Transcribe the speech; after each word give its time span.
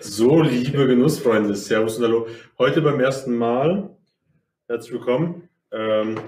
So, 0.00 0.40
liebe 0.40 0.86
Genussfreunde, 0.86 1.54
Servus 1.54 1.98
und 1.98 2.04
Hallo. 2.04 2.26
Heute 2.58 2.80
beim 2.80 3.00
ersten 3.00 3.36
Mal, 3.36 3.90
herzlich 4.68 4.92
willkommen. 4.92 5.48
Ähm, 5.70 6.18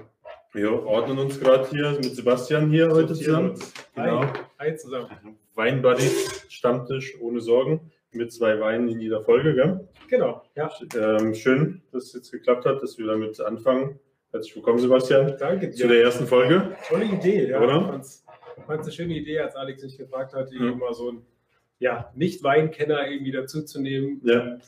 wir 0.52 0.84
ordnen 0.84 1.18
uns 1.18 1.40
gerade 1.40 1.69
hier 1.69 1.92
mit 1.92 2.14
Sebastian 2.14 2.71
hier 2.71 2.90
heute 2.90 3.14
zusammen. 3.14 3.54
Genau. 3.95 4.22
Hi. 4.22 4.29
Hi 4.58 4.77
zusammen. 4.77 5.08
Weinbuddy, 5.54 6.08
Stammtisch 6.48 7.19
ohne 7.21 7.40
Sorgen, 7.40 7.90
mit 8.12 8.32
zwei 8.32 8.61
Weinen 8.61 8.88
in 8.88 9.00
jeder 9.00 9.22
Folge, 9.22 9.55
gell? 9.55 9.89
Genau, 10.09 10.43
ja. 10.57 10.71
Ähm, 10.95 11.35
schön, 11.35 11.83
dass 11.93 12.05
es 12.05 12.12
jetzt 12.12 12.33
geklappt 12.33 12.67
hat, 12.67 12.83
dass 12.83 12.99
wir 12.99 13.07
damit 13.07 13.41
anfangen. 13.41 13.99
Herzlich 14.33 14.57
willkommen, 14.57 14.79
Sebastian. 14.79 15.37
Danke 15.39 15.71
dir. 15.71 15.77
Zu 15.77 15.89
der 15.89 16.03
ersten 16.03 16.27
Folge. 16.27 16.77
Tolle 16.89 17.05
Idee, 17.07 17.49
ja. 17.49 17.61
Oder? 17.61 17.81
Ich 17.81 17.87
fand's, 17.87 18.25
fand's 18.67 18.87
eine 18.87 18.93
schöne 18.93 19.15
Idee, 19.15 19.39
als 19.39 19.57
Alex 19.57 19.83
mich 19.83 19.96
gefragt 19.96 20.35
hat, 20.35 20.51
hm. 20.51 20.79
mal 20.79 20.93
so 20.93 21.12
ein 21.12 21.23
ja, 21.85 22.11
Nicht-Weinkenner 22.14 23.07
irgendwie 23.11 23.32
dazuzunehmen. 23.32 24.21
Ja 24.25 24.59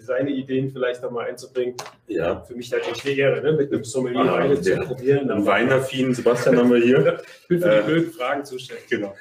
seine 0.00 0.30
Ideen 0.30 0.70
vielleicht 0.70 1.02
nochmal 1.02 1.28
einzubringen. 1.28 1.76
Ja. 2.08 2.40
Für 2.40 2.54
mich 2.56 2.70
natürlich 2.70 3.04
eine 3.04 3.14
Ehre, 3.14 3.42
ne? 3.42 3.52
mit 3.52 3.72
einem 3.72 3.84
Sommelier 3.84 4.20
ah, 4.20 4.38
Weine 4.40 4.60
zu 4.60 4.76
probieren. 4.78 5.30
Einen 5.30 5.46
weinaffinen 5.46 6.14
Sebastian 6.14 6.56
haben 6.56 6.72
wir 6.72 6.82
hier. 6.82 7.22
ich 7.42 7.48
bin 7.48 7.60
für 7.60 7.68
die 7.68 7.76
äh, 7.76 7.82
blöden 7.82 8.10
Fragen 8.10 8.44
zuständig. 8.44 8.88
Genau. 8.88 9.14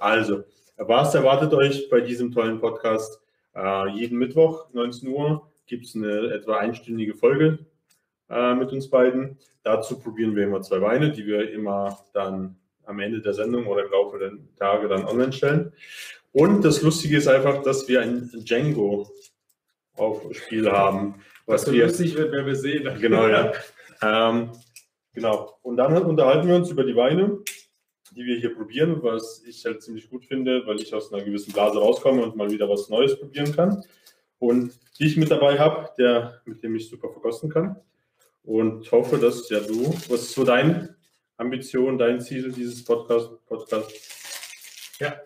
Also, 0.00 0.42
was 0.78 1.14
erwartet 1.14 1.54
euch 1.54 1.88
bei 1.88 2.00
diesem 2.00 2.32
tollen 2.32 2.58
Podcast? 2.58 3.20
Äh, 3.54 3.90
jeden 3.90 4.18
Mittwoch, 4.18 4.66
19 4.72 5.08
Uhr, 5.08 5.48
gibt 5.66 5.86
es 5.86 5.94
eine 5.94 6.32
etwa 6.34 6.56
einstündige 6.56 7.14
Folge 7.14 7.60
äh, 8.28 8.54
mit 8.54 8.72
uns 8.72 8.90
beiden. 8.90 9.38
Dazu 9.62 10.00
probieren 10.00 10.34
wir 10.34 10.44
immer 10.44 10.62
zwei 10.62 10.80
Weine, 10.80 11.12
die 11.12 11.24
wir 11.24 11.52
immer 11.52 12.00
dann 12.12 12.56
am 12.84 12.98
Ende 12.98 13.20
der 13.20 13.34
Sendung 13.34 13.66
oder 13.66 13.84
im 13.84 13.92
Laufe 13.92 14.18
der 14.18 14.32
Tage 14.58 14.88
dann 14.88 15.04
online 15.04 15.32
stellen. 15.32 15.72
Und 16.32 16.64
das 16.64 16.82
Lustige 16.82 17.18
ist 17.18 17.28
einfach, 17.28 17.62
dass 17.62 17.86
wir 17.88 18.00
ein 18.00 18.30
Django 18.32 19.10
auf 19.94 20.22
Spiel 20.34 20.70
haben. 20.70 21.22
Was 21.46 21.70
wir, 21.70 21.86
lustig 21.86 22.16
wird, 22.16 22.32
wenn 22.32 22.46
wir 22.46 22.56
sehen. 22.56 22.88
Genau, 23.00 23.28
ja. 23.28 23.52
ähm, 24.02 24.52
genau. 25.12 25.58
Und 25.62 25.76
dann 25.76 25.96
unterhalten 26.02 26.48
wir 26.48 26.56
uns 26.56 26.70
über 26.70 26.84
die 26.84 26.96
Weine, 26.96 27.38
die 28.12 28.24
wir 28.24 28.36
hier 28.38 28.54
probieren, 28.54 29.02
was 29.02 29.42
ich 29.46 29.64
halt 29.64 29.82
ziemlich 29.82 30.08
gut 30.08 30.24
finde, 30.24 30.66
weil 30.66 30.80
ich 30.80 30.94
aus 30.94 31.12
einer 31.12 31.22
gewissen 31.22 31.52
Blase 31.52 31.78
rauskomme 31.78 32.22
und 32.22 32.36
mal 32.36 32.50
wieder 32.50 32.68
was 32.68 32.88
Neues 32.88 33.18
probieren 33.18 33.54
kann. 33.54 33.84
Und 34.38 34.72
die 34.98 35.06
ich 35.06 35.16
mit 35.16 35.30
dabei 35.30 35.58
habe, 35.58 35.90
der, 35.98 36.40
mit 36.46 36.62
dem 36.62 36.74
ich 36.76 36.88
super 36.88 37.10
verkosten 37.10 37.50
kann. 37.50 37.76
Und 38.44 38.90
hoffe, 38.90 39.18
dass 39.18 39.48
ja 39.50 39.60
du, 39.60 39.92
was 40.08 40.22
ist 40.22 40.32
so 40.32 40.44
deine 40.44 40.96
Ambition, 41.36 41.98
dein 41.98 42.20
Ziel 42.20 42.50
dieses 42.50 42.84
Podcast? 42.84 43.30
Podcast? 43.46 43.90
Ja, 44.98 45.16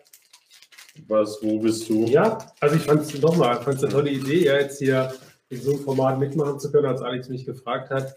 was, 1.07 1.39
wo 1.41 1.59
bist 1.59 1.89
du? 1.89 2.05
Ja, 2.05 2.37
also 2.59 2.75
ich 2.75 2.83
fand 2.83 3.01
es 3.01 3.21
nochmal, 3.21 3.61
fand 3.61 3.77
es 3.77 3.83
eine 3.83 3.93
tolle 3.93 4.11
Idee, 4.11 4.45
ja, 4.45 4.55
jetzt 4.55 4.79
hier 4.79 5.13
in 5.49 5.61
so 5.61 5.71
einem 5.71 5.81
Format 5.81 6.19
mitmachen 6.19 6.59
zu 6.59 6.71
können, 6.71 6.85
als 6.85 7.01
Alex 7.01 7.29
mich 7.29 7.45
gefragt 7.45 7.89
hat. 7.89 8.15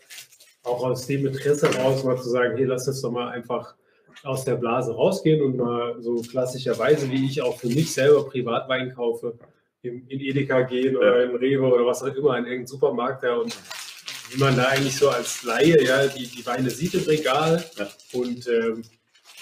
Auch 0.62 0.84
aus 0.84 1.06
dem 1.06 1.26
Interesse 1.26 1.70
heraus 1.72 2.04
mal 2.04 2.20
zu 2.20 2.28
sagen, 2.28 2.56
hey, 2.56 2.64
lass 2.64 2.86
uns 2.88 3.00
doch 3.00 3.10
mal 3.10 3.28
einfach 3.28 3.74
aus 4.22 4.44
der 4.44 4.56
Blase 4.56 4.92
rausgehen 4.92 5.42
und 5.42 5.56
mal 5.56 5.96
so 6.00 6.16
klassischerweise, 6.16 7.10
wie 7.10 7.26
ich 7.26 7.40
auch 7.40 7.58
für 7.58 7.68
mich 7.68 7.92
selber 7.92 8.24
Privatwein 8.26 8.94
kaufe, 8.94 9.38
in, 9.82 10.06
in 10.08 10.20
Edeka 10.20 10.62
gehen 10.62 10.96
oder 10.96 11.24
in 11.24 11.36
Rewe 11.36 11.66
oder 11.66 11.86
was 11.86 12.02
auch 12.02 12.14
immer, 12.14 12.36
in 12.36 12.44
irgendeinem 12.44 12.66
Supermarkt, 12.66 13.22
ja, 13.24 13.36
und 13.36 13.56
wie 14.30 14.38
man 14.38 14.56
da 14.56 14.64
eigentlich 14.64 14.96
so 14.96 15.08
als 15.08 15.42
Laie, 15.42 15.82
ja, 15.82 16.06
die, 16.06 16.26
die 16.26 16.44
Weine 16.44 16.70
sieht 16.70 16.94
im 16.94 17.04
Regal 17.04 17.64
ja. 17.78 17.88
und 18.12 18.46
ähm, 18.46 18.82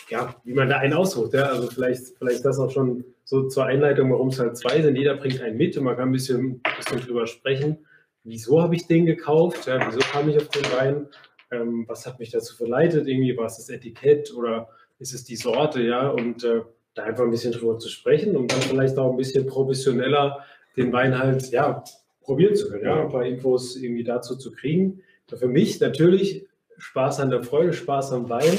ja, 0.09 0.35
wie 0.45 0.55
man 0.55 0.69
da 0.69 0.79
einen 0.79 0.95
aussucht, 0.95 1.35
ja, 1.35 1.47
also 1.47 1.69
vielleicht, 1.69 2.17
vielleicht 2.19 2.45
das 2.45 2.59
auch 2.59 2.71
schon 2.71 3.05
so 3.29 3.47
zur 3.47 3.67
Einleitung, 3.67 4.11
warum 4.11 4.29
es 4.29 4.41
halt 4.41 4.57
zwei 4.57 4.81
sind. 4.81 4.97
Jeder 4.97 5.15
bringt 5.15 5.43
einen 5.43 5.59
mit 5.59 5.77
und 5.77 5.85
man 5.85 5.97
kann 5.97 6.09
ein 6.09 6.13
bisschen, 6.13 6.63
ein 6.65 6.77
bisschen 6.79 7.01
drüber 7.01 7.27
sprechen. 7.27 7.85
Wieso 8.25 8.63
habe 8.63 8.75
ich 8.75 8.87
den 8.87 9.05
gekauft? 9.05 9.67
Ja, 9.67 9.87
wieso 9.87 9.99
kam 9.99 10.31
ich 10.31 10.39
auf 10.39 10.49
den 10.49 10.65
Wein? 10.73 11.09
Ähm, 11.51 11.85
was 11.87 12.07
hat 12.07 12.21
mich 12.21 12.31
dazu 12.31 12.57
verleitet? 12.57 13.07
Irgendwie 13.07 13.37
war 13.37 13.45
es 13.45 13.59
das 13.59 13.69
Etikett 13.69 14.33
oder 14.35 14.71
ist 14.99 15.13
es 15.13 15.25
die 15.25 15.37
Sorte? 15.37 15.83
Ja, 15.83 16.09
und 16.09 16.43
äh, 16.43 16.63
da 16.95 17.03
einfach 17.03 17.25
ein 17.25 17.31
bisschen 17.31 17.53
drüber 17.53 17.79
zu 17.79 17.91
sprechen 17.91 18.35
und 18.35 18.51
dann 18.51 18.63
vielleicht 18.63 18.97
auch 18.97 19.11
ein 19.11 19.19
bisschen 19.19 19.47
professioneller 19.47 20.43
den 20.79 20.91
Wein 20.95 21.19
halt, 21.19 21.51
ja, 21.51 21.85
probieren 22.23 22.57
zu 22.57 22.71
können, 22.71 22.85
ja, 22.85 23.03
ein 23.03 23.11
paar 23.11 23.27
Infos 23.27 23.77
irgendwie 23.77 24.05
dazu 24.05 24.37
zu 24.37 24.53
kriegen. 24.53 25.03
Für 25.29 25.49
mich 25.49 25.79
natürlich 25.81 26.47
Spaß 26.79 27.21
an 27.21 27.29
der 27.29 27.43
Freude, 27.43 27.75
Spaß 27.75 28.13
am 28.13 28.31
Wein. 28.31 28.57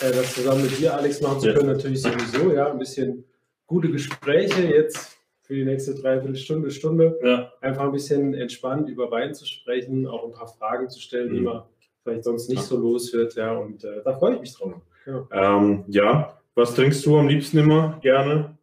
Äh, 0.00 0.12
das 0.12 0.32
zusammen 0.34 0.62
mit 0.62 0.78
dir, 0.78 0.94
Alex, 0.94 1.20
machen 1.20 1.40
zu 1.40 1.52
können, 1.52 1.66
natürlich 1.66 2.00
sowieso, 2.00 2.54
ja, 2.54 2.72
ein 2.72 2.78
bisschen 2.78 3.26
gute 3.68 3.90
Gespräche 3.90 4.62
jetzt 4.62 5.16
für 5.42 5.54
die 5.54 5.64
nächste 5.64 5.94
Dreiviertelstunde, 5.94 6.70
Stunde. 6.72 7.18
Ja. 7.22 7.52
Einfach 7.60 7.84
ein 7.84 7.92
bisschen 7.92 8.34
entspannt 8.34 8.88
über 8.88 9.10
Wein 9.12 9.34
zu 9.34 9.46
sprechen, 9.46 10.06
auch 10.06 10.24
ein 10.24 10.32
paar 10.32 10.48
Fragen 10.48 10.90
zu 10.90 11.00
stellen, 11.00 11.30
mhm. 11.30 11.34
die 11.34 11.40
man 11.42 11.62
vielleicht 12.02 12.24
sonst 12.24 12.48
nicht 12.48 12.62
ja. 12.62 12.64
so 12.64 12.78
los 12.78 13.12
wird. 13.12 13.36
Ja, 13.36 13.52
und 13.52 13.84
äh, 13.84 14.02
da 14.04 14.14
freue 14.14 14.34
ich 14.34 14.40
mich 14.40 14.54
drauf. 14.54 14.74
Ja. 15.06 15.26
Ähm, 15.30 15.84
ja, 15.88 16.38
was 16.54 16.74
trinkst 16.74 17.06
du 17.06 17.16
am 17.16 17.28
liebsten 17.28 17.58
immer 17.58 17.98
gerne? 18.02 18.58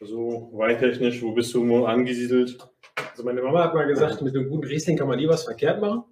So 0.00 0.50
also 0.50 0.50
weintechnisch, 0.58 1.22
wo 1.22 1.32
bist 1.32 1.54
du 1.54 1.84
angesiedelt? 1.84 2.58
Also 3.10 3.24
meine 3.24 3.42
Mama 3.42 3.64
hat 3.64 3.74
mal 3.74 3.86
gesagt, 3.86 4.20
mit 4.22 4.36
einem 4.36 4.48
guten 4.48 4.66
Riesling 4.66 4.96
kann 4.96 5.08
man 5.08 5.18
nie 5.18 5.28
was 5.28 5.44
verkehrt 5.44 5.80
machen. 5.80 6.04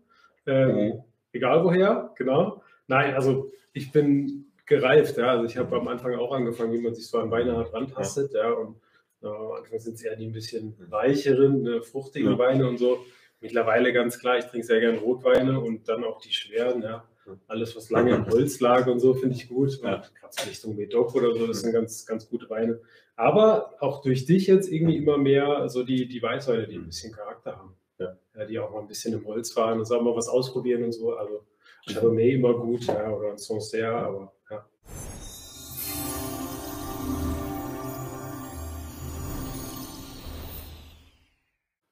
Ähm, 0.47 0.75
mhm. 0.75 0.93
Egal 1.33 1.65
woher, 1.65 2.13
genau. 2.17 2.63
Nein, 2.87 3.15
also 3.15 3.51
ich 3.73 3.93
bin 3.93 4.50
gereift. 4.71 5.19
Ja. 5.19 5.33
Also 5.33 5.45
ich 5.45 5.59
habe 5.59 5.77
am 5.77 5.89
Anfang 5.89 6.15
auch 6.15 6.33
angefangen, 6.33 6.73
wie 6.73 6.81
man 6.81 6.95
sich 6.95 7.07
so 7.07 7.19
an 7.19 7.31
Weine 7.31 7.57
halt 7.57 7.75
rantastet. 7.75 8.33
Ja. 8.33 8.51
Und 8.53 8.77
äh, 9.23 9.27
am 9.27 9.53
Anfang 9.53 9.79
sind 9.79 9.97
es 9.97 10.03
eher 10.03 10.17
die 10.17 10.27
ein 10.27 10.33
bisschen 10.33 10.75
weicheren, 10.89 11.63
ne, 11.63 11.83
fruchtigen 11.83 12.33
ja. 12.33 12.39
Weine 12.39 12.67
und 12.67 12.79
so. 12.79 13.05
Mittlerweile 13.43 13.93
ganz 13.93 14.19
klar, 14.19 14.39
ich 14.39 14.47
trinke 14.47 14.67
sehr 14.67 14.81
gerne 14.81 14.99
Rotweine 14.99 15.61
und 15.61 15.89
dann 15.89 16.05
auch 16.05 16.21
die 16.21 16.33
schweren. 16.33 16.83
Ja. 16.83 17.05
Alles, 17.47 17.77
was 17.77 17.91
lange 17.91 18.15
im 18.15 18.27
Holz 18.27 18.61
lag 18.61 18.87
und 18.87 19.01
so, 19.01 19.15
finde 19.15 19.37
ich 19.37 19.49
gut. 19.49 19.81
Ja. 19.83 20.03
Gerade 20.21 20.49
Richtung 20.49 20.77
Medoc 20.77 21.15
oder 21.15 21.35
so, 21.35 21.47
das 21.47 21.61
sind 21.61 21.73
ganz, 21.73 22.07
ganz 22.07 22.29
gute 22.29 22.49
Weine. 22.49 22.81
Aber 23.17 23.75
auch 23.81 24.03
durch 24.03 24.25
dich 24.25 24.47
jetzt 24.47 24.71
irgendwie 24.71 24.97
immer 24.97 25.19
mehr 25.19 25.69
so 25.69 25.85
die, 25.85 26.09
die 26.09 26.23
Weißweine, 26.23 26.67
die 26.67 26.77
ein 26.77 26.87
bisschen 26.87 27.13
Charakter 27.13 27.57
haben. 27.57 27.77
Ja. 27.99 28.17
ja 28.37 28.45
die 28.47 28.59
auch 28.59 28.73
mal 28.73 28.81
ein 28.81 28.89
bisschen 28.89 29.13
im 29.15 29.27
Holz 29.27 29.53
fahren 29.53 29.79
und 29.79 29.85
sagen 29.85 30.05
mal 30.05 30.17
was 30.17 30.29
ausprobieren 30.29 30.85
und 30.85 30.93
so. 30.93 31.15
Also 31.15 31.45
Chardonnay 31.87 32.35
immer 32.35 32.55
gut, 32.55 32.87
ja, 32.87 33.11
oder 33.11 33.33
ein 33.33 33.39
Sancerre, 33.39 33.97
aber 33.97 34.33
ja. 34.51 34.67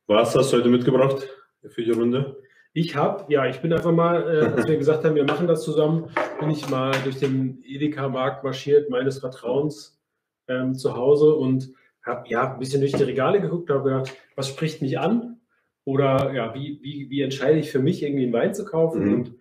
Was 0.07 0.35
hast 0.35 0.53
du 0.53 0.57
heute 0.57 0.69
mitgebracht 0.69 1.29
für 1.69 1.83
die 1.83 1.91
Runde? 1.91 2.43
Ich 2.73 2.95
habe, 2.95 3.25
ja, 3.33 3.47
ich 3.47 3.61
bin 3.61 3.73
einfach 3.73 3.93
mal, 3.93 4.23
äh, 4.23 4.47
als 4.57 4.69
wir 4.69 4.77
gesagt 4.77 5.05
haben, 5.05 5.15
wir 5.15 5.25
machen 5.25 5.47
das 5.47 5.65
zusammen, 5.65 6.11
bin 6.39 6.51
ich 6.51 6.69
mal 6.69 6.93
durch 7.03 7.19
den 7.19 7.63
Edeka-Markt 7.65 8.45
marschiert, 8.45 8.91
meines 8.91 9.19
Vertrauens 9.19 9.99
ähm, 10.49 10.75
zu 10.75 10.95
Hause 10.95 11.35
und 11.35 11.73
habe 12.03 12.29
ja 12.29 12.53
ein 12.53 12.59
bisschen 12.59 12.81
durch 12.81 12.93
die 12.93 13.03
Regale 13.03 13.41
geguckt, 13.41 13.71
habe 13.71 13.91
gedacht, 13.91 14.17
was 14.37 14.49
spricht 14.49 14.83
mich 14.83 14.99
an? 14.99 15.41
Oder 15.85 16.33
ja, 16.35 16.55
wie, 16.55 16.79
wie, 16.83 17.09
wie 17.11 17.23
entscheide 17.23 17.59
ich 17.59 17.71
für 17.71 17.79
mich, 17.79 18.03
irgendwie 18.03 18.25
einen 18.25 18.33
Wein 18.33 18.55
zu 18.55 18.65
kaufen? 18.65 19.05
Mhm. 19.05 19.15
Und 19.15 19.35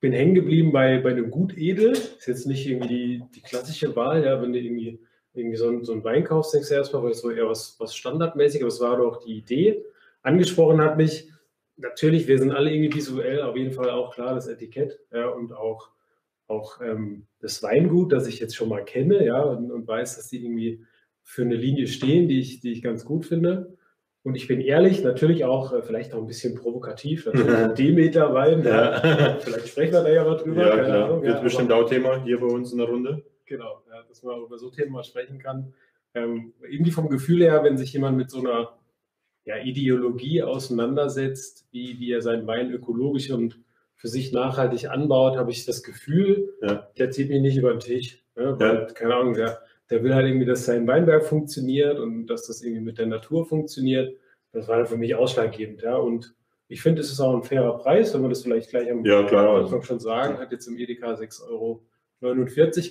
bin 0.00 0.12
hängen 0.12 0.34
geblieben 0.34 0.72
bei, 0.72 0.98
bei 0.98 1.10
einem 1.10 1.30
Gut 1.30 1.56
Edel. 1.56 1.92
Ist 1.92 2.26
jetzt 2.26 2.46
nicht 2.46 2.66
irgendwie 2.66 2.88
die, 2.88 3.22
die 3.34 3.42
klassische 3.42 3.94
Wahl, 3.96 4.24
ja, 4.24 4.40
wenn 4.40 4.52
du 4.52 4.58
irgendwie, 4.58 5.00
irgendwie 5.34 5.56
so, 5.56 5.68
ein, 5.68 5.84
so 5.84 5.92
einen 5.92 6.04
Wein 6.04 6.24
kaufst, 6.24 6.54
denkst 6.54 6.68
du 6.68 6.74
erstmal, 6.74 7.02
weil 7.02 7.10
es 7.12 7.20
so 7.20 7.30
eher 7.30 7.48
was, 7.48 7.76
was 7.78 7.94
standardmäßig, 7.94 8.62
aber 8.62 8.68
es 8.68 8.80
war 8.80 8.96
doch 8.96 9.22
die 9.24 9.36
Idee. 9.38 9.84
Angesprochen 10.22 10.80
hat 10.80 10.96
mich, 10.96 11.30
natürlich, 11.76 12.28
wir 12.28 12.38
sind 12.38 12.52
alle 12.52 12.72
irgendwie 12.72 12.94
visuell, 12.94 13.42
auf 13.42 13.56
jeden 13.56 13.72
Fall 13.72 13.90
auch 13.90 14.14
klar 14.14 14.34
das 14.34 14.48
Etikett 14.48 14.98
ja, 15.12 15.28
und 15.28 15.52
auch, 15.52 15.90
auch 16.46 16.80
ähm, 16.80 17.26
das 17.40 17.62
Weingut, 17.62 18.12
das 18.12 18.26
ich 18.26 18.40
jetzt 18.40 18.56
schon 18.56 18.68
mal 18.68 18.84
kenne, 18.84 19.24
ja, 19.24 19.42
und, 19.42 19.70
und 19.70 19.86
weiß, 19.86 20.16
dass 20.16 20.28
die 20.28 20.44
irgendwie 20.44 20.84
für 21.22 21.42
eine 21.42 21.54
Linie 21.54 21.86
stehen, 21.86 22.28
die 22.28 22.40
ich, 22.40 22.60
die 22.60 22.72
ich 22.72 22.82
ganz 22.82 23.04
gut 23.04 23.26
finde. 23.26 23.76
Und 24.22 24.34
ich 24.34 24.48
bin 24.48 24.60
ehrlich, 24.60 25.02
natürlich 25.02 25.44
auch, 25.44 25.72
äh, 25.72 25.82
vielleicht 25.82 26.12
auch 26.12 26.18
ein 26.18 26.26
bisschen 26.26 26.54
provokativ, 26.54 27.26
natürlich 27.32 27.74
Demeter-Wein, 27.74 28.64
ja. 28.64 29.38
vielleicht 29.40 29.68
sprechen 29.68 29.92
wir 29.92 30.02
da 30.02 30.10
ja 30.10 30.24
mal 30.24 30.36
drüber. 30.36 30.66
Ja, 30.66 30.84
klar. 30.84 31.04
Ahnung, 31.06 31.22
Wird 31.22 31.36
ja, 31.36 31.42
bestimmt 31.42 31.72
auch 31.72 31.88
Thema 31.88 32.22
hier 32.22 32.38
bei 32.38 32.46
uns 32.46 32.72
in 32.72 32.78
der 32.78 32.88
Runde. 32.88 33.24
Genau, 33.46 33.82
ja, 33.88 34.02
dass 34.08 34.22
man 34.22 34.40
über 34.42 34.58
so 34.58 34.70
Themen 34.70 34.92
mal 34.92 35.04
sprechen 35.04 35.38
kann. 35.38 35.72
Ähm, 36.14 36.52
irgendwie 36.68 36.90
vom 36.90 37.08
Gefühl 37.08 37.42
her, 37.42 37.64
wenn 37.64 37.78
sich 37.78 37.92
jemand 37.92 38.16
mit 38.16 38.30
so 38.30 38.40
einer 38.40 38.78
ja, 39.44 39.56
Ideologie 39.56 40.42
auseinandersetzt, 40.42 41.66
wie, 41.70 41.98
wie 41.98 42.12
er 42.12 42.20
seinen 42.20 42.46
Wein 42.46 42.70
ökologisch 42.70 43.30
und 43.30 43.58
für 43.96 44.08
sich 44.08 44.32
nachhaltig 44.32 44.88
anbaut, 44.88 45.36
habe 45.36 45.50
ich 45.50 45.66
das 45.66 45.82
Gefühl, 45.82 46.54
ja. 46.62 46.88
der 46.98 47.10
zieht 47.10 47.28
mich 47.28 47.40
nicht 47.40 47.56
über 47.56 47.70
den 47.70 47.80
Tisch. 47.80 48.22
Ne? 48.36 48.54
Weil, 48.58 48.86
keine 48.94 49.14
Ahnung, 49.14 49.34
der 49.34 49.60
der 49.90 50.02
will 50.02 50.14
halt 50.14 50.26
irgendwie, 50.26 50.46
dass 50.46 50.64
sein 50.64 50.86
Weinberg 50.86 51.24
funktioniert 51.24 51.98
und 51.98 52.26
dass 52.26 52.46
das 52.46 52.62
irgendwie 52.62 52.82
mit 52.82 52.98
der 52.98 53.06
Natur 53.06 53.46
funktioniert. 53.46 54.16
Das 54.52 54.68
war 54.68 54.84
für 54.86 54.96
mich 54.96 55.14
ausschlaggebend, 55.14 55.82
ja. 55.82 55.96
Und 55.96 56.34
ich 56.68 56.80
finde, 56.82 57.00
es 57.00 57.10
ist 57.10 57.20
auch 57.20 57.34
ein 57.34 57.42
fairer 57.42 57.78
Preis, 57.78 58.14
wenn 58.14 58.22
wir 58.22 58.28
das 58.28 58.42
vielleicht 58.42 58.70
gleich 58.70 58.90
am 58.90 59.04
ja, 59.04 59.24
klar, 59.24 59.56
Anfang 59.56 59.78
also. 59.78 59.82
schon 59.82 60.00
sagen. 60.00 60.38
Hat 60.38 60.52
jetzt 60.52 60.66
im 60.68 60.76
Edeka 60.78 61.14
6,49 61.14 61.48
Euro 61.50 61.82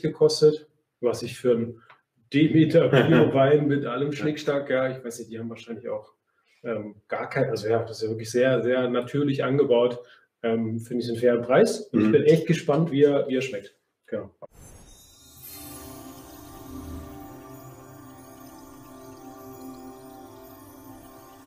gekostet, 0.02 0.68
was 1.00 1.24
ich 1.24 1.38
für 1.38 1.52
einen 1.52 1.82
Demeter 2.34 2.90
Bio-Wein 2.90 3.68
mit 3.68 3.86
allem 3.86 4.12
Schnickstack, 4.12 4.70
ja, 4.70 4.90
ich 4.90 5.04
weiß 5.04 5.20
nicht, 5.20 5.32
die 5.32 5.40
haben 5.40 5.50
wahrscheinlich 5.50 5.90
auch 5.90 6.14
ähm, 6.64 6.96
gar 7.08 7.30
kein, 7.30 7.50
also 7.50 7.68
ja, 7.68 7.80
das 7.80 7.98
ist 7.98 8.04
ja 8.04 8.10
wirklich 8.10 8.30
sehr, 8.30 8.62
sehr 8.62 8.90
natürlich 8.90 9.44
angebaut. 9.44 10.00
Ähm, 10.44 10.80
Finde 10.80 11.04
ich 11.04 11.10
einen 11.10 11.20
fairen 11.20 11.42
Preis. 11.42 11.90
Und 11.92 12.00
Mhm. 12.00 12.06
ich 12.06 12.12
bin 12.12 12.24
echt 12.24 12.48
gespannt, 12.48 12.92
wie 12.92 13.04
er, 13.04 13.28
wie 13.28 13.36
er 13.36 13.42
schmeckt. 13.42 13.76
Genau. 14.08 14.32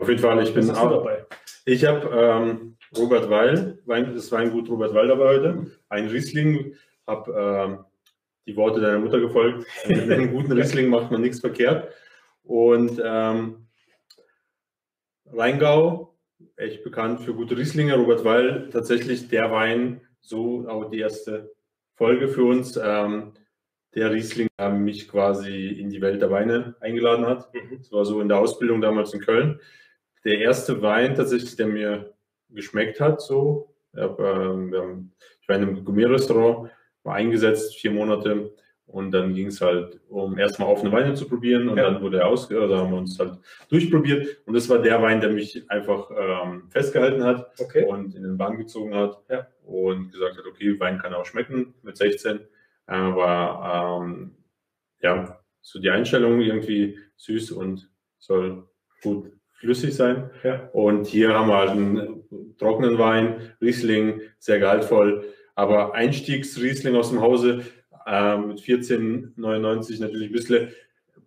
Auf 0.03 0.09
jeden 0.09 0.21
Fall, 0.21 0.43
ich 0.43 0.53
bin 0.53 0.69
auch, 0.73 0.91
dabei? 0.91 1.25
Ich 1.65 1.85
habe 1.85 2.09
ähm, 2.13 2.77
Robert 2.99 3.31
Weil, 3.31 3.79
Wein, 3.87 4.13
das 4.13 4.33
Weingut 4.33 4.69
Robert 4.69 4.93
Weil 4.95 5.07
dabei 5.07 5.37
heute. 5.37 5.67
Ein 5.89 6.09
Riesling, 6.09 6.75
habe 7.07 7.33
ähm, 7.33 7.85
die 8.45 8.57
Worte 8.57 8.81
deiner 8.81 8.99
Mutter 8.99 9.21
gefolgt. 9.21 9.65
Mit 9.87 10.11
einem 10.11 10.33
guten 10.33 10.51
Riesling 10.59 10.89
macht 10.89 11.13
man 11.13 11.21
nichts 11.21 11.39
verkehrt. 11.39 11.93
Und 12.43 13.01
ähm, 13.05 13.69
Rheingau, 15.27 16.17
echt 16.57 16.83
bekannt 16.83 17.21
für 17.21 17.35
gute 17.35 17.57
Rieslinge. 17.57 17.95
Robert 17.95 18.25
Weil, 18.25 18.71
tatsächlich 18.71 19.29
der 19.29 19.53
Wein, 19.53 20.01
so 20.21 20.67
auch 20.69 20.91
die 20.91 20.99
erste 20.99 21.53
Folge 21.95 22.27
für 22.27 22.43
uns. 22.43 22.77
Ähm, 22.77 23.35
der 23.95 24.11
Riesling, 24.11 24.49
der 24.59 24.71
mich 24.71 25.07
quasi 25.07 25.69
in 25.69 25.91
die 25.91 26.01
Welt 26.01 26.21
der 26.21 26.31
Weine 26.31 26.75
eingeladen 26.81 27.25
hat. 27.25 27.55
Mhm. 27.55 27.79
Das 27.79 27.93
war 27.93 28.05
so 28.05 28.21
in 28.21 28.29
der 28.29 28.39
Ausbildung 28.39 28.81
damals 28.81 29.15
in 29.15 29.21
Köln. 29.21 29.61
Der 30.25 30.39
erste 30.39 30.81
Wein 30.83 31.15
tatsächlich, 31.15 31.57
der 31.57 31.67
mir 31.67 32.15
geschmeckt 32.51 33.01
hat, 33.01 33.21
so. 33.21 33.75
Ich, 33.95 34.01
hab, 34.01 34.19
ähm, 34.21 35.11
ich 35.41 35.49
war 35.49 35.57
in 35.57 35.63
einem 35.63 35.85
Gourmet-Restaurant, 35.85 36.71
war 37.03 37.15
eingesetzt, 37.15 37.75
vier 37.77 37.91
Monate. 37.91 38.55
Und 38.87 39.11
dann 39.13 39.35
ging 39.35 39.47
es 39.47 39.61
halt, 39.61 40.01
um 40.09 40.39
erstmal 40.39 40.69
offene 40.69 40.93
Weine 40.93 41.15
zu 41.15 41.27
probieren. 41.27 41.69
Und 41.69 41.79
Ja. 41.79 41.85
dann 41.91 42.03
wurde 42.03 42.19
er 42.19 42.27
ausge, 42.29 42.61
also 42.61 42.77
haben 42.77 42.91
wir 42.91 42.99
uns 42.99 43.19
halt 43.19 43.39
durchprobiert. 43.71 44.39
Und 44.47 44.55
das 44.55 44.69
war 44.69 44.81
der 44.81 45.01
Wein, 45.01 45.21
der 45.21 45.31
mich 45.31 45.69
einfach 45.71 46.11
ähm, 46.17 46.65
festgehalten 46.69 47.25
hat 47.25 47.59
Okay. 47.61 47.85
und 47.87 48.15
in 48.15 48.23
den 48.23 48.37
Bann 48.37 48.59
gezogen 48.59 48.95
hat 48.95 49.19
Ja. 49.31 49.47
und 49.65 50.13
gesagt 50.13 50.37
hat, 50.37 50.45
okay, 50.47 50.79
Wein 50.79 50.99
kann 50.99 51.15
auch 51.15 51.25
schmecken 51.25 51.75
mit 51.83 51.97
16. 51.97 52.41
Aber 52.87 54.03
ähm, 54.05 54.35
ja, 55.01 55.39
so 55.63 55.79
die 55.81 55.91
Einstellung 55.91 56.41
irgendwie 56.41 56.99
süß 57.17 57.53
und 57.53 57.89
soll 58.19 58.69
gut 59.03 59.33
flüssig 59.63 59.95
sein. 59.95 60.29
Ja. 60.43 60.69
Und 60.73 61.07
hier 61.07 61.35
haben 61.35 61.49
wir 61.49 61.57
halt 61.57 61.71
einen 61.71 62.57
trockenen 62.59 62.99
Wein, 62.99 63.53
Riesling, 63.61 64.21
sehr 64.41 64.59
gehaltvoll, 64.59 65.25
aber 65.55 65.95
Einstiegsriesling 65.95 66.97
aus 66.97 67.11
dem 67.11 67.21
Hause 67.21 67.63
äh, 68.05 68.37
mit 68.39 68.59
14,99 68.59 70.01
natürlich 70.01 70.31
ein 70.31 70.33
bisschen 70.33 70.69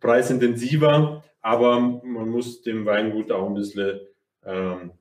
preisintensiver, 0.01 1.23
aber 1.41 1.79
man 1.79 2.29
muss 2.29 2.61
dem 2.61 2.85
Weingut 2.85 3.31
auch 3.31 3.47
ein 3.47 3.55
bisschen 3.55 4.01
ähm, 4.43 4.91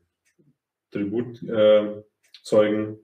Tribut 0.92 1.42
äh, 1.42 2.02
zeugen. 2.42 2.98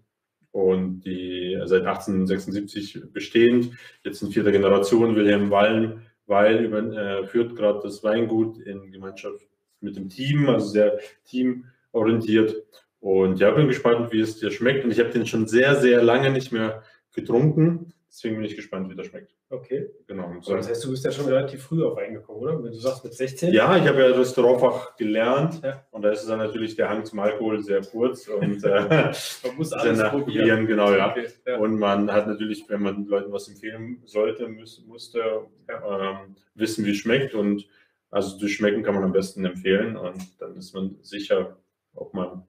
Und 0.53 1.03
die 1.03 1.61
seit 1.65 1.87
1876 1.87 3.13
bestehend, 3.13 3.71
jetzt 4.05 4.21
in 4.21 4.31
vierter 4.31 4.51
Generation, 4.51 5.15
Wilhelm 5.15 5.51
Wallen, 5.51 6.03
Weil 6.27 6.65
über, 6.65 6.79
äh, 6.93 7.27
führt 7.27 7.55
gerade 7.57 7.81
das 7.83 8.03
Weingut 8.03 8.59
in 8.59 8.91
Gemeinschaft 8.91 9.50
mit 9.81 9.97
dem 9.97 10.09
Team, 10.09 10.49
also 10.49 10.67
sehr 10.67 10.99
teamorientiert. 11.25 12.55
Und 13.01 13.41
ja, 13.41 13.51
bin 13.51 13.69
gespannt, 13.69 14.13
wie 14.13 14.21
es 14.21 14.39
dir 14.39 14.51
schmeckt. 14.51 14.85
Und 14.85 14.91
ich 14.91 15.01
habe 15.01 15.11
den 15.11 15.27
schon 15.27 15.47
sehr, 15.47 15.77
sehr 15.77 16.03
lange 16.03 16.31
nicht 16.31 16.53
mehr 16.53 16.83
getrunken. 17.15 17.93
Deswegen 18.09 18.37
bin 18.37 18.45
ich 18.45 18.57
gespannt, 18.57 18.91
wie 18.91 18.97
der 18.97 19.05
schmeckt. 19.05 19.33
Okay. 19.51 19.89
Genau. 20.07 20.33
So, 20.41 20.55
das 20.57 20.69
heißt, 20.69 20.85
du 20.85 20.91
bist 20.91 21.05
ja 21.05 21.13
schon 21.13 21.27
relativ 21.27 21.63
frü 21.63 21.85
auf 21.85 21.97
Wein 21.97 22.15
gekommen, 22.15 22.41
oder? 22.41 22.63
Wenn 22.63 22.73
du 22.73 22.79
sagst 22.79 23.05
mit 23.05 23.15
16? 23.15 23.53
Ja, 23.53 23.77
ich 23.77 23.87
habe 23.87 24.01
ja 24.01 24.07
Restaurantfach 24.07 24.97
gelernt 24.97 25.61
Ja. 25.63 25.85
und 25.93 26.03
da 26.03 26.11
ist 26.11 26.27
dann 26.27 26.39
natürlich 26.39 26.75
der 26.75 26.89
Hang 26.89 27.05
zum 27.05 27.21
Alkohol 27.21 27.63
sehr 27.63 27.83
kurz 27.83 28.29
und 28.29 28.65
äh, 28.65 29.13
Man 29.45 29.57
muss 29.57 29.73
alles 29.73 30.09
probieren. 30.11 30.67
Genau, 30.67 30.93
ja. 30.93 31.11
Okay. 31.11 31.29
ja. 31.47 31.59
Und 31.59 31.79
man 31.79 32.13
hat 32.13 32.27
natürlich, 32.27 32.65
wenn 32.69 32.83
man 32.83 33.07
Leuten 33.07 33.33
was 33.33 33.49
empfehlen 33.49 34.03
sollte, 34.07 34.49
muss, 34.49 34.85
musste 34.87 35.21
ähm, 35.69 36.35
wissen, 36.55 36.85
wie 36.85 36.91
es 36.91 36.97
schmeckt. 36.99 37.35
Und 37.35 37.67
also 38.11 38.39
durch 38.39 38.55
Schmecken 38.57 38.83
kann 38.83 38.95
man 38.95 39.05
am 39.05 39.13
besten 39.13 39.45
empfehlen. 39.45 39.97
Und 39.97 40.41
dann 40.41 40.57
ist 40.57 40.75
man 40.75 40.97
sicher, 41.03 41.57
ob 41.95 42.15
man 42.15 42.45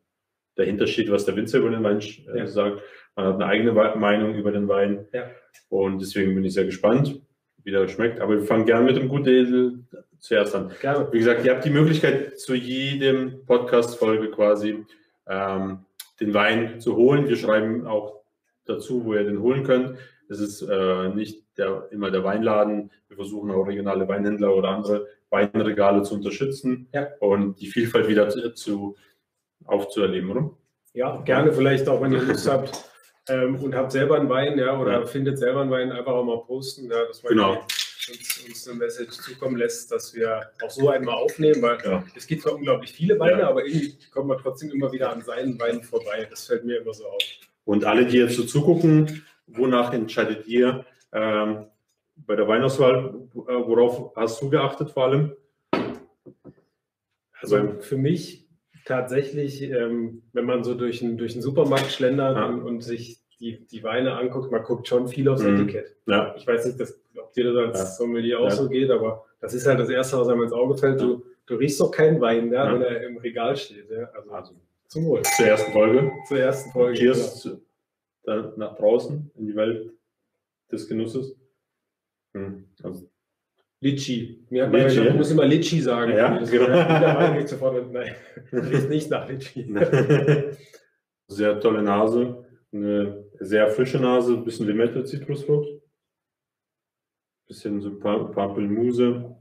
dahinter 0.55 0.87
steht, 0.87 1.11
was 1.11 1.25
der 1.25 1.35
Winzer 1.35 1.59
über 1.59 1.69
den 1.69 1.83
Wein 1.83 1.99
äh, 1.99 2.39
Ja. 2.39 2.47
sagt. 2.47 2.81
Man 3.15 3.25
hat 3.25 3.35
eine 3.35 3.45
eigene 3.45 3.71
Meinung 3.73 4.35
über 4.35 4.51
den 4.51 4.67
Wein. 4.67 5.07
Ja. 5.13 5.29
Und 5.69 5.99
deswegen 6.01 6.33
bin 6.35 6.45
ich 6.45 6.53
sehr 6.53 6.65
gespannt, 6.65 7.21
wie 7.63 7.71
der 7.71 7.87
schmeckt. 7.87 8.19
Aber 8.19 8.33
wir 8.33 8.43
fangen 8.43 8.65
gerne 8.65 8.85
mit 8.85 8.97
dem 8.97 9.07
Gute 9.09 9.31
Edel 9.31 9.83
zuerst 10.19 10.55
an. 10.55 10.71
Gerne. 10.81 11.07
Wie 11.11 11.17
gesagt, 11.19 11.43
ihr 11.45 11.53
habt 11.53 11.65
die 11.65 11.69
Möglichkeit, 11.71 12.39
zu 12.39 12.55
jedem 12.55 13.45
Podcast-Folge 13.45 14.31
quasi 14.31 14.85
ähm, 15.27 15.79
den 16.19 16.33
Wein 16.33 16.79
zu 16.79 16.95
holen. 16.95 17.27
Wir 17.27 17.35
schreiben 17.35 17.85
auch 17.87 18.21
dazu, 18.65 19.03
wo 19.05 19.13
ihr 19.13 19.23
den 19.23 19.41
holen 19.41 19.63
könnt. 19.63 19.97
Es 20.31 20.39
ist 20.39 20.61
äh, 20.61 21.09
nicht 21.09 21.43
der, 21.57 21.89
immer 21.91 22.09
der 22.09 22.23
Weinladen. 22.23 22.89
Wir 23.09 23.17
versuchen 23.17 23.51
auch 23.51 23.63
regionale 23.63 24.07
Weinhändler 24.07 24.55
oder 24.55 24.69
andere 24.69 25.07
Weinregale 25.29 26.03
zu 26.03 26.15
unterstützen 26.15 26.87
Ja. 26.93 27.09
und 27.19 27.59
die 27.59 27.67
Vielfalt 27.67 28.07
wieder 28.07 28.29
zu, 28.29 28.53
zu 28.53 28.95
aufzuerleben, 29.65 30.31
oder? 30.31 30.51
Ja, 30.93 31.21
gerne 31.25 31.51
vielleicht 31.51 31.87
auch, 31.89 32.01
wenn 32.01 32.13
ihr 32.13 32.21
Lust 32.21 32.49
habt 32.49 32.71
ähm, 33.27 33.55
und 33.61 33.75
habt 33.75 33.91
selber 33.91 34.15
einen 34.17 34.29
Wein, 34.29 34.57
ja, 34.57 34.79
oder 34.79 35.01
Ja. 35.01 35.05
findet 35.05 35.37
selber 35.37 35.61
einen 35.61 35.71
Wein, 35.71 35.91
einfach 35.91 36.13
auch 36.13 36.23
mal 36.23 36.39
posten, 36.45 36.89
ja, 36.89 37.05
dass 37.05 37.21
man 37.23 37.31
Genau. 37.33 37.51
uns, 38.09 38.43
uns 38.47 38.67
eine 38.69 38.77
Message 38.79 39.11
zukommen 39.11 39.57
lässt, 39.57 39.91
dass 39.91 40.13
wir 40.15 40.41
auch 40.63 40.69
so 40.69 40.89
einmal 40.89 41.15
aufnehmen, 41.15 41.61
weil 41.61 41.77
Ja. 41.83 42.03
es 42.15 42.25
gibt 42.25 42.41
zwar 42.43 42.55
unglaublich 42.55 42.93
viele 42.93 43.19
Weine, 43.19 43.45
aber 43.47 43.65
irgendwie 43.65 43.97
kommt 44.13 44.27
man 44.27 44.37
trotzdem 44.37 44.71
immer 44.71 44.91
wieder 44.93 45.11
an 45.11 45.21
seinen 45.23 45.59
Weinen 45.59 45.83
vorbei. 45.83 46.25
Das 46.29 46.47
fällt 46.47 46.63
mir 46.63 46.77
immer 46.81 46.93
so 46.93 47.05
auf. 47.05 47.21
Und 47.65 47.85
alle, 47.85 48.05
die 48.05 48.17
jetzt 48.17 48.35
so 48.35 48.43
zugucken, 48.43 49.23
wonach 49.55 49.93
entscheidet 49.93 50.47
ihr 50.47 50.85
ähm, 51.13 51.65
bei 52.15 52.35
der 52.35 52.47
Weinauswahl? 52.47 53.13
Äh, 53.33 53.53
worauf 53.67 54.15
hast 54.15 54.41
du 54.41 54.49
geachtet 54.49 54.91
vor 54.91 55.05
allem? 55.05 55.33
Also 57.41 57.79
für 57.79 57.97
mich 57.97 58.47
tatsächlich, 58.85 59.61
ähm, 59.63 60.23
wenn 60.33 60.45
man 60.45 60.63
so 60.63 60.75
durch 60.75 61.03
einen, 61.03 61.17
durch 61.17 61.33
einen 61.33 61.41
Supermarkt 61.41 61.91
schlendert 61.91 62.37
Ja. 62.37 62.45
und, 62.45 62.61
und 62.63 62.81
sich 62.81 63.19
die, 63.39 63.65
die 63.65 63.83
Weine 63.83 64.15
anguckt, 64.17 64.51
man 64.51 64.63
guckt 64.63 64.87
schon 64.87 65.07
viel 65.07 65.27
aufs 65.27 65.41
Mhm. 65.43 65.55
Etikett. 65.61 65.95
Ja, 66.05 66.35
Ich 66.37 66.45
weiß 66.45 66.65
nicht, 66.67 66.79
dass, 66.79 66.99
ob 67.17 67.33
dir 67.33 67.51
das 67.51 67.57
als 67.67 67.79
Ja. 67.79 67.85
Sommelier 67.85 68.39
auch 68.39 68.51
so 68.51 68.69
geht, 68.69 68.91
aber 68.91 69.25
das 69.39 69.53
ist 69.55 69.65
halt 69.65 69.79
das 69.79 69.89
Erste, 69.89 70.19
was 70.19 70.27
einem 70.27 70.43
ins 70.43 70.53
Auge 70.53 70.77
fällt. 70.77 71.01
Du, 71.01 71.23
du 71.47 71.55
riechst 71.55 71.81
doch 71.81 71.89
keinen 71.89 72.21
Wein, 72.21 72.51
wenn 72.51 72.81
er 72.83 73.03
im 73.07 73.17
Regal 73.17 73.55
steht. 73.57 73.91
Also, 74.13 74.31
also 74.31 74.53
zum 74.87 75.05
Wohl. 75.05 75.21
zur 75.23 75.45
ersten 75.47 75.71
Folge. 75.71 76.11
Zur 76.27 76.37
ersten 76.39 76.71
Folge. 76.71 76.99
Cheers 76.99 77.39
zu- 77.41 77.61
dann 78.23 78.53
nach 78.57 78.75
draußen 78.75 79.31
in 79.35 79.45
die 79.47 79.55
Welt 79.55 79.91
des 80.71 80.87
Genusses. 80.87 81.35
Hm, 82.33 82.69
Also, 82.83 83.09
Litchi. 83.79 84.45
Mir 84.49 84.65
hat 84.65 84.71
man 84.71 84.81
Litchi, 84.81 85.03
du 85.03 85.13
musst 85.13 85.31
immer 85.31 85.45
Litchi 85.45 85.81
sagen. 85.81 86.11
Ja, 86.15 86.37
das 86.39 86.51
genau. 86.51 87.47
Sofort 87.47 87.75
mit, 87.75 87.91
nein, 87.91 88.15
riecht 88.51 88.89
nicht 88.89 89.09
nach 89.09 89.27
Litchi. 89.27 89.63
sehr 91.27 91.59
tolle 91.59 91.81
Nase, 91.81 92.45
eine 92.71 93.25
sehr 93.39 93.67
frische 93.69 93.99
Nase, 93.99 94.33
ein 94.33 94.43
bisschen 94.43 94.67
Limette, 94.67 95.03
Zitrusfrucht, 95.03 95.81
bisschen 97.47 97.81
so 97.81 97.89
ein 97.89 97.99
paar 97.99 98.31
Pampelmuse, 98.31 99.35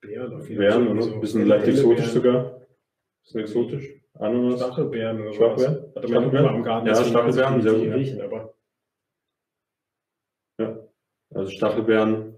Beeren 0.00 0.34
auf 0.34 0.48
jeden 0.48 0.58
Beeren, 0.58 0.88
oder? 0.88 1.02
So 1.02 1.14
Ein 1.14 1.20
bisschen 1.20 1.46
leicht 1.46 1.68
exotisch 1.68 2.08
sogar. 2.08 2.66
Bisschen 3.22 3.40
exotisch. 3.40 4.01
Ananas. 4.18 4.60
Stachelbeeren 4.60 5.20
oder 5.22 5.32
Stachelbeeren? 5.32 5.74
sowas. 5.74 5.82
Hatte 5.96 6.00
man 6.00 6.08
Stachelbeeren? 6.08 6.44
immer 6.46 6.54
am 6.54 6.62
Garten. 6.62 6.86
Ja, 6.86 6.94
Stachelbeeren, 6.94 7.62
sehr 7.62 7.72
gut, 7.72 7.84
ja. 7.84 7.94
riechen, 7.94 8.20
aber 8.20 8.54
Also 11.34 11.50
Stachelbeeren. 11.50 12.34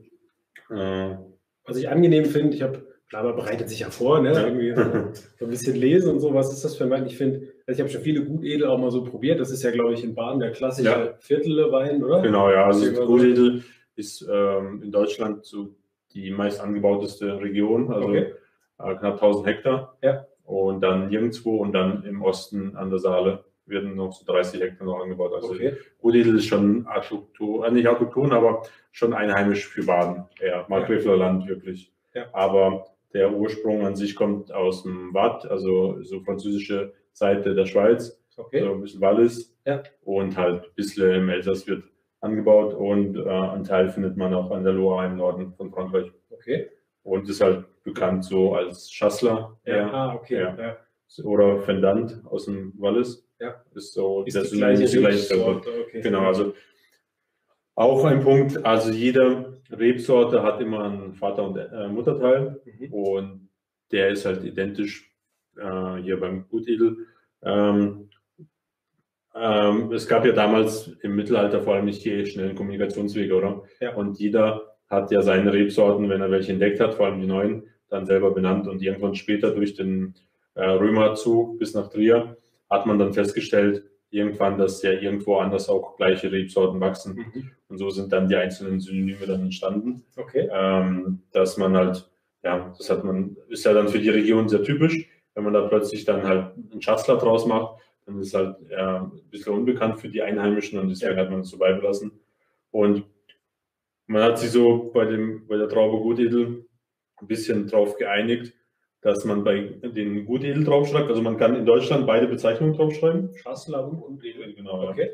Äh, 0.70 1.16
Was 1.66 1.76
ich 1.76 1.88
angenehm 1.88 2.24
finde, 2.26 2.54
ich 2.56 2.62
habe, 2.62 2.86
klar, 3.08 3.24
man 3.24 3.34
bereitet 3.36 3.68
sich 3.68 3.80
ja 3.80 3.90
vor, 3.90 4.20
ne? 4.20 4.32
Ja. 4.32 4.46
Irgendwie 4.46 4.74
so, 4.74 4.82
so 5.38 5.44
ein 5.46 5.50
bisschen 5.50 5.76
lesen 5.76 6.12
und 6.12 6.20
so. 6.20 6.32
Was 6.32 6.52
ist 6.52 6.64
das 6.64 6.76
für 6.76 6.84
ein 6.84 6.90
Wein? 6.90 7.06
Ich 7.06 7.16
finde, 7.16 7.52
also 7.66 7.76
ich 7.76 7.80
habe 7.80 7.88
schon 7.90 8.02
viele 8.02 8.24
Gutedel 8.24 8.66
auch 8.68 8.78
mal 8.78 8.90
so 8.92 9.02
probiert. 9.02 9.40
Das 9.40 9.50
ist 9.50 9.62
ja, 9.64 9.72
glaube 9.72 9.94
ich, 9.94 10.04
in 10.04 10.14
Baden 10.14 10.38
der 10.40 10.52
klassische 10.52 10.88
Ja. 10.88 11.14
Viertelwein, 11.18 12.02
oder? 12.04 12.22
Genau, 12.22 12.50
ja. 12.50 12.66
Also 12.66 12.86
Immer 12.86 12.96
so. 12.98 13.06
Gutedel 13.06 13.64
ist 13.96 14.26
ähm, 14.30 14.80
in 14.82 14.92
Deutschland 14.92 15.44
so 15.44 15.74
die 16.12 16.30
meist 16.30 16.60
angebauteste 16.60 17.40
Region, 17.40 17.92
also 17.92 18.08
Okay. 18.08 18.32
äh, 18.78 18.94
knapp 18.94 19.14
1000 19.14 19.46
Hektar. 19.48 19.98
Ja. 20.02 20.26
Und 20.44 20.80
dann 20.82 21.08
nirgendwo 21.08 21.56
und 21.56 21.72
dann 21.72 22.04
im 22.04 22.22
Osten 22.22 22.76
an 22.76 22.90
der 22.90 22.98
Saale 22.98 23.44
werden 23.66 23.94
noch 23.96 24.12
so 24.12 24.26
30 24.30 24.60
Hektar 24.60 24.86
noch 24.86 25.02
angebaut. 25.02 25.32
Also 25.34 25.52
Okay. 25.52 25.74
Gutedel 26.00 26.36
ist 26.36 26.46
schon 26.46 26.86
autochton, 26.86 27.64
äh, 27.64 27.70
nicht 27.70 27.88
autochton, 27.88 28.32
aber 28.32 28.62
schon 28.92 29.14
einheimisch 29.14 29.66
für 29.66 29.84
Baden. 29.84 30.24
Ja, 30.40 30.66
Markgräfler 30.68 31.16
Land 31.16 31.48
wirklich. 31.48 31.90
Ja. 32.14 32.26
Aber 32.32 32.84
der 33.14 33.32
Ursprung 33.32 33.86
an 33.86 33.96
sich 33.96 34.14
kommt 34.16 34.52
aus 34.52 34.82
dem 34.82 35.14
Watt, 35.14 35.50
also 35.50 36.02
so 36.02 36.20
französische 36.20 36.92
Seite 37.12 37.54
der 37.54 37.64
Schweiz 37.66 38.20
Okay. 38.36 38.60
so 38.62 38.72
ein 38.72 38.80
bisschen 38.80 39.00
Wallis. 39.00 39.56
Ja. 39.64 39.82
Und 40.02 40.36
halt 40.36 40.64
ein 40.64 40.70
bisschen 40.74 41.10
im 41.14 41.28
Elsass 41.28 41.66
wird 41.66 41.84
angebaut 42.20 42.74
und 42.74 43.16
äh, 43.16 43.28
einen 43.28 43.64
Teil 43.64 43.88
findet 43.90 44.16
man 44.16 44.34
auch 44.34 44.50
an 44.50 44.64
der 44.64 44.72
Loire 44.72 45.06
im 45.06 45.16
Norden 45.16 45.52
von 45.54 45.70
Frankreich. 45.70 46.10
Okay. 46.30 46.68
Und 47.04 47.28
ist 47.28 47.40
halt 47.40 47.64
bekannt 47.84 48.24
so 48.24 48.54
als 48.54 48.90
Schassler. 48.90 49.56
Ja, 49.64 49.90
ah, 49.92 50.14
okay. 50.14 50.40
Ja. 50.40 50.56
Ja. 50.58 50.76
Oder 51.24 51.60
Fendant 51.60 52.20
aus 52.26 52.46
dem 52.46 52.72
Wallis. 52.78 53.24
Ja. 53.38 53.62
Ist 53.74 53.92
so 53.92 54.24
Ist 54.24 54.34
das 54.36 54.48
die 54.50 54.54
ist 54.54 54.58
gleiche 54.60 54.82
nicht 54.82 54.94
die 54.94 54.98
gleiche 54.98 55.34
Rebsorte, 55.34 55.70
okay. 55.86 56.00
Genau, 56.00 56.26
also 56.26 56.54
auch 57.76 58.04
ein 58.04 58.20
Punkt, 58.20 58.64
also 58.64 58.90
jede 58.90 59.60
Rebsorte 59.70 60.42
hat 60.42 60.60
immer 60.60 60.84
einen 60.84 61.14
Vater- 61.14 61.46
und 61.48 61.56
äh, 61.56 61.88
Mutterteil 61.88 62.60
Mhm. 62.64 62.92
und 62.92 63.48
der 63.90 64.10
ist 64.10 64.24
halt 64.24 64.44
identisch 64.44 65.12
äh, 65.56 65.96
hier 65.96 66.18
beim 66.18 66.48
Gutedel. 66.48 67.06
Ähm, 67.42 68.08
ähm, 69.34 69.92
es 69.92 70.06
gab 70.06 70.24
ja 70.24 70.32
damals 70.32 70.88
im 71.02 71.16
Mittelalter 71.16 71.60
vor 71.62 71.74
allem 71.74 71.86
nicht 71.86 72.04
die 72.04 72.24
schnellen 72.26 72.54
Kommunikationswege, 72.56 73.34
oder? 73.34 73.64
Ja. 73.80 73.94
Und 73.94 74.18
jeder 74.18 74.73
hat 74.94 75.10
ja 75.10 75.22
seine 75.22 75.52
Rebsorten, 75.52 76.08
wenn 76.08 76.20
er 76.20 76.30
welche 76.30 76.52
entdeckt 76.52 76.80
hat, 76.80 76.94
vor 76.94 77.06
allem 77.06 77.20
die 77.20 77.26
neuen, 77.26 77.64
dann 77.88 78.06
selber 78.06 78.30
benannt 78.30 78.66
und 78.66 78.82
irgendwann 78.82 79.14
später 79.14 79.50
durch 79.50 79.74
den 79.74 80.14
äh, 80.54 80.64
Römerzug 80.64 81.58
bis 81.58 81.74
nach 81.74 81.88
Trier 81.88 82.36
hat 82.70 82.86
man 82.86 82.98
dann 82.98 83.12
festgestellt, 83.12 83.84
irgendwann, 84.10 84.58
dass 84.58 84.82
ja 84.82 84.92
irgendwo 84.92 85.36
anders 85.36 85.68
auch 85.68 85.96
gleiche 85.96 86.30
Rebsorten 86.30 86.80
wachsen. 86.80 87.16
Mhm. 87.16 87.50
Und 87.68 87.78
so 87.78 87.90
sind 87.90 88.12
dann 88.12 88.28
die 88.28 88.36
einzelnen 88.36 88.80
Synonyme 88.80 89.26
dann 89.26 89.42
entstanden, 89.42 90.04
Okay. 90.16 90.48
ähm, 90.52 91.22
dass 91.32 91.56
man 91.56 91.76
halt, 91.76 92.08
ja, 92.42 92.72
das 92.76 92.88
hat 92.90 93.04
man, 93.04 93.36
ist 93.48 93.64
ja 93.64 93.72
dann 93.72 93.88
für 93.88 93.98
die 93.98 94.10
Region 94.10 94.48
sehr 94.48 94.62
typisch, 94.62 95.08
wenn 95.34 95.44
man 95.44 95.52
da 95.52 95.62
plötzlich 95.62 96.04
dann 96.04 96.22
halt 96.22 96.52
einen 96.70 96.80
Schatzler 96.80 97.16
draus 97.16 97.46
macht, 97.46 97.80
dann 98.06 98.20
ist 98.20 98.34
halt 98.34 98.56
äh, 98.70 98.76
ein 98.76 99.10
bisschen 99.30 99.54
unbekannt 99.54 99.98
für 99.98 100.08
die 100.08 100.22
Einheimischen 100.22 100.78
und 100.78 100.88
deswegen 100.90 101.16
hat 101.16 101.30
man 101.30 101.40
es 101.40 101.48
so 101.48 101.58
beigelassen. 101.58 102.12
Und 102.70 103.04
man 104.06 104.22
hat 104.22 104.38
sich 104.38 104.50
so 104.50 104.90
bei, 104.92 105.04
dem, 105.04 105.46
bei 105.46 105.56
der 105.56 105.68
Traube 105.68 106.02
Gutedel 106.02 106.66
ein 107.16 107.26
bisschen 107.26 107.66
drauf 107.66 107.96
geeinigt, 107.96 108.52
dass 109.00 109.24
man 109.24 109.44
bei 109.44 109.60
den 109.82 110.24
Gutedel 110.24 110.64
draufschreibt. 110.64 111.08
Also 111.08 111.22
man 111.22 111.36
kann 111.36 111.56
in 111.56 111.66
Deutschland 111.66 112.06
beide 112.06 112.26
Bezeichnungen 112.26 112.74
draufschreiben. 112.74 113.34
Schassler 113.36 113.86
und 113.86 114.00
Unedel. 114.00 114.54
Genau, 114.54 114.82
ja. 114.82 114.90
Okay. 114.90 115.10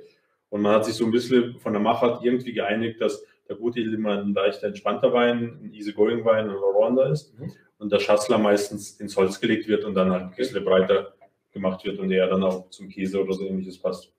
Und 0.49 0.63
man 0.63 0.75
hat 0.75 0.85
sich 0.85 0.95
so 0.95 1.05
ein 1.05 1.11
bisschen 1.11 1.59
von 1.59 1.73
der 1.73 1.83
Machart 1.83 2.25
irgendwie 2.25 2.53
geeinigt, 2.53 3.01
dass 3.01 3.25
der 3.49 3.57
Gutedel 3.57 3.95
immer 3.95 4.21
ein 4.21 4.33
leicht 4.33 4.63
entspannter 4.63 5.13
Wein, 5.13 5.59
ein 5.63 5.75
easygoing 5.75 6.25
Wein, 6.25 6.49
ein 6.49 6.57
Allrounder 6.57 7.11
ist. 7.11 7.39
Mhm. 7.39 7.53
Und 7.79 7.93
der 7.93 7.99
Schassler 7.99 8.39
meistens 8.39 9.01
ins 9.01 9.17
Holz 9.17 9.41
gelegt 9.41 9.67
wird 9.67 9.85
und 9.85 9.95
dann 9.95 10.11
halt 10.11 10.23
ein 10.23 10.35
bisschen 10.37 10.65
breiter 10.65 11.15
gemacht 11.51 11.85
wird 11.85 11.99
und 11.99 12.11
eher 12.11 12.29
dann 12.29 12.43
auch 12.45 12.71
zum 12.71 12.89
Käse 12.89 13.21
oder 13.23 13.33
so 13.33 13.45
ähnliches 13.45 13.79
passt. 13.79 14.13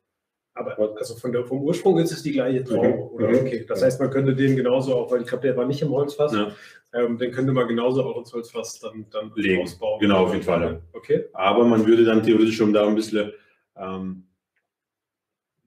Aber 0.54 0.78
also 0.98 1.16
von 1.16 1.32
der, 1.32 1.46
vom 1.46 1.62
Ursprung 1.62 1.98
ist 2.00 2.12
es 2.12 2.24
die 2.24 2.34
gleiche 2.34 2.64
Traube, 2.64 2.88
Mhm. 2.90 3.00
oder? 3.14 3.28
Mhm. 3.30 3.36
Okay. 3.36 3.66
Das 3.68 3.82
heißt, 3.82 4.02
man 4.02 4.10
könnte 4.10 4.36
den 4.36 4.56
genauso 4.56 4.96
auch, 4.96 5.10
weil 5.12 5.22
ich 5.22 5.28
glaube, 5.28 5.44
der 5.48 5.56
war 5.56 5.66
nicht 5.66 5.82
im 5.82 5.90
Holzfass, 5.92 6.34
Ja. 6.34 6.52
ähm, 6.94 7.18
den 7.18 7.32
könnte 7.32 7.54
man 7.54 7.68
genauso 7.70 8.04
auch 8.04 8.18
ins 8.18 8.34
Holzfass 8.34 8.80
dann, 8.80 9.06
dann 9.12 9.32
Legen. 9.36 9.62
ausbauen. 9.64 10.00
Genau, 10.02 10.26
auf 10.26 10.34
jeden 10.34 10.44
Fall, 10.44 10.62
ja. 10.62 10.82
Okay. 10.94 11.26
Aber 11.34 11.64
man 11.64 11.86
würde 11.88 12.04
dann 12.04 12.22
theoretisch, 12.24 12.60
um 12.60 12.74
da 12.74 12.86
ein 12.88 12.96
bisschen 12.96 13.32
ähm, 13.78 14.28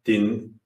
den 0.06 0.60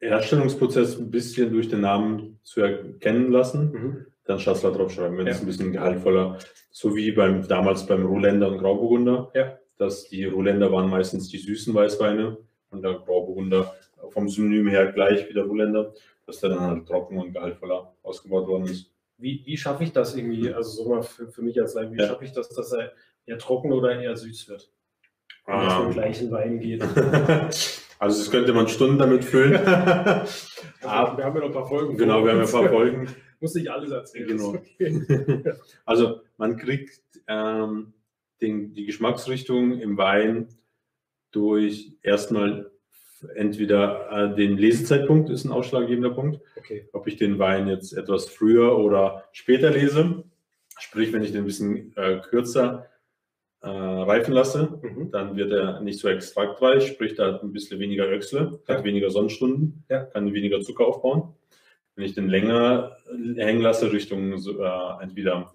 Herstellungsprozess 0.00 0.98
ein 0.98 1.10
bisschen 1.10 1.52
durch 1.52 1.68
den 1.68 1.80
Namen 1.80 2.38
zu 2.42 2.60
erkennen 2.60 3.30
lassen, 3.32 3.72
Mhm. 3.72 4.06
dann 4.24 4.38
Schatzler 4.38 4.72
draufschreiben, 4.72 5.16
wenn 5.16 5.26
Ja. 5.26 5.32
es 5.32 5.40
ein 5.40 5.46
bisschen 5.46 5.72
gehaltvoller, 5.72 6.38
so 6.70 6.94
wie 6.94 7.12
beim 7.12 7.46
damals 7.48 7.86
beim 7.86 8.04
Ruländer 8.04 8.48
und 8.50 8.58
Grauburgunder, 8.58 9.30
Ja. 9.34 9.58
dass 9.78 10.08
die 10.08 10.24
Ruländer 10.26 10.70
waren 10.72 10.90
meistens 10.90 11.28
die 11.28 11.38
süßen 11.38 11.72
Weißweine 11.74 12.36
und 12.72 12.82
der 12.82 12.94
Grauburgunder 12.94 13.74
vom 14.10 14.28
Synonym 14.28 14.68
her 14.68 14.92
gleich 14.92 15.28
wie 15.28 15.34
der 15.34 15.44
Ruländer, 15.44 15.92
dass 16.26 16.40
der 16.40 16.50
dann 16.50 16.60
halt 16.60 16.86
trocken 16.86 17.18
und 17.18 17.32
gehaltvoller 17.32 17.94
ausgebaut 18.02 18.46
worden 18.48 18.64
ist. 18.64 18.90
Wie, 19.18 19.42
wie 19.44 19.56
schaffe 19.56 19.84
ich 19.84 19.92
das 19.92 20.16
irgendwie, 20.16 20.52
also 20.52 20.82
so 20.82 20.88
mal 20.88 21.02
für, 21.02 21.28
für 21.28 21.42
mich 21.42 21.60
als 21.60 21.74
Leib, 21.74 21.92
wie 21.92 21.98
Ja. 22.00 22.08
schaffe 22.08 22.24
ich 22.24 22.32
das, 22.32 22.48
dass 22.48 22.72
er 22.72 22.92
eher 23.26 23.38
trocken 23.38 23.72
oder 23.72 24.00
eher 24.00 24.16
süß 24.16 24.48
wird? 24.48 24.68
Wenn 25.46 25.60
es 25.66 25.74
um 25.74 25.78
Ähm. 25.80 25.84
den 25.88 25.92
gleichen 25.92 26.30
Wein 26.30 26.58
geht. 26.60 26.82
Also 27.98 28.18
das 28.18 28.32
könnte 28.32 28.52
man 28.52 28.66
Stunden 28.66 28.98
damit 28.98 29.24
füllen. 29.24 29.54
Aber 30.82 31.16
wir 31.16 31.24
haben 31.24 31.34
ja 31.36 31.40
noch 31.40 31.46
ein 31.46 31.52
paar 31.52 31.68
Folgen. 31.68 31.96
genau, 31.96 32.24
wir 32.24 32.30
haben 32.32 32.38
ein 32.38 32.42
uns. 32.42 32.50
paar 32.50 32.68
Folgen. 32.68 33.06
Muss 33.40 33.54
nicht 33.54 33.68
alles 33.70 33.92
erzählen. 33.92 34.26
Genau. 34.26 34.48
Okay. 34.54 35.52
Also 35.84 36.20
man 36.36 36.56
kriegt 36.56 37.00
ähm, 37.28 37.92
den, 38.40 38.72
die 38.74 38.86
Geschmacksrichtung 38.86 39.78
im 39.80 39.96
Wein 39.98 40.48
durch 41.32 41.92
erstmal 42.02 42.70
entweder 43.34 44.10
äh, 44.32 44.34
den 44.36 44.56
Lesezeitpunkt 44.56 45.30
ist 45.30 45.44
ein 45.44 45.52
ausschlaggebender 45.52 46.10
Punkt, 46.10 46.40
okay. 46.56 46.88
ob 46.92 47.06
ich 47.06 47.16
den 47.16 47.38
Wein 47.38 47.68
jetzt 47.68 47.92
etwas 47.92 48.28
früher 48.28 48.76
oder 48.78 49.24
später 49.32 49.70
lese. 49.70 50.24
Sprich, 50.78 51.12
wenn 51.12 51.22
ich 51.22 51.30
den 51.32 51.42
ein 51.42 51.46
bisschen 51.46 51.96
äh, 51.96 52.20
kürzer 52.28 52.86
äh, 53.62 53.68
reifen 53.68 54.34
lasse, 54.34 54.80
Mhm. 54.82 55.10
dann 55.12 55.36
wird 55.36 55.52
er 55.52 55.80
nicht 55.80 56.00
so 56.00 56.08
extraktreich, 56.08 56.86
sprich, 56.88 57.14
da 57.14 57.34
hat 57.34 57.42
ein 57.44 57.52
bisschen 57.52 57.78
weniger 57.78 58.06
Öchsle, 58.08 58.58
hat 58.66 58.78
Ja. 58.78 58.84
weniger 58.84 59.10
Sonnenstunden, 59.10 59.84
Ja. 59.88 60.04
kann 60.04 60.32
weniger 60.32 60.60
Zucker 60.60 60.86
aufbauen. 60.86 61.34
Wenn 61.94 62.04
ich 62.06 62.14
den 62.14 62.28
länger 62.28 62.96
hängen 63.36 63.60
lasse, 63.62 63.92
Richtung 63.92 64.32
äh, 64.32 65.02
entweder 65.02 65.54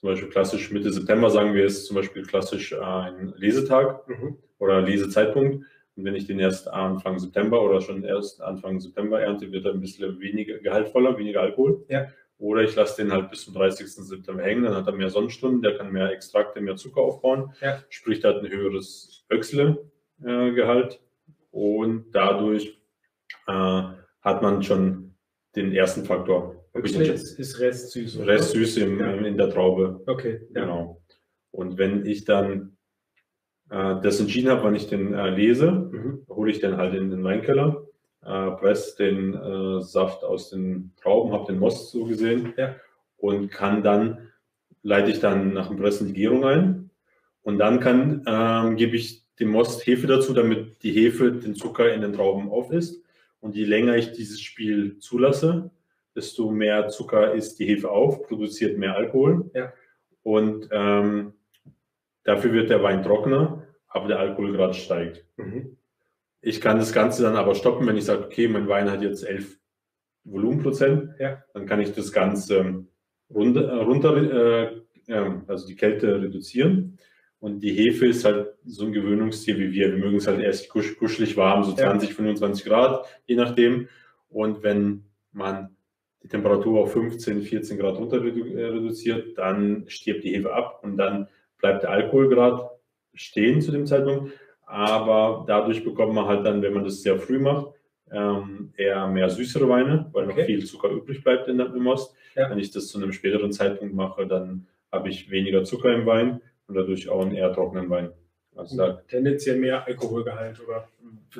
zum 0.00 0.08
Beispiel 0.10 0.28
klassisch 0.30 0.70
Mitte 0.70 0.90
September, 0.92 1.28
sagen 1.30 1.52
wir 1.54 1.64
es 1.66 1.84
zum 1.86 1.96
Beispiel 1.96 2.22
klassisch 2.24 2.72
äh, 2.72 2.80
ein 2.80 3.34
Lesetag 3.36 4.08
Mhm. 4.08 4.38
oder 4.58 4.80
Lesezeitpunkt. 4.80 5.64
Und 5.96 6.04
wenn 6.04 6.14
ich 6.14 6.26
den 6.26 6.38
erst 6.38 6.68
Anfang 6.68 7.18
September 7.18 7.62
oder 7.62 7.80
schon 7.82 8.04
erst 8.04 8.40
Anfang 8.40 8.80
September 8.80 9.20
ernte, 9.20 9.52
wird 9.52 9.66
er 9.66 9.72
ein 9.72 9.80
bisschen 9.80 10.18
weniger 10.20 10.58
gehaltvoller, 10.58 11.18
weniger 11.18 11.42
Alkohol. 11.42 11.84
Ja. 11.88 12.06
Oder 12.38 12.62
ich 12.62 12.74
lasse 12.74 13.02
den 13.02 13.12
halt 13.12 13.28
bis 13.30 13.44
zum 13.44 13.52
30. 13.52 13.86
September 13.86 14.42
hängen, 14.42 14.62
dann 14.62 14.74
hat 14.74 14.86
er 14.86 14.94
mehr 14.94 15.10
Sonnenstunden, 15.10 15.60
der 15.60 15.76
kann 15.76 15.92
mehr 15.92 16.10
Extrakte, 16.10 16.62
mehr 16.62 16.76
Zucker 16.76 17.02
aufbauen. 17.02 17.52
Ja. 17.60 17.82
Sprich, 17.90 18.20
der 18.20 18.34
hat 18.34 18.42
ein 18.42 18.50
höheres 18.50 19.26
Öchsle-Gehalt 19.30 21.00
und 21.50 22.06
dadurch 22.12 22.80
äh, 23.46 23.82
hat 24.22 24.42
man 24.42 24.62
schon 24.62 25.14
den 25.56 25.72
ersten 25.72 26.04
Faktor. 26.06 26.59
Den 26.82 27.02
ist, 27.02 27.38
ist 27.38 27.60
Rest 27.60 27.90
süß. 27.92 28.18
oder? 28.18 28.26
Rest 28.28 28.54
im, 28.78 28.98
Ja. 29.00 29.12
in 29.14 29.36
der 29.36 29.50
Traube. 29.50 30.00
Okay. 30.06 30.40
Ja. 30.54 30.62
Genau. 30.62 31.00
Und 31.50 31.78
wenn 31.78 32.06
ich 32.06 32.24
dann 32.24 32.76
äh, 33.70 34.00
das 34.02 34.18
entschieden 34.20 34.50
habe, 34.50 34.64
wann 34.64 34.74
ich 34.74 34.88
den 34.88 35.14
äh, 35.14 35.30
lese, 35.30 35.70
Mhm. 35.70 36.24
hole 36.28 36.50
ich 36.50 36.60
den 36.60 36.76
halt 36.76 36.94
in 36.94 37.10
den 37.10 37.22
Weinkeller, 37.24 37.86
äh, 38.24 38.50
presse 38.52 38.96
den 38.98 39.34
äh, 39.34 39.80
Saft 39.80 40.24
aus 40.24 40.50
den 40.50 40.92
Trauben, 41.00 41.32
habe 41.32 41.46
den 41.52 41.58
Most 41.60 41.90
so 41.90 42.04
gesehen 42.04 42.52
Ja. 42.56 42.74
und 43.16 43.48
kann 43.50 43.82
dann, 43.82 44.28
leite 44.82 45.10
ich 45.10 45.20
dann 45.20 45.52
nach 45.52 45.68
dem 45.68 45.76
Pressen 45.76 46.08
die 46.08 46.14
Gärung 46.14 46.44
ein 46.44 46.90
und 47.42 47.58
dann 47.58 47.80
kann, 47.80 48.24
ähm, 48.26 48.76
gebe 48.76 48.96
ich 48.96 49.24
dem 49.38 49.48
Most 49.50 49.86
Hefe 49.86 50.06
dazu, 50.06 50.34
damit 50.34 50.82
die 50.82 50.92
Hefe 50.92 51.32
den 51.32 51.54
Zucker 51.54 51.92
in 51.94 52.00
den 52.02 52.12
Trauben 52.12 52.50
aufisst. 52.50 53.02
Und 53.40 53.54
je 53.56 53.64
länger 53.64 53.96
ich 53.96 54.12
dieses 54.12 54.40
Spiel 54.42 54.98
zulasse, 54.98 55.70
desto 56.20 56.50
mehr 56.50 56.88
Zucker 56.88 57.32
isst 57.32 57.58
die 57.58 57.66
Hefe 57.66 57.90
auf, 57.90 58.22
produziert 58.22 58.76
mehr 58.78 58.94
Alkohol. 58.94 59.50
Ja. 59.54 59.72
Und 60.22 60.68
ähm, 60.70 61.32
dafür 62.24 62.52
wird 62.52 62.68
der 62.68 62.82
Wein 62.82 63.02
trockener, 63.02 63.66
aber 63.88 64.08
der 64.08 64.18
Alkoholgrad 64.18 64.76
steigt. 64.76 65.24
Mhm. 65.38 65.76
Ich 66.42 66.60
kann 66.60 66.78
das 66.78 66.92
Ganze 66.92 67.22
dann 67.22 67.36
aber 67.36 67.54
stoppen, 67.54 67.86
wenn 67.86 67.96
ich 67.96 68.04
sage, 68.04 68.24
okay, 68.24 68.48
mein 68.48 68.68
Wein 68.68 68.90
hat 68.90 69.02
jetzt 69.02 69.26
11 69.26 69.58
Volumenprozent, 70.24 71.14
Ja. 71.18 71.42
dann 71.54 71.64
kann 71.66 71.80
ich 71.80 71.92
das 71.94 72.12
Ganze 72.12 72.84
runter, 73.30 73.62
äh, 73.72 73.82
runter 73.82 74.16
äh, 75.08 75.30
also 75.46 75.66
die 75.66 75.76
Kälte 75.76 76.20
reduzieren. 76.20 76.98
Und 77.40 77.60
die 77.60 77.72
Hefe 77.72 78.06
ist 78.06 78.26
halt 78.26 78.52
so 78.66 78.84
ein 78.84 78.92
Gewöhnungstier 78.92 79.58
wie 79.58 79.72
wir. 79.72 79.90
Wir 79.92 79.98
mögen 79.98 80.18
es 80.18 80.26
halt 80.26 80.40
erst 80.40 80.68
kusch, 80.68 80.98
kuschelig 80.98 81.38
warm, 81.38 81.64
so 81.64 81.70
Ja. 81.70 81.88
20, 81.90 82.12
25 82.14 82.66
Grad, 82.66 83.06
je 83.26 83.36
nachdem. 83.36 83.88
Und 84.28 84.62
wenn 84.62 85.04
man 85.32 85.74
die 86.22 86.28
Temperatur 86.28 86.80
auf 86.80 86.92
15, 86.92 87.42
14 87.42 87.78
Grad 87.78 87.96
runter 87.96 88.18
äh, 88.18 88.64
reduziert, 88.66 89.38
dann 89.38 89.84
stirbt 89.88 90.24
die 90.24 90.34
Hefe 90.34 90.52
ab 90.52 90.80
und 90.82 90.96
dann 90.96 91.28
bleibt 91.58 91.82
der 91.82 91.90
Alkoholgrad 91.90 92.70
stehen 93.14 93.60
zu 93.60 93.72
dem 93.72 93.86
Zeitpunkt. 93.86 94.32
Aber 94.66 95.44
dadurch 95.48 95.82
bekommt 95.82 96.14
man 96.14 96.26
halt 96.26 96.46
dann, 96.46 96.62
wenn 96.62 96.74
man 96.74 96.84
das 96.84 97.02
sehr 97.02 97.18
früh 97.18 97.38
macht, 97.38 97.72
ähm, 98.12 98.72
eher 98.76 99.06
mehr 99.08 99.28
süßere 99.30 99.68
Weine, 99.68 100.08
weil 100.12 100.26
noch 100.26 100.34
Okay. 100.34 100.44
viel 100.44 100.64
Zucker 100.64 100.90
übrig 100.90 101.22
bleibt 101.22 101.48
in 101.48 101.58
der, 101.58 101.68
Most. 101.68 102.14
Ja. 102.36 102.48
Wenn 102.50 102.58
ich 102.58 102.70
das 102.70 102.88
zu 102.88 102.98
einem 102.98 103.12
späteren 103.12 103.52
Zeitpunkt 103.52 103.94
mache, 103.94 104.26
dann 104.26 104.66
habe 104.92 105.08
ich 105.08 105.30
weniger 105.30 105.64
Zucker 105.64 105.92
im 105.92 106.06
Wein 106.06 106.40
und 106.68 106.74
dadurch 106.76 107.08
auch 107.08 107.22
einen 107.22 107.34
eher 107.34 107.52
trockenen 107.52 107.90
Wein. 107.90 108.10
Also 108.54 108.76
da 108.76 109.02
Tendenziell 109.08 109.58
mehr 109.58 109.86
Alkoholgehalt, 109.86 110.60
oder? 110.66 110.88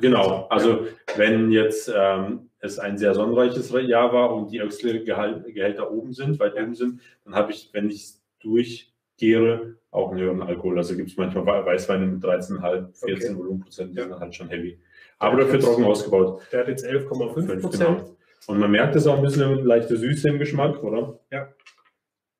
Genau, 0.00 0.46
also 0.48 0.86
wenn 1.16 1.50
jetzt 1.50 1.92
ähm, 1.94 2.49
es 2.60 2.78
ein 2.78 2.98
sehr 2.98 3.14
sonnenreiches 3.14 3.70
Jahr 3.86 4.12
war 4.12 4.34
und 4.34 4.50
die 4.52 4.58
Öxle-Gehälter 4.60 5.90
oben 5.90 6.12
sind, 6.12 6.38
weit 6.38 6.54
oben 6.54 6.74
sind, 6.74 7.00
dann 7.24 7.34
habe 7.34 7.52
ich, 7.52 7.70
wenn 7.72 7.88
ich 7.88 7.96
es 8.04 8.22
durchgäre, 8.40 9.76
auch 9.90 10.10
einen 10.10 10.20
höheren 10.20 10.42
Alkohol. 10.42 10.78
Also 10.78 10.94
gibt 10.96 11.10
es 11.10 11.16
manchmal 11.16 11.46
Wei- 11.46 11.64
Weißweine 11.66 12.06
mit 12.06 12.22
13,5, 12.22 12.92
14 13.06 13.30
Okay. 13.30 13.38
Volumenprozent, 13.38 13.96
die 13.96 14.00
sind 14.02 14.18
halt 14.18 14.34
schon 14.34 14.48
heavy. 14.48 14.78
Aber 15.18 15.38
dafür 15.38 15.60
trocken 15.60 15.84
ausgebaut. 15.84 16.42
Der 16.52 16.60
hat 16.60 16.68
jetzt 16.68 16.84
11,5 16.86 17.34
Fünf, 17.34 17.60
Prozent. 17.62 17.98
genau. 17.98 18.16
Und 18.46 18.58
man 18.58 18.70
merkt 18.70 18.96
es 18.96 19.06
auch 19.06 19.16
ein 19.16 19.22
bisschen 19.22 19.64
leichte 19.64 19.96
Süße 19.96 20.28
im 20.28 20.38
Geschmack, 20.38 20.82
oder? 20.82 21.18
Ja. 21.30 21.48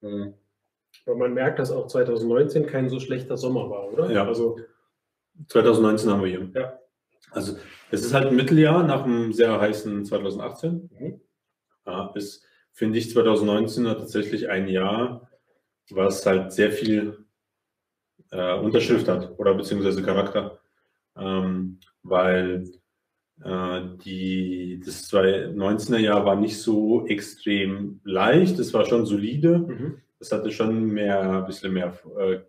Mhm. 0.01 0.35
Aber 1.07 1.17
man 1.17 1.35
merkt, 1.35 1.59
dass 1.59 1.71
auch 1.73 1.87
2019 1.89 2.67
kein 2.67 2.89
so 2.89 3.01
schlechter 3.01 3.37
Sommer 3.37 3.69
war, 3.69 3.93
oder? 3.93 4.11
Ja. 4.11 4.27
Also, 4.27 4.59
2019 5.49 6.11
haben 6.11 6.23
wir 6.23 6.29
hier. 6.31 6.51
Ja. 6.55 6.79
Also 7.33 7.57
es 7.91 8.05
ist 8.05 8.15
halt 8.15 8.29
ein 8.29 8.37
Mitteljahr 8.37 8.83
nach 8.85 9.05
einem 9.05 9.33
sehr 9.33 9.61
heißen 9.61 10.05
2018. 10.05 10.91
Mhm. 10.99 11.21
Ja, 11.87 12.13
ist, 12.15 12.45
finde 12.73 12.99
ich, 12.99 13.11
2019 13.11 13.85
tatsächlich 13.85 14.49
ein 14.49 14.69
Jahr, 14.69 15.29
was 15.91 16.25
halt 16.25 16.53
sehr 16.53 16.71
viel 16.71 17.25
äh, 18.31 18.55
Unterschrift 18.55 19.09
hat 19.09 19.39
oder 19.39 19.55
beziehungsweise 19.55 20.03
Charakter. 20.03 20.61
Ähm, 21.17 21.81
weil 22.03 22.71
äh, 23.43 23.81
die, 24.05 24.81
das 24.85 25.11
2019er 25.11 25.99
Jahr 25.99 26.25
war 26.25 26.37
nicht 26.37 26.59
so 26.61 27.07
extrem 27.07 28.01
leicht, 28.05 28.59
es 28.59 28.73
war 28.73 28.85
schon 28.85 29.07
solide. 29.07 29.59
mhm. 29.59 30.03
Es 30.23 30.33
hatte 30.33 30.53
schon 30.53 30.85
mehr, 30.85 31.39
ein 31.39 31.47
bisschen 31.47 31.73
mehr 31.73 31.99
äh, 32.19 32.41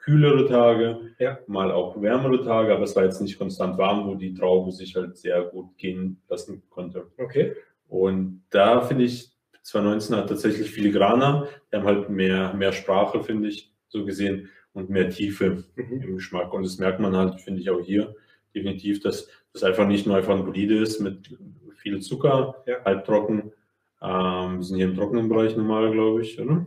kühlere 0.00 0.46
Tage, 0.48 1.12
Ja. 1.18 1.38
mal 1.46 1.70
auch 1.70 2.00
wärmere 2.00 2.42
Tage, 2.44 2.72
aber 2.74 2.84
es 2.84 2.96
war 2.96 3.04
jetzt 3.04 3.20
nicht 3.20 3.38
konstant 3.38 3.78
warm, 3.78 4.06
wo 4.06 4.14
die 4.14 4.34
Traube 4.34 4.72
sich 4.72 4.96
halt 4.96 5.16
sehr 5.16 5.42
gut 5.42 5.76
gehen 5.78 6.20
lassen 6.28 6.62
konnte. 6.70 7.06
okay. 7.18 7.54
Und 7.88 8.44
da 8.50 8.80
finde 8.82 9.04
ich, 9.04 9.30
2019 9.62 10.16
hat 10.16 10.28
tatsächlich 10.28 10.70
filigraner, 10.70 11.48
die 11.72 11.76
haben 11.76 11.84
halt 11.86 12.08
mehr, 12.08 12.54
mehr 12.54 12.72
Sprache, 12.72 13.22
finde 13.22 13.48
ich, 13.48 13.72
so 13.88 14.04
gesehen, 14.04 14.48
und 14.72 14.88
mehr 14.88 15.10
Tiefe 15.10 15.64
Mhm. 15.74 16.00
im 16.02 16.14
Geschmack. 16.16 16.52
Und 16.54 16.62
das 16.62 16.78
merkt 16.78 17.00
man 17.00 17.16
halt, 17.16 17.40
finde 17.40 17.60
ich, 17.60 17.68
auch 17.70 17.80
hier 17.80 18.14
definitiv, 18.54 19.00
dass 19.02 19.28
das 19.52 19.64
einfach 19.64 19.86
nicht 19.88 20.06
nur 20.06 20.16
einfach 20.16 20.34
ein 20.36 20.44
Bolide 20.44 20.78
ist 20.78 21.00
mit 21.00 21.36
viel 21.74 22.00
Zucker, 22.00 22.62
Ja. 22.66 22.76
halb 22.84 23.04
trocken. 23.04 23.52
Ähm, 24.00 24.56
wir 24.58 24.62
sind 24.62 24.76
hier 24.76 24.86
im 24.86 24.94
trockenen 24.94 25.28
Bereich 25.28 25.56
normal, 25.56 25.90
glaube 25.90 26.22
ich, 26.22 26.40
oder? 26.40 26.64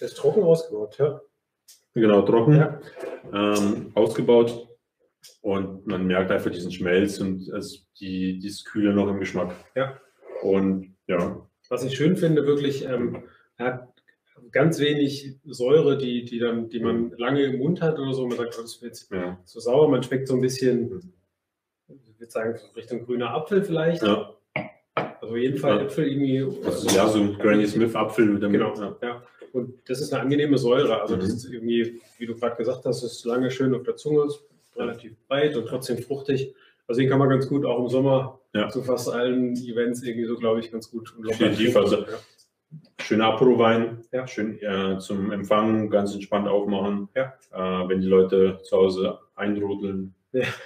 Der 0.00 0.06
ist 0.06 0.16
trocken 0.16 0.44
ausgebaut, 0.44 0.96
ja. 0.98 1.20
Genau, 1.96 2.22
trocken, 2.22 2.56
Ja. 2.56 2.80
ähm, 3.32 3.90
ausgebaut. 3.94 4.68
Und 5.40 5.86
man 5.86 6.06
merkt 6.06 6.30
einfach 6.30 6.50
diesen 6.50 6.70
Schmelz 6.70 7.18
und 7.18 7.48
es, 7.48 7.86
die, 7.98 8.38
dieses 8.38 8.64
Kühle 8.64 8.92
noch 8.92 9.08
im 9.08 9.18
Geschmack. 9.18 9.54
Ja. 9.74 9.98
Und 10.42 10.94
ja, 11.08 11.46
Was 11.68 11.82
ich 11.84 11.96
schön 11.96 12.16
finde, 12.16 12.46
wirklich, 12.46 12.84
ähm, 12.84 13.24
hat 13.58 13.88
ganz 14.52 14.78
wenig 14.78 15.36
Säure, 15.44 15.96
die, 15.98 16.24
die, 16.24 16.38
dann, 16.38 16.68
die 16.68 16.78
man 16.80 17.10
lange 17.16 17.42
im 17.42 17.58
Mund 17.58 17.80
hat 17.80 17.98
oder 17.98 18.12
so. 18.12 18.26
Man 18.26 18.36
sagt, 18.36 18.54
oh, 18.58 18.62
das 18.62 18.80
jetzt 18.82 19.10
ja, 19.10 19.38
zu 19.44 19.58
sauer. 19.60 19.88
Man 19.88 20.02
schmeckt 20.02 20.28
so 20.28 20.34
ein 20.34 20.40
bisschen, 20.40 21.12
ich 21.88 22.20
würde 22.20 22.30
sagen, 22.30 22.56
so 22.56 22.66
Richtung 22.76 23.04
grüner 23.04 23.30
Apfel 23.34 23.62
vielleicht. 23.64 24.02
ja. 24.02 24.32
Also 25.20 25.34
auf 25.34 25.40
jeden 25.40 25.58
Fall 25.58 25.78
Ja. 25.78 25.82
Äpfel 25.84 26.06
irgendwie. 26.06 26.68
Ist 26.68 26.94
ja 26.94 27.08
so 27.08 27.18
ein 27.20 27.34
Granny 27.38 27.66
Smith 27.66 27.94
Apfel 27.96 28.26
mit 28.26 28.42
dem. 28.42 28.52
Genau, 28.52 28.74
Ja. 28.74 28.96
ja. 29.02 29.22
Und 29.56 29.88
das 29.88 30.00
ist 30.00 30.12
eine 30.12 30.22
angenehme 30.22 30.58
Säure. 30.58 31.00
Also 31.00 31.16
das 31.16 31.28
Mhm. 31.30 31.34
ist 31.36 31.44
irgendwie, 31.52 32.00
wie 32.18 32.26
du 32.26 32.34
gerade 32.36 32.56
gesagt 32.56 32.84
hast, 32.84 33.02
ist 33.02 33.24
lange 33.24 33.50
schön 33.50 33.74
auf 33.74 33.82
der 33.84 33.96
Zunge, 33.96 34.24
ist 34.26 34.44
relativ 34.76 35.16
breit 35.26 35.56
und 35.56 35.66
trotzdem 35.66 35.98
fruchtig. 35.98 36.54
Also 36.86 37.00
den 37.00 37.08
kann 37.08 37.18
man 37.18 37.30
ganz 37.30 37.48
gut 37.48 37.64
auch 37.64 37.78
im 37.82 37.88
Sommer 37.88 38.38
Ja. 38.54 38.68
zu 38.68 38.82
fast 38.82 39.08
allen 39.08 39.54
Events 39.56 40.02
irgendwie 40.02 40.26
so, 40.26 40.36
glaube 40.36 40.60
ich, 40.60 40.70
ganz 40.70 40.90
gut 40.90 41.14
und 41.16 41.24
locker 41.24 41.38
Definitiv, 41.48 41.76
also- 41.76 41.96
ja. 42.02 42.06
Schöner 43.00 43.26
Apro-Wein, 43.26 44.02
Ja. 44.12 44.26
schön 44.26 44.58
äh, 44.60 44.98
zum 44.98 45.30
Empfang, 45.32 45.88
ganz 45.90 46.12
entspannt 46.14 46.48
aufmachen. 46.48 47.08
Ja. 47.14 47.32
Äh, 47.52 47.88
wenn 47.88 48.00
die 48.00 48.08
Leute 48.08 48.58
zu 48.64 48.76
Hause 48.76 49.18
eindrudeln, 49.36 50.14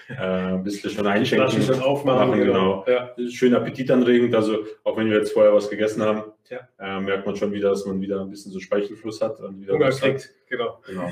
Ja. 0.09 0.51
äh, 0.51 0.53
ein 0.55 0.63
bisschen 0.65 0.91
schon 0.91 1.07
einschenken. 1.07 1.63
Schon 1.63 1.81
aufmachen. 1.81 2.31
Machen, 2.31 2.41
genau. 2.45 2.85
Ja. 2.89 3.11
schön 3.29 3.55
appetitanregend. 3.55 4.35
Also 4.35 4.59
auch 4.85 4.97
wenn 4.97 5.09
wir 5.11 5.19
jetzt 5.19 5.33
vorher 5.33 5.55
was 5.55 5.69
gegessen 5.71 6.03
haben, 6.03 6.25
Ja. 6.49 6.61
äh, 6.79 7.01
merkt 7.01 7.27
man 7.27 7.37
schon 7.37 7.53
wieder, 7.53 7.71
dass 7.71 7.87
man 7.87 8.01
wieder 8.01 8.21
ein 8.21 8.31
bisschen 8.31 8.51
so 8.53 8.59
Speichelfluss 8.61 9.21
hat 9.21 9.39
und 9.41 9.61
wieder 9.61 9.75
Hunger 9.75 9.91
kriegt, 9.91 10.31
genau. 10.49 10.81
Genau. 10.87 11.09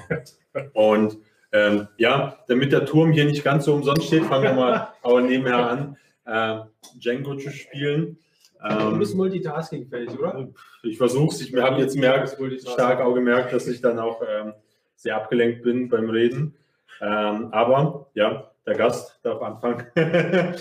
Und 0.72 1.18
ähm, 1.52 1.88
ja, 1.96 2.38
damit 2.48 2.72
der 2.72 2.84
Turm 2.84 3.12
hier 3.12 3.24
nicht 3.24 3.42
ganz 3.44 3.64
so 3.64 3.74
umsonst 3.74 4.06
steht, 4.06 4.24
fangen 4.24 4.44
wir 4.44 4.52
mal 4.54 4.88
aber 5.02 5.20
nebenher 5.22 5.70
an, 5.70 5.96
äh, 6.26 6.58
Django 6.98 7.36
zu 7.36 7.50
spielen. 7.50 8.18
Du 8.60 8.74
Ähm, 8.92 8.98
bist 8.98 9.14
multitaskingfähig, 9.14 10.10
oder? 10.18 10.48
ich 10.82 10.98
versuche 10.98 11.32
es. 11.34 11.40
Ich 11.42 11.54
habe 11.54 11.80
jetzt 11.80 11.96
merkt, 11.96 12.36
stark 12.68 13.00
auch 13.00 13.14
gemerkt, 13.14 13.52
dass 13.52 13.68
ich 13.68 13.80
dann 13.80 13.98
auch 14.00 14.20
ähm, 14.28 14.52
sehr 14.96 15.14
abgelenkt 15.16 15.62
bin 15.62 15.88
beim 15.88 16.10
Reden. 16.10 16.56
Ähm, 17.00 17.52
aber 17.52 18.10
ja, 18.14 18.50
der 18.66 18.74
Gast 18.76 19.18
darf 19.22 19.40
anfangen. 19.42 19.86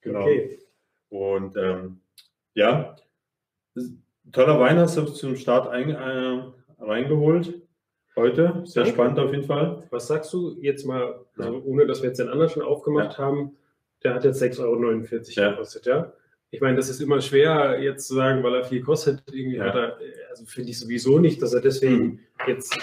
genau. 0.00 0.20
Okay. 0.22 0.58
Und 1.08 1.56
ähm, 1.56 2.00
ja, 2.54 2.96
toller 4.32 4.60
Wein 4.60 4.78
hast 4.78 4.96
du 4.96 5.04
zum 5.04 5.36
Start 5.36 5.68
ein, 5.68 5.90
äh, 5.90 6.42
reingeholt. 6.80 7.54
Heute. 8.16 8.62
Sehr 8.64 8.82
Danke. 8.82 8.96
spannend 8.96 9.18
auf 9.20 9.30
jeden 9.30 9.44
Fall. 9.44 9.84
Was 9.90 10.08
sagst 10.08 10.32
du 10.32 10.56
jetzt 10.60 10.84
mal, 10.84 11.24
also 11.38 11.62
ohne 11.64 11.86
dass 11.86 12.02
wir 12.02 12.08
jetzt 12.08 12.18
den 12.18 12.28
anderen 12.28 12.50
schon 12.50 12.62
aufgemacht 12.62 13.18
haben, 13.18 13.56
der 14.02 14.14
hat 14.14 14.24
jetzt 14.24 14.42
6,49 14.42 14.60
Euro 14.60 14.76
Ja. 15.46 15.50
gekostet, 15.52 15.86
ja? 15.86 16.12
Ich 16.50 16.60
meine, 16.60 16.76
das 16.76 16.88
ist 16.88 17.00
immer 17.00 17.20
schwer 17.20 17.80
jetzt 17.80 18.08
zu 18.08 18.14
sagen, 18.14 18.42
weil 18.42 18.56
er 18.56 18.64
viel 18.64 18.82
kostet. 18.82 19.22
Irgendwie 19.32 19.58
Ja. 19.58 19.66
hat 19.66 19.74
er, 19.76 19.98
also 20.30 20.44
finde 20.46 20.70
ich 20.70 20.78
sowieso 20.80 21.18
nicht, 21.20 21.40
dass 21.40 21.54
er 21.54 21.60
deswegen 21.60 22.20
jetzt 22.46 22.76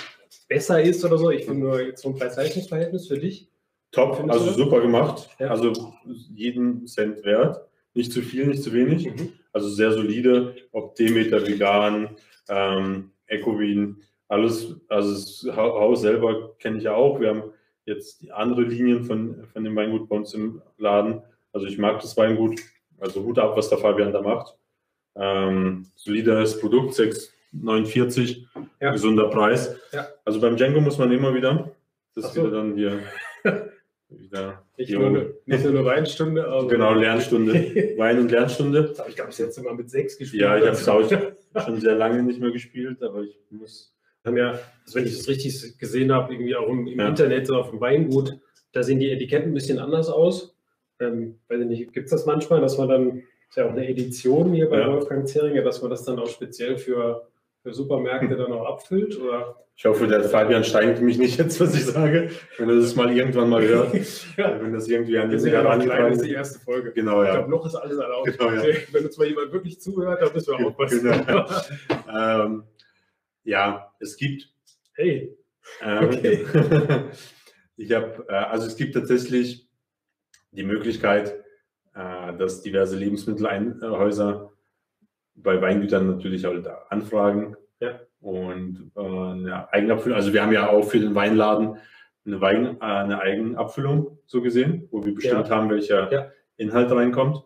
besser 0.48 0.82
ist 0.82 1.04
oder 1.04 1.18
so. 1.18 1.30
Ich 1.32 1.46
finde 1.46 1.62
nur 1.68 1.82
jetzt 1.82 2.02
so 2.02 2.10
ein 2.10 2.16
Preis-Leistungs-Verhältnis 2.16 3.08
für 3.08 3.18
dich. 3.18 3.50
Top, 3.92 4.18
Findest 4.18 4.42
also 4.42 4.54
super 4.54 4.82
gemacht. 4.82 5.30
Ja. 5.40 5.48
Also 5.50 5.94
jeden 6.34 6.86
Cent 6.88 7.24
wert. 7.24 7.66
Nicht 7.94 8.12
zu 8.12 8.22
viel, 8.22 8.48
nicht 8.48 8.64
zu 8.64 8.74
wenig. 8.74 9.06
Mhm. 9.08 9.34
Also 9.54 9.70
sehr 9.70 9.92
solide, 9.92 10.56
ob 10.72 10.96
Demeter, 10.96 11.46
Vegan, 11.46 12.16
ähm, 12.50 13.12
Ecowin, 13.28 13.98
alles, 14.28 14.76
also 14.88 15.12
das 15.48 15.56
Ha- 15.58 15.80
Haus 15.80 16.02
selber 16.02 16.56
kenne 16.60 16.78
ich 16.78 16.84
ja 16.84 16.94
auch. 16.94 17.20
Wir 17.20 17.30
haben 17.30 17.44
jetzt 17.86 18.22
die 18.22 18.32
andere 18.32 18.62
Linien 18.64 19.04
von, 19.04 19.46
von 19.52 19.64
dem 19.64 19.76
Weingut 19.76 20.10
bei 20.10 20.18
uns 20.18 20.34
im 20.34 20.62
Laden. 20.78 21.22
Also 21.54 21.66
ich 21.66 21.78
mag 21.78 22.00
das 22.02 22.16
Weingut. 22.18 22.60
Also 23.00 23.24
Hut 23.24 23.40
ab, 23.40 23.56
was 23.56 23.70
der 23.70 23.78
Fabian 23.80 24.12
da 24.12 24.22
macht. 24.22 24.56
Ähm, 25.16 25.88
solides 25.96 26.60
Produkt, 26.60 26.94
6,49, 27.54 28.46
Ja. 28.80 28.92
gesunder 28.92 29.30
Preis. 29.30 29.76
Ja. 29.92 30.08
Also 30.26 30.40
beim 30.42 30.56
Django 30.58 30.82
muss 30.82 30.98
man 30.98 31.12
immer 31.12 31.34
wieder, 31.34 31.72
das 32.16 32.34
so. 32.34 32.42
wieder 32.48 32.58
dann 32.58 32.76
hier, 32.76 33.00
wieder 34.10 34.64
Nicht, 34.78 34.90
Jo. 34.90 35.00
nur 35.00 35.08
eine, 35.10 35.34
nicht 35.46 35.64
nur 35.64 35.74
eine 35.74 35.86
Weinstunde, 35.86 36.48
aber. 36.48 36.68
Genau, 36.68 36.94
Lernstunde. 36.94 37.54
Wein- 37.98 38.20
und 38.20 38.32
Lernstunde. 38.32 38.84
Das 38.84 39.00
habe 39.00 39.10
ich, 39.10 39.16
glaube 39.16 39.32
ich, 39.32 39.38
das 39.38 39.46
letzte 39.48 39.62
Mal 39.64 39.76
mit 39.76 39.90
sechs 39.90 40.18
gespielt. 40.18 40.42
Ja, 40.44 40.58
ich 40.58 40.64
habe 40.64 40.72
es 40.74 40.88
auch 40.88 41.10
schon 41.66 41.80
sehr 41.80 41.96
lange 41.96 42.24
nicht 42.24 42.40
mehr 42.40 42.52
gespielt, 42.52 43.02
aber 43.02 43.22
ich 43.24 43.38
muss. 43.50 43.94
haben 44.26 44.38
ja, 44.38 44.52
also 44.86 44.96
wenn 44.96 45.06
ich 45.06 45.18
das 45.18 45.28
richtig 45.28 45.78
gesehen 45.80 46.12
habe, 46.12 46.34
irgendwie 46.34 46.56
auch 46.56 46.70
im, 46.70 46.88
im 46.88 47.00
Ja. 47.00 47.08
Internet 47.10 47.50
oder 47.50 47.60
auf 47.60 47.70
dem 47.72 47.80
Weingut, 47.82 48.38
da 48.74 48.84
sehen 48.84 49.00
die 49.00 49.10
Etiketten 49.10 49.52
ein 49.52 49.54
bisschen 49.56 49.80
anders 49.80 50.10
aus. 50.10 50.56
Ähm, 51.00 51.40
weiß 51.48 51.62
ich 51.62 51.68
nicht, 51.68 51.94
gibt 51.94 52.06
es 52.06 52.12
das 52.12 52.26
manchmal, 52.26 52.60
dass 52.62 52.78
man 52.78 52.90
dann, 52.90 53.18
ist 53.50 53.56
ja 53.56 53.66
auch 53.66 53.72
eine 53.72 53.88
Edition 53.88 54.54
hier 54.54 54.70
bei 54.70 54.80
Ja. 54.80 54.92
Wolfgang 54.92 55.28
Zeringer, 55.28 55.62
dass 55.64 55.82
man 55.82 55.90
das 55.92 56.04
dann 56.04 56.20
auch 56.20 56.28
speziell 56.28 56.78
für 56.78 57.28
Supermärkte 57.74 58.36
dann 58.36 58.52
auch 58.52 58.66
abfüllt? 58.66 59.20
Oder? 59.20 59.56
Ich 59.76 59.86
hoffe, 59.86 60.08
der 60.08 60.24
Fabian 60.24 60.64
steigt 60.64 61.02
mich 61.02 61.20
nicht 61.20 61.38
jetzt, 61.38 61.60
was 61.62 61.76
ich 61.76 61.86
sage, 61.86 62.32
wenn 62.58 62.68
er 62.68 62.78
das 62.78 62.96
mal 62.96 63.16
irgendwann 63.16 63.50
mal 63.50 63.62
hört. 63.64 63.94
ja, 64.38 64.60
Wenn 64.60 64.74
das 64.74 64.88
irgendwie 64.88 65.18
an 65.20 65.30
wir 65.30 65.38
den 65.38 65.40
sind 65.40 65.54
ja 65.54 65.62
noch 65.62 65.80
klein, 65.80 66.10
das 66.10 66.18
ist 66.18 66.26
die 66.26 66.34
erste 66.34 66.60
Folge. 66.60 66.92
Genau, 66.94 67.22
Ich 67.22 67.28
ja. 67.28 67.36
glaube, 67.36 67.52
noch 67.52 67.66
ist 67.66 67.76
alles 67.76 67.98
erlaubt. 68.00 68.26
Genau, 68.26 68.52
ja. 68.52 68.64
Wenn 68.92 69.06
uns 69.06 69.18
mal 69.18 69.28
jemand 69.28 69.52
wirklich 69.54 69.80
zuhört, 69.80 70.20
dann 70.22 70.34
müssen 70.34 70.58
wir 70.58 70.68
aufpassen. 70.68 71.04
Genau. 71.04 71.46
Ähm, 72.10 72.64
ja, 73.44 73.94
es 74.00 74.16
gibt. 74.18 74.50
Hey, 74.94 75.38
Ähm, 75.82 76.06
Okay. 76.06 76.46
ich 77.78 77.92
habe, 77.92 78.26
äh, 78.30 78.34
also 78.34 78.66
es 78.66 78.76
gibt 78.78 78.96
tatsächlich 78.96 79.68
die 80.52 80.64
Möglichkeit, 80.64 81.44
äh, 81.94 82.36
dass 82.38 82.62
diverse 82.62 82.98
Lebensmittelhäuser 82.98 84.52
bei 85.38 85.62
Weingütern 85.62 86.08
natürlich 86.08 86.44
halt 86.46 86.68
anfragen. 86.90 87.56
Ja. 87.80 88.00
Und 88.20 88.92
äh, 88.96 89.00
eine 89.00 89.72
Eigenabfüllung, 89.72 90.16
also 90.18 90.34
wir 90.34 90.42
haben 90.42 90.52
ja 90.52 90.70
auch 90.70 90.84
für 90.84 91.00
den 91.00 91.16
Weinladen 91.16 91.78
eine, 92.26 92.42
Wein, 92.42 92.66
äh, 92.66 92.84
eine 92.84 93.20
Eigenabfüllung 93.20 94.18
so 94.26 94.42
gesehen, 94.42 94.88
wo 94.92 95.06
wir 95.06 95.16
bestimmt 95.16 95.50
haben, 95.50 95.70
welcher 95.70 96.12
Ja. 96.12 96.32
Inhalt 96.58 96.92
reinkommt. 96.92 97.44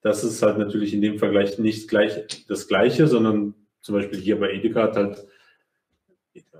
Das 0.00 0.24
ist 0.24 0.42
halt 0.42 0.58
natürlich 0.58 0.94
in 0.94 1.02
dem 1.02 1.18
Vergleich 1.18 1.58
nicht 1.58 1.88
gleich 1.88 2.46
das 2.46 2.68
Gleiche, 2.68 3.06
sondern 3.06 3.54
zum 3.82 3.94
Beispiel 3.94 4.18
hier 4.18 4.40
bei 4.40 4.50
Edeka 4.50 4.82
hat 4.82 4.96
halt 4.96 5.26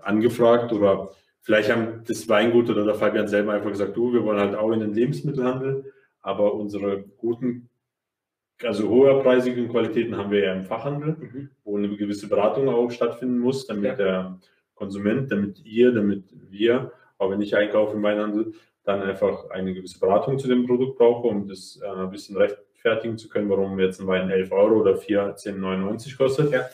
angefragt 0.02 0.72
oder 0.72 1.10
vielleicht 1.40 1.70
haben 1.70 2.02
das 2.06 2.28
Weingut 2.28 2.70
oder 2.70 2.84
der 2.84 2.94
Fabian 2.94 3.28
selber 3.28 3.52
einfach 3.52 3.70
gesagt, 3.70 3.96
du, 3.96 4.12
wir 4.12 4.24
wollen 4.24 4.40
halt 4.40 4.54
auch 4.54 4.70
in 4.72 4.80
den 4.80 4.94
Lebensmittelhandel, 4.94 5.92
aber 6.20 6.54
unsere 6.54 7.04
guten, 7.16 7.68
also 8.64 8.88
hoherpreisigen 8.88 9.68
Qualitäten 9.68 10.16
haben 10.16 10.30
wir 10.30 10.44
ja 10.44 10.52
im 10.54 10.64
Fachhandel, 10.64 11.16
Mhm. 11.18 11.50
wo 11.64 11.76
eine 11.76 11.94
gewisse 11.96 12.28
Beratung 12.28 12.68
auch 12.68 12.90
stattfinden 12.90 13.38
muss, 13.38 13.66
damit 13.66 13.84
Ja. 13.84 13.94
der 13.96 14.40
Konsument, 14.74 15.30
damit 15.30 15.64
ihr, 15.64 15.92
damit 15.92 16.24
wir, 16.50 16.92
auch 17.18 17.30
wenn 17.30 17.40
ich 17.40 17.54
einkaufe 17.56 17.96
im 17.96 18.02
Weinhandel, 18.02 18.52
dann 18.84 19.02
einfach 19.02 19.50
eine 19.50 19.74
gewisse 19.74 19.98
Beratung 19.98 20.38
zu 20.38 20.48
dem 20.48 20.66
Produkt 20.66 20.98
brauche, 20.98 21.26
um 21.28 21.48
das 21.48 21.80
äh, 21.82 21.86
ein 21.88 22.10
bisschen 22.10 22.36
rechtfertigen 22.36 23.18
zu 23.18 23.28
können, 23.28 23.48
warum 23.50 23.78
jetzt 23.80 24.00
ein 24.00 24.06
Wein 24.06 24.30
11 24.30 24.52
Euro 24.52 24.80
oder 24.80 24.94
14,99 24.96 26.16
kostet. 26.16 26.52
Ja. 26.52 26.68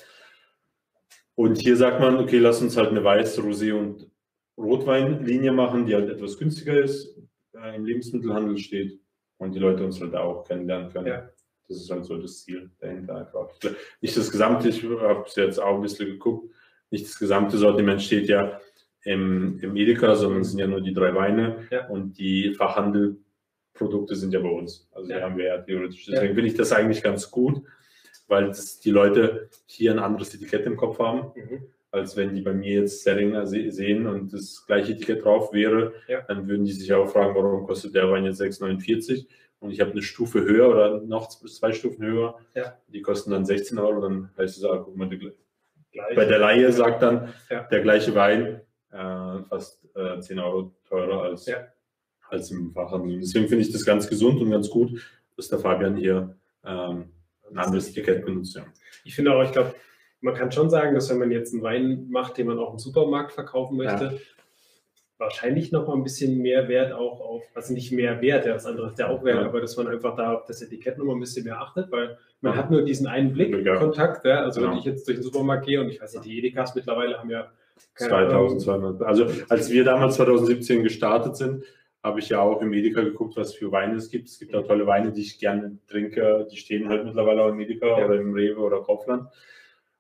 Und 1.35 1.59
hier 1.59 1.77
sagt 1.77 1.99
man, 2.01 2.19
okay, 2.19 2.39
lass 2.39 2.61
uns 2.61 2.77
halt 2.77 2.91
eine 2.91 3.03
Weiß, 3.03 3.39
Rosé 3.41 3.73
und 3.73 4.07
Rotweinlinie 4.59 5.51
machen, 5.53 5.87
die 5.87 5.95
halt 5.95 6.11
etwas 6.11 6.37
günstiger 6.39 6.75
ist, 6.79 7.17
äh, 7.55 7.75
im 7.77 7.87
Lebensmittelhandel 7.87 8.59
steht 8.59 9.01
und 9.39 9.55
die 9.55 9.59
Leute 9.59 9.85
uns 9.85 10.01
halt 10.01 10.15
auch 10.15 10.45
kennenlernen 10.45 10.93
können. 10.93 11.07
Ja. 11.07 11.29
Das 11.73 11.83
ist 11.83 11.91
halt 11.91 12.05
so 12.05 12.17
das 12.19 12.45
Ziel 12.45 12.71
dahinter 12.81 13.17
einfach. 13.17 13.49
Nicht 14.01 14.17
das 14.17 14.31
gesamte, 14.31 14.69
ich 14.69 14.83
habe 14.85 15.25
es 15.27 15.35
jetzt 15.37 15.59
auch 15.59 15.77
ein 15.77 15.83
bisschen 15.83 16.07
geguckt, 16.07 16.53
nicht 16.91 17.07
das 17.07 17.19
gesamte 17.19 17.57
Sortiment 17.57 18.03
steht 18.03 18.29
ja 18.29 18.61
im, 19.05 19.59
im 19.61 19.77
Edeka, 19.77 20.15
sondern 20.15 20.43
es 20.43 20.51
sind 20.51 20.61
ja 20.61 20.67
nur 20.67 20.81
die 20.81 20.93
drei 20.93 21.15
Weine 21.15 21.67
Ja. 21.71 21.89
und 21.89 22.19
die 22.19 22.55
Fachhandelprodukte 22.55 24.15
sind 24.17 24.33
ja 24.35 24.41
bei 24.41 24.51
uns. 24.51 24.89
Also 24.93 25.09
die 25.09 25.15
Ja. 25.15 25.23
haben 25.23 25.37
wir 25.37 25.47
ja 25.47 25.59
theoretisch. 25.59 26.07
Deswegen 26.07 26.35
finde 26.35 26.49
ich 26.51 26.57
das 26.57 26.73
eigentlich 26.73 27.03
ganz 27.03 27.31
gut, 27.31 27.63
weil 28.29 28.47
das 28.49 28.81
die 28.81 28.91
Leute 28.91 29.49
hier 29.67 29.93
ein 29.93 29.99
anderes 29.99 30.35
Etikett 30.35 30.67
im 30.67 30.77
Kopf 30.77 30.99
haben 30.99 31.33
Mhm. 31.35 31.67
als 31.91 32.17
wenn 32.17 32.35
die 32.35 32.41
bei 32.43 32.55
mir 32.55 32.81
jetzt 32.81 33.03
Sellinger 33.03 33.47
se- 33.47 33.71
sehen 33.71 34.07
und 34.07 34.33
das 34.33 34.65
gleiche 34.67 34.93
Etikett 34.93 35.25
drauf 35.25 35.53
wäre, 35.53 35.93
Ja. 36.09 36.23
dann 36.23 36.49
würden 36.49 36.65
die 36.65 36.73
sich 36.73 36.93
auch 36.93 37.09
fragen, 37.09 37.35
warum 37.35 37.67
kostet 37.67 37.95
der 37.95 38.11
Wein 38.11 38.25
jetzt 38.25 38.39
6,49 38.41 39.27
und 39.63 39.71
ich 39.71 39.81
habe 39.81 39.93
eine 39.93 40.03
Stufe 40.03 40.43
höher 40.43 40.69
oder 40.69 41.01
noch 41.01 41.29
zwei 41.29 41.73
Stufen 41.73 42.05
höher, 42.05 42.37
Ja. 42.55 42.77
die 42.89 43.01
kosten 43.01 43.31
dann 43.31 43.45
16 43.47 43.79
Euro, 43.79 44.01
dann 44.01 44.31
heißt 44.37 44.59
es, 44.59 44.65
ah, 44.65 44.79
guck 44.85 44.97
mal, 44.97 45.09
bei 46.17 46.25
der 46.25 46.39
Laie 46.39 46.73
sagt 46.73 47.03
dann 47.03 47.33
Ja. 47.49 47.63
der 47.65 47.81
gleiche 47.81 48.15
Wein 48.15 48.61
äh, 48.91 49.43
fast 49.49 49.89
äh, 49.95 50.21
10 50.21 50.39
Euro 50.41 50.75
teurer 50.89 51.23
als, 51.23 51.47
Ja. 51.47 51.69
als 52.29 52.51
im 52.51 52.73
Fachhandel. 52.73 53.21
Deswegen 53.21 53.49
finde 53.49 53.65
ich 53.65 53.73
das 53.73 53.85
ganz 53.85 54.09
gesund 54.09 54.41
und 54.41 54.51
ganz 54.51 54.69
gut, 54.69 55.01
dass 55.37 55.49
der 55.49 55.59
Fabian 55.61 55.97
hier 55.97 56.37
ähm, 56.65 57.11
ein 57.51 57.59
anderes 57.59 57.89
Etikett 57.91 58.25
benutzt. 58.25 58.61
Ich 59.05 59.15
finde 59.15 59.33
auch, 59.35 59.43
ich 59.45 59.53
glaube, 59.53 59.75
man 60.21 60.35
kann 60.35 60.51
schon 60.53 60.71
sagen, 60.71 60.95
dass 60.95 61.09
wenn 61.11 61.19
man 61.19 61.31
jetzt 61.31 61.53
einen 61.55 61.63
Wein 61.63 62.09
macht, 62.11 62.37
den 62.39 62.47
man 62.49 62.59
auch 62.59 62.73
im 62.73 62.79
Supermarkt 62.79 63.33
verkaufen 63.33 63.77
möchte, 63.77 64.21
wahrscheinlich 65.23 65.73
noch 65.73 65.87
mal 65.89 65.95
ein 65.97 66.03
bisschen 66.03 66.39
mehr 66.39 66.69
Wert 66.69 66.93
auch 66.93 67.21
auf, 67.21 67.43
also 67.55 67.73
nicht 67.73 67.93
mehr 67.93 68.21
Wert, 68.21 68.45
ja, 68.47 68.53
das 68.53 68.67
andere 68.67 68.89
ist 68.89 68.99
ja 68.99 69.09
auch 69.09 69.25
Wert, 69.25 69.41
Ja. 69.41 69.47
aber 69.47 69.61
dass 69.61 69.77
man 69.77 69.89
einfach 69.89 70.15
da 70.17 70.35
auf 70.35 70.45
das 70.45 70.61
Etikett 70.63 70.99
noch 70.99 71.05
mal 71.07 71.15
ein 71.15 71.21
bisschen 71.21 71.45
mehr 71.45 71.61
achtet, 71.61 71.91
weil 71.91 72.19
man 72.41 72.53
Ja. 72.53 72.59
hat 72.59 72.71
nur 72.71 72.83
diesen 72.83 73.07
einen. 73.07 73.33
Blickkontakt. 73.33 74.25
Ja. 74.25 74.43
Also 74.43 74.61
wenn 74.61 74.69
Genau. 74.71 74.81
ich 74.81 74.85
jetzt 74.85 75.09
durch 75.09 75.19
den 75.19 75.23
Supermarkt 75.25 75.67
gehe 75.67 75.81
und 75.81 75.89
ich 75.89 76.01
weiß 76.01 76.13
nicht, 76.15 76.25
die 76.27 76.39
Edekas 76.39 76.75
mittlerweile 76.75 77.19
haben 77.19 77.31
ja 77.31 77.51
keine 77.95 78.15
Ahnung, 78.15 78.59
2200. 78.59 79.03
Also 79.03 79.27
als 79.49 79.71
wir 79.71 79.85
damals 79.85 80.17
2017 80.17 80.83
gestartet 80.83 81.37
sind, 81.37 81.65
habe 82.03 82.19
ich 82.21 82.29
ja 82.31 82.41
auch 82.41 82.61
im 82.63 82.73
Edeka 82.73 83.01
geguckt, 83.03 83.37
was 83.37 83.55
für 83.55 83.71
Weine 83.71 83.95
es 83.97 84.11
gibt. 84.11 84.29
Es 84.29 84.39
gibt 84.39 84.55
auch 84.57 84.67
tolle 84.67 84.87
Weine, 84.87 85.13
die 85.13 85.21
ich 85.21 85.39
gerne 85.39 85.79
trinke. 85.89 86.47
Die 86.51 86.57
stehen 86.57 86.89
halt 86.89 87.05
mittlerweile 87.05 87.43
auch 87.45 87.49
im 87.51 87.61
Edeka 87.61 88.05
oder 88.05 88.17
im 88.17 88.35
Rewe 88.35 88.61
oder 88.61 88.83
Kaufland. 88.83 89.29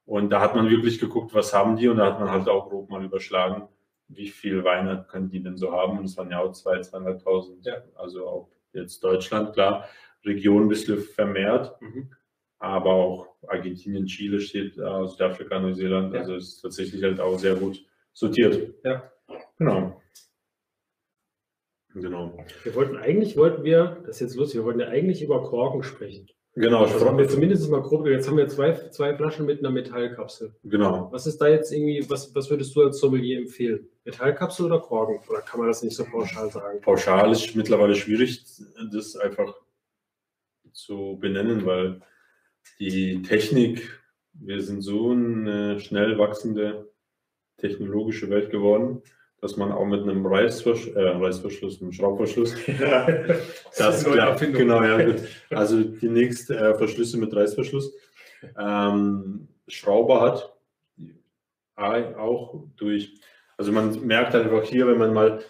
Und 0.04 0.30
da 0.30 0.40
hat 0.40 0.56
man 0.56 0.68
wirklich 0.68 0.98
geguckt, 0.98 1.32
was 1.32 1.54
haben 1.54 1.76
die 1.76 1.88
und 1.88 1.98
da 1.98 2.06
hat 2.06 2.18
man 2.18 2.30
halt 2.30 2.48
auch 2.48 2.68
grob 2.68 2.90
mal 2.90 3.04
überschlagen, 3.04 3.68
wie 4.16 4.28
viel 4.28 4.64
Weine 4.64 5.06
können 5.10 5.28
die 5.30 5.42
denn 5.42 5.56
so 5.56 5.72
haben. 5.72 5.98
Und 5.98 6.04
es 6.04 6.16
waren 6.16 6.30
ja 6.30 6.40
auch 6.40 6.52
2.000, 6.52 7.22
2.500. 7.22 7.66
Ja. 7.66 7.82
Also 7.94 8.26
auch 8.26 8.48
jetzt 8.72 9.02
Deutschland, 9.04 9.52
klar, 9.54 9.88
Region 10.24 10.62
ein 10.64 10.68
bisschen 10.68 10.98
vermehrt, 10.98 11.80
Mhm. 11.80 12.12
aber 12.58 12.90
auch 12.92 13.28
Argentinien, 13.48 14.06
Chile 14.06 14.40
steht, 14.40 14.78
äh, 14.78 15.06
Südafrika, 15.06 15.58
Neuseeland. 15.58 16.14
Ja. 16.14 16.20
Also 16.20 16.36
es 16.36 16.48
ist 16.54 16.60
tatsächlich 16.62 17.02
halt 17.02 17.20
auch 17.20 17.38
sehr 17.38 17.56
gut 17.56 17.84
sortiert. 18.12 18.74
Ja. 18.84 19.10
Genau. 19.58 20.00
Genau. 21.94 22.38
Wir 22.62 22.74
wollten 22.74 22.96
eigentlich, 22.96 23.36
wollten 23.36 23.64
wir, 23.64 23.98
das 24.06 24.16
ist 24.16 24.20
jetzt 24.20 24.36
lustig, 24.36 24.60
wir 24.60 24.64
wollten 24.64 24.80
ja 24.80 24.88
eigentlich 24.88 25.22
über 25.22 25.42
Korken 25.42 25.82
sprechen. 25.82 26.28
Genau, 26.54 26.84
Das 26.84 27.02
haben 27.02 27.16
wir 27.16 27.26
zumindest 27.28 27.70
mal 27.70 27.80
grob, 27.80 28.06
jetzt 28.06 28.28
haben 28.28 28.36
wir 28.36 28.46
zwei, 28.46 28.72
zwei 28.90 29.16
Flaschen 29.16 29.46
mit 29.46 29.60
einer 29.60 29.70
Metallkapsel. 29.70 30.54
genau. 30.64 31.08
Was 31.10 31.26
ist 31.26 31.38
da 31.38 31.48
jetzt 31.48 31.72
irgendwie, 31.72 32.04
was, 32.10 32.34
was 32.34 32.50
würdest 32.50 32.76
du 32.76 32.82
als 32.82 32.98
Sommelier 32.98 33.38
empfehlen? 33.38 33.88
Metallkapsel 34.04 34.66
oder 34.66 34.78
Korken? 34.80 35.18
Oder 35.30 35.40
kann 35.40 35.60
man 35.60 35.68
das 35.68 35.82
nicht 35.82 35.96
so 35.96 36.04
pauschal 36.04 36.50
sagen? 36.50 36.80
Pauschal 36.82 37.32
ist 37.32 37.56
mittlerweile 37.56 37.94
schwierig, 37.94 38.44
das 38.92 39.16
einfach 39.16 39.54
zu 40.72 41.16
benennen, 41.18 41.64
weil 41.64 42.02
die 42.78 43.22
Technik, 43.22 44.02
wir 44.34 44.60
sind 44.60 44.82
so 44.82 45.12
eine 45.12 45.80
schnell 45.80 46.18
wachsende 46.18 46.92
technologische 47.56 48.28
Welt 48.28 48.50
geworden, 48.50 49.02
dass 49.42 49.56
man 49.56 49.72
auch 49.72 49.84
mit 49.84 50.02
einem 50.02 50.24
Reißversch 50.24 50.92
äh, 50.94 51.00
Reißverschluss, 51.00 51.82
einem 51.82 51.92
Schraubverschluss, 51.92 52.54
das 53.76 54.06
eine 54.06 54.16
neue 54.16 54.36
klappt. 54.36 54.54
Genau, 54.54 54.82
ja, 54.82 55.04
gut. 55.04 55.22
Also 55.50 55.82
die 55.82 56.08
nächste 56.08 56.56
äh, 56.56 56.74
Verschlüsse 56.76 57.18
mit 57.18 57.34
Reißverschluss. 57.34 57.92
Ähm, 58.58 59.48
Schrauber 59.68 60.20
hat 60.20 60.48
auch 61.76 62.62
durch, 62.76 63.14
also 63.56 63.72
man 63.72 64.06
merkt 64.06 64.34
halt 64.34 64.44
einfach 64.44 64.62
hier, 64.62 64.86
wenn 64.86 64.98
man 64.98 65.12
mal 65.12 65.42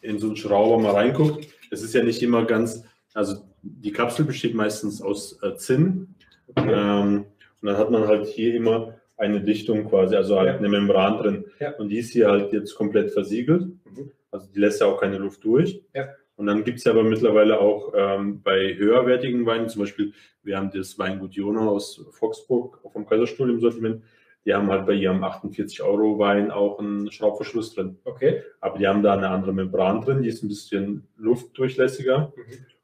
in 0.00 0.18
so 0.18 0.26
einen 0.26 0.36
Schrauber 0.36 0.82
mal 0.82 0.92
reinguckt, 0.92 1.46
es 1.70 1.82
ist 1.82 1.94
ja 1.94 2.02
nicht 2.02 2.22
immer 2.22 2.44
ganz, 2.44 2.82
also 3.14 3.36
die 3.62 3.92
Kapsel 3.92 4.24
besteht 4.24 4.54
meistens 4.54 5.00
aus 5.00 5.40
äh, 5.42 5.54
Zinn 5.54 6.16
ähm, 6.56 7.26
und 7.62 7.68
dann 7.68 7.76
hat 7.76 7.90
man 7.92 8.08
halt 8.08 8.26
hier 8.26 8.54
immer 8.54 8.94
eine 9.16 9.40
Dichtung 9.40 9.88
quasi, 9.88 10.14
also 10.16 10.38
halt 10.38 10.48
Ja. 10.48 10.56
eine 10.58 10.68
Membran 10.68 11.18
drin. 11.18 11.44
Ja. 11.60 11.74
Und 11.76 11.88
die 11.88 11.98
ist 11.98 12.12
hier 12.12 12.28
halt 12.30 12.52
jetzt 12.52 12.74
komplett 12.74 13.10
versiegelt. 13.12 13.62
Mhm. 13.62 14.10
Also 14.30 14.48
die 14.52 14.58
lässt 14.60 14.80
ja 14.80 14.86
auch 14.86 15.00
keine 15.00 15.18
Luft 15.18 15.42
durch. 15.44 15.82
Ja. 15.94 16.08
Und 16.36 16.46
dann 16.46 16.64
gibt 16.64 16.78
es 16.78 16.86
aber 16.86 17.02
mittlerweile 17.02 17.58
auch 17.60 17.94
ähm, 17.96 18.42
bei 18.42 18.74
höherwertigen 18.76 19.46
Weinen, 19.46 19.68
zum 19.70 19.80
Beispiel, 19.80 20.12
wir 20.42 20.58
haben 20.58 20.70
das 20.70 20.98
Weingut 20.98 21.32
Jona 21.32 21.66
aus 21.66 22.04
Foxburg 22.10 22.78
vom 22.92 23.06
Kaiserstuhl 23.06 23.48
im 23.48 23.58
Sortiment, 23.60 24.02
die 24.44 24.52
haben 24.54 24.68
halt 24.70 24.84
bei 24.86 24.92
ihrem 24.92 25.24
48 25.24 25.82
Euro 25.82 26.18
Wein 26.18 26.50
auch 26.50 26.78
einen 26.78 27.10
Schraubverschluss 27.10 27.74
drin. 27.74 27.96
Okay. 28.04 28.42
Aber 28.60 28.78
die 28.78 28.86
haben 28.86 29.02
da 29.02 29.14
eine 29.14 29.28
andere 29.30 29.52
Membran 29.54 30.02
drin, 30.02 30.22
die 30.22 30.28
ist 30.28 30.42
ein 30.44 30.48
bisschen 30.48 31.08
luftdurchlässiger 31.16 32.32
Mhm. 32.36 32.42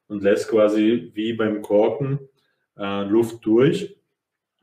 und 0.09 0.23
lässt 0.23 0.49
quasi 0.49 1.11
wie 1.15 1.35
beim 1.35 1.61
Korken 1.61 2.21
äh, 2.79 3.05
Luft 3.05 3.45
durch. 3.45 3.97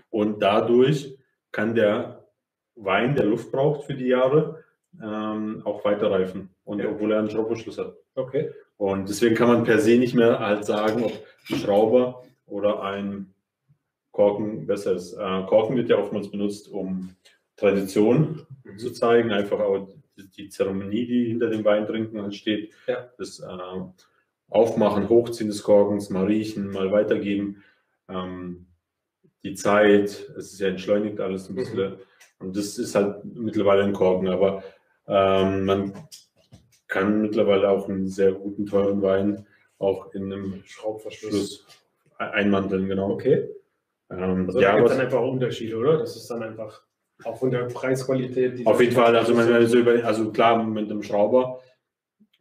Und 0.09 0.41
dadurch 0.41 1.15
kann 1.51 1.75
der 1.75 2.27
Wein, 2.75 3.15
der 3.15 3.25
Luft 3.25 3.51
braucht 3.51 3.85
für 3.85 3.93
die 3.93 4.07
Jahre, 4.07 4.63
ähm, 5.01 5.61
auch 5.65 5.83
weiter 5.85 6.11
reifen. 6.11 6.49
Und 6.63 6.79
Ja. 6.79 6.89
obwohl 6.89 7.11
er 7.11 7.19
einen 7.19 7.29
Schraubverschluss 7.29 7.77
hat. 7.77 7.95
Okay. 8.15 8.51
Und 8.77 9.09
deswegen 9.09 9.35
kann 9.35 9.49
man 9.49 9.63
per 9.63 9.79
se 9.79 9.97
nicht 9.97 10.15
mehr 10.15 10.39
halt 10.39 10.65
sagen, 10.65 11.03
ob 11.03 11.11
ein 11.49 11.55
Schrauber 11.57 12.23
oder 12.45 12.81
ein 12.83 13.33
Korken 14.11 14.65
besser 14.65 14.93
ist. 14.93 15.13
Äh, 15.13 15.43
Korken 15.47 15.75
wird 15.75 15.89
ja 15.89 15.97
oftmals 15.97 16.31
benutzt, 16.31 16.69
um 16.69 17.15
Tradition 17.57 18.45
zu 18.77 18.91
zeigen, 18.91 19.31
einfach 19.31 19.59
auch 19.59 19.87
die, 20.37 20.49
Zeremonie, 20.49 21.05
die 21.05 21.25
hinter 21.25 21.49
dem 21.49 21.63
Wein 21.65 21.85
trinken 21.85 22.21
halt 22.21 22.35
steht. 22.35 22.71
Ja. 22.87 23.09
Das 23.17 23.39
äh, 23.39 23.45
Aufmachen, 24.49 25.09
Hochziehen 25.09 25.49
des 25.49 25.61
Korkens, 25.63 26.09
mal 26.09 26.25
riechen, 26.25 26.71
mal 26.71 26.91
weitergeben. 26.91 27.63
Ähm, 28.07 28.65
die 29.43 29.53
Zeit, 29.55 30.09
es 30.37 30.53
ist 30.53 30.59
ja 30.59 30.67
entschleunigt 30.67 31.19
alles 31.19 31.49
ein 31.49 31.55
bisschen. 31.55 31.95
Und 32.39 32.55
das 32.55 32.77
ist 32.77 32.95
halt 32.95 33.23
mittlerweile 33.25 33.83
ein 33.83 33.93
Korken, 33.93 34.27
aber 34.29 34.63
ähm, 35.07 35.65
man 35.65 35.93
kann 36.87 37.21
mittlerweile 37.21 37.69
auch 37.69 37.87
einen 37.89 38.07
sehr 38.07 38.31
guten, 38.33 38.65
teuren 38.65 39.01
Wein 39.01 39.45
auch 39.77 40.13
in 40.13 40.31
einem 40.31 40.61
Schraubverschluss. 40.65 41.31
Schluss 41.31 41.65
einmanteln, 42.17 42.87
genau. 42.87 43.11
Okay. 43.11 43.49
Ähm, 44.11 44.45
Also 44.47 44.59
ja, 44.59 44.71
da 44.73 44.77
gibt 44.77 44.89
dann 44.89 44.99
einfach 44.99 45.21
Unterschiede, 45.21 45.77
oder? 45.77 45.97
Das 45.99 46.15
ist 46.15 46.27
dann 46.29 46.43
einfach 46.43 46.81
auch 47.23 47.37
von 47.37 47.51
der 47.51 47.63
Preisqualität. 47.65 48.59
die- 48.59 48.65
auf 48.65 48.79
jeden 48.81 48.93
Fall, 48.93 49.15
also, 49.15 49.33
man, 49.33 49.51
also, 49.51 49.77
über, 49.77 50.03
also 50.03 50.31
klar, 50.31 50.61
mit 50.63 50.89
einem 50.89 51.03
Schrauber 51.03 51.61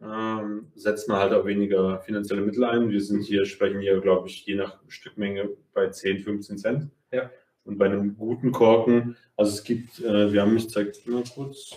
ähm, 0.02 0.68
setzt 0.74 1.08
man 1.08 1.18
halt 1.18 1.32
auch 1.32 1.44
weniger 1.44 2.00
finanzielle 2.00 2.42
Mittel 2.42 2.64
ein. 2.64 2.90
Wir 2.90 3.00
sind 3.00 3.22
hier, 3.22 3.44
sprechen 3.44 3.80
hier, 3.80 4.00
glaube 4.00 4.28
ich, 4.28 4.44
je 4.46 4.54
nach 4.54 4.78
Stückmenge 4.88 5.50
bei 5.74 5.88
10, 5.88 6.20
15 6.20 6.58
Cent. 6.58 6.90
Ja. 7.10 7.30
Und 7.64 7.78
bei 7.78 7.86
einem 7.86 8.16
guten 8.16 8.52
Korken, 8.52 9.16
also 9.36 9.52
es 9.52 9.62
gibt, 9.62 10.00
äh, 10.00 10.32
wir 10.32 10.42
haben 10.42 10.54
mich 10.54 10.70
zeigt 10.70 11.06
mal 11.06 11.22
kurz, 11.34 11.76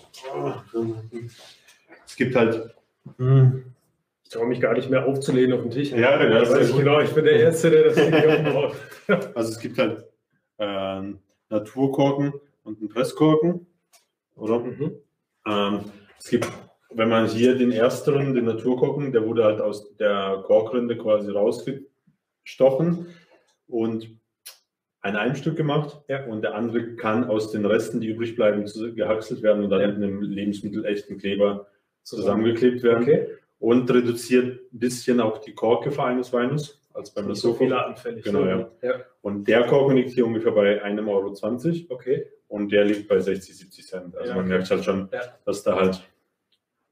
es 2.05 2.15
gibt 2.15 2.35
halt, 2.35 2.75
hm, 3.17 3.65
Ich 4.23 4.29
traue 4.29 4.47
mich 4.47 4.61
gar 4.61 4.73
nicht 4.73 4.89
mehr 4.89 5.05
aufzulehnen 5.05 5.53
auf 5.53 5.63
den 5.63 5.71
Tisch. 5.71 5.91
Ja, 5.91 6.17
genau, 6.17 6.39
das 6.39 6.49
ist 6.49 6.55
ja 6.55 6.61
ich 6.61 6.77
genau, 6.77 7.01
ich 7.01 7.11
bin 7.11 7.25
der 7.25 7.39
Erste, 7.39 7.69
der 7.69 7.83
das 7.89 7.97
umbaut. 7.97 8.75
Also 9.35 9.51
es 9.51 9.59
gibt 9.59 9.77
halt 9.77 10.05
ähm, 10.57 11.19
Naturkorken 11.49 12.33
und 12.63 12.79
einen 12.79 12.87
Presskorken, 12.87 13.67
oder? 14.35 14.59
Mhm. 14.59 14.93
Ähm, 15.45 15.79
es 16.17 16.29
gibt, 16.29 16.47
wenn 16.93 17.09
man 17.09 17.27
hier 17.27 17.55
den 17.55 17.71
ersteren, 17.71 18.33
den 18.33 18.45
Naturkorken, 18.45 19.11
der 19.11 19.25
wurde 19.25 19.43
halt 19.45 19.61
aus 19.61 19.95
der 19.97 20.41
Korkrinde 20.45 20.97
quasi 20.97 21.31
rausgestochen 21.31 23.07
und 23.67 24.09
ein 25.01 25.15
Einstück 25.15 25.55
gemacht 25.57 26.01
Ja. 26.07 26.25
und 26.25 26.43
der 26.43 26.53
andere 26.55 26.95
kann 26.95 27.23
aus 27.25 27.51
den 27.51 27.65
Resten, 27.65 28.01
die 28.01 28.07
übrig 28.09 28.35
bleiben, 28.35 28.65
gehackselt 28.95 29.41
werden 29.41 29.63
und 29.63 29.69
dann 29.69 29.81
Ja. 29.81 29.87
mit 29.87 29.95
einem 29.97 30.21
lebensmittelechten 30.21 31.17
Kleber 31.17 31.67
zusammengeklebt 32.03 32.83
werden 32.83 33.03
Okay. 33.03 33.27
und 33.59 33.89
reduziert 33.91 34.61
ein 34.73 34.79
bisschen 34.79 35.19
auch 35.19 35.39
die 35.39 35.53
Korke 35.53 35.91
eines 36.03 36.31
Weines 36.33 36.79
als 36.93 37.11
beim 37.13 37.27
Nicht 37.27 37.41
so 37.41 37.53
viele 37.53 37.83
anfällig. 37.83 38.23
Genau, 38.25 38.41
ne? 38.43 38.69
ja. 38.81 38.95
Und 39.21 39.47
der 39.47 39.65
Korken 39.65 39.95
liegt 39.95 40.09
hier 40.11 40.25
ungefähr 40.25 40.51
bei 40.51 40.83
1,20 40.83 41.07
Euro. 41.89 41.95
Okay. 41.95 42.27
und 42.47 42.69
der 42.69 42.83
liegt 42.83 43.07
bei 43.07 43.17
60, 43.17 43.57
70 43.57 43.87
Cent. 43.87 44.15
Also 44.17 44.29
Ja, 44.31 44.35
man 44.35 44.43
okay. 44.45 44.49
merkt 44.55 44.69
halt 44.69 44.83
schon, 44.83 45.07
Ja. 45.13 45.21
dass 45.45 45.63
da 45.63 45.75
halt 45.77 46.01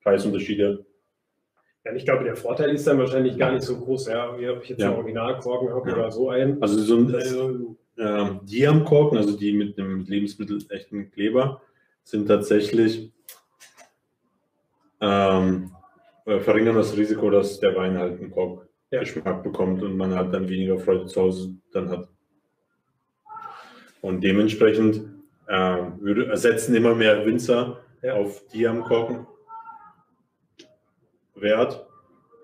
Preisunterschiede. 0.09 0.85
Ja, 1.85 1.93
ich 1.93 2.03
glaube, 2.05 2.23
der 2.23 2.35
Vorteil 2.35 2.71
ist 2.71 2.85
dann 2.87 2.97
wahrscheinlich 2.99 3.37
gar 3.37 3.51
nicht 3.51 3.63
so 3.63 3.79
groß, 3.79 4.07
ja, 4.07 4.37
wie 4.37 4.49
ob 4.49 4.63
ich 4.63 4.69
jetzt 4.69 4.81
Ja. 4.81 4.87
einen 4.89 4.97
Originalkorken 4.97 5.69
habe 5.69 5.89
Ja. 5.89 5.95
oder 5.95 6.11
so 6.11 6.29
einen. 6.29 6.61
Also 6.61 6.79
so 6.79 6.97
ein 6.97 7.13
Also, 7.15 7.77
ähm, 7.97 8.39
Diamkorken, 8.43 9.17
also 9.17 9.37
die 9.37 9.53
mit 9.53 9.77
einem 9.79 10.01
lebensmittelechten 10.05 11.11
Kleber, 11.11 11.61
sind 12.03 12.27
tatsächlich 12.27 13.11
ähm, 15.01 15.71
äh, 16.25 16.39
verringern 16.39 16.75
das 16.75 16.97
Risiko, 16.97 17.29
dass 17.29 17.59
der 17.59 17.75
Wein 17.75 17.97
halt 17.97 18.19
einen 18.19 18.31
Korkgeschmack 18.31 19.43
bekommt 19.43 19.81
und 19.81 19.95
man 19.95 20.13
halt 20.13 20.33
dann 20.33 20.49
weniger 20.49 20.77
Freude 20.77 21.05
zu 21.05 21.21
Hause 21.21 21.55
dann 21.71 21.89
hat. 21.89 22.09
Und 24.01 24.21
dementsprechend 24.23 25.01
ähm, 25.47 25.93
würde, 26.01 26.27
ersetzen 26.27 26.75
immer 26.75 26.95
mehr 26.95 27.25
Winzer 27.25 27.79
Ja. 28.01 28.13
auf 28.15 28.45
Diamkorken 28.47 29.25
Wert 31.41 31.87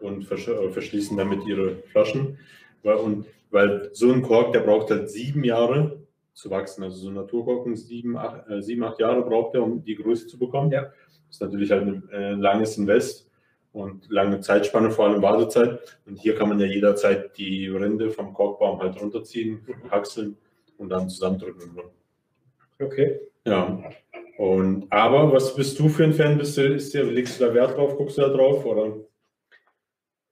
und 0.02 0.30
äh, 0.32 0.70
verschließen 0.70 1.18
damit 1.18 1.46
ihre 1.46 1.78
Flaschen. 1.92 2.38
Weil, 2.84 2.96
und, 2.96 3.26
weil 3.52 3.90
so 3.94 4.12
ein 4.12 4.22
Kork, 4.22 4.54
der 4.54 4.62
braucht 4.62 4.92
halt 4.92 5.10
sieben 5.10 5.44
Jahre 5.44 6.06
zu 6.34 6.50
wachsen. 6.50 6.84
Also 6.84 6.98
so 6.98 7.10
ein 7.10 7.16
Naturkorken, 7.16 7.76
sieben, 7.76 8.18
acht, 8.18 8.50
äh, 8.50 8.62
sieben, 8.62 8.84
acht 8.84 9.00
Jahre 9.00 9.24
braucht 9.24 9.56
er, 9.56 9.64
um 9.64 9.84
die 9.84 9.96
Größe 9.96 10.28
zu 10.28 10.38
bekommen. 10.38 10.72
Ja. 10.72 10.84
Das 10.84 11.38
ist 11.38 11.42
natürlich 11.42 11.72
halt 11.72 11.84
ein 11.84 12.10
äh, 12.10 12.34
langes 12.34 12.78
Invest 12.78 13.30
und 13.72 14.10
lange 14.10 14.40
Zeitspanne, 14.40 14.92
vor 14.92 15.08
allem 15.08 15.22
Wartezeit. 15.22 15.80
Und 16.06 16.18
hier 16.18 16.36
kann 16.36 16.50
man 16.50 16.60
ja 16.60 16.66
jederzeit 16.66 17.38
die 17.38 17.68
Rinde 17.68 18.12
vom 18.12 18.34
Korkbaum 18.34 18.80
halt 18.80 19.02
runterziehen, 19.02 19.66
hackseln 19.90 20.38
und 20.78 20.90
dann 20.90 21.10
zusammendrücken. 21.10 21.72
okay. 22.80 23.20
Ja. 23.46 23.84
Und, 24.38 24.92
aber 24.92 25.32
was 25.32 25.56
bist 25.56 25.80
du 25.80 25.88
für 25.90 26.04
ein 26.04 26.14
Fan? 26.14 26.38
Bist 26.38 26.58
du, 26.58 26.62
ist 26.74 26.94
der, 26.94 27.06
legst 27.06 27.40
du 27.40 27.46
da 27.46 27.54
Wert 27.54 27.78
drauf? 27.78 27.96
Guckst 27.98 28.18
du 28.18 28.22
da 28.22 28.30
drauf? 28.30 28.66
Oder? 28.66 28.98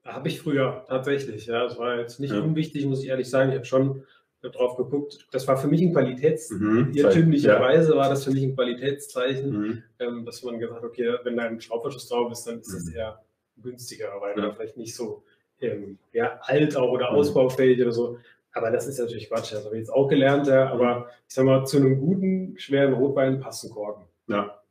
Habe 0.03 0.27
ich 0.27 0.41
früher 0.41 0.83
tatsächlich. 0.87 1.45
Ja, 1.45 1.63
das 1.63 1.77
war 1.77 1.97
jetzt 1.99 2.19
nicht 2.19 2.33
Ja. 2.33 2.41
unwichtig, 2.41 2.85
muss 2.85 3.01
ich 3.03 3.09
ehrlich 3.09 3.29
sagen. 3.29 3.49
Ich 3.51 3.55
habe 3.55 3.65
schon 3.65 4.03
drauf 4.41 4.75
geguckt. 4.75 5.25
Das 5.31 5.47
war 5.47 5.55
für 5.55 5.67
mich 5.69 5.81
ein 5.81 5.93
Qualitäts. 5.93 6.49
Mhm. 6.51 6.91
Irrtümlicherweise 6.93 7.95
war 7.95 8.09
das 8.09 8.25
für 8.25 8.31
mich 8.31 8.43
ein 8.43 8.55
Qualitätszeichen, 8.55 9.51
Mhm. 9.51 9.83
ähm, 9.99 10.25
dass 10.25 10.43
man 10.43 10.59
gesagt 10.59 10.81
hat, 10.81 10.83
okay, 10.83 11.15
wenn 11.23 11.37
da 11.37 11.43
ein 11.43 11.61
Schraubverschluss 11.61 12.09
drauf 12.09 12.29
ist, 12.29 12.43
dann 12.43 12.59
ist 12.59 12.73
das 12.73 12.83
Mhm. 12.85 12.95
eher 12.95 13.23
günstiger, 13.61 14.09
weil 14.19 14.37
Ja. 14.37 14.51
vielleicht 14.51 14.75
nicht 14.77 14.95
so 14.95 15.23
ähm, 15.61 15.97
ja, 16.11 16.41
alt 16.41 16.75
auch 16.75 16.91
oder 16.91 17.11
Mhm. 17.11 17.17
ausbaufähig 17.19 17.81
oder 17.81 17.93
so. 17.93 18.17
Aber 18.53 18.69
das 18.71 18.87
ist 18.87 18.99
natürlich 18.99 19.29
Quatsch. 19.29 19.51
Das 19.51 19.65
habe 19.65 19.75
ich 19.75 19.79
jetzt 19.81 19.89
auch 19.93 20.07
gelernt. 20.07 20.47
Ja. 20.47 20.71
Aber 20.71 21.09
ich 21.27 21.33
sag 21.33 21.45
mal, 21.45 21.65
zu 21.65 21.77
einem 21.77 21.99
guten, 21.99 22.57
schweren 22.57 22.93
Rotwein 22.93 23.39
passt 23.39 23.63
ein 23.63 23.71
Korken. 23.71 24.05
Ja, 24.27 24.61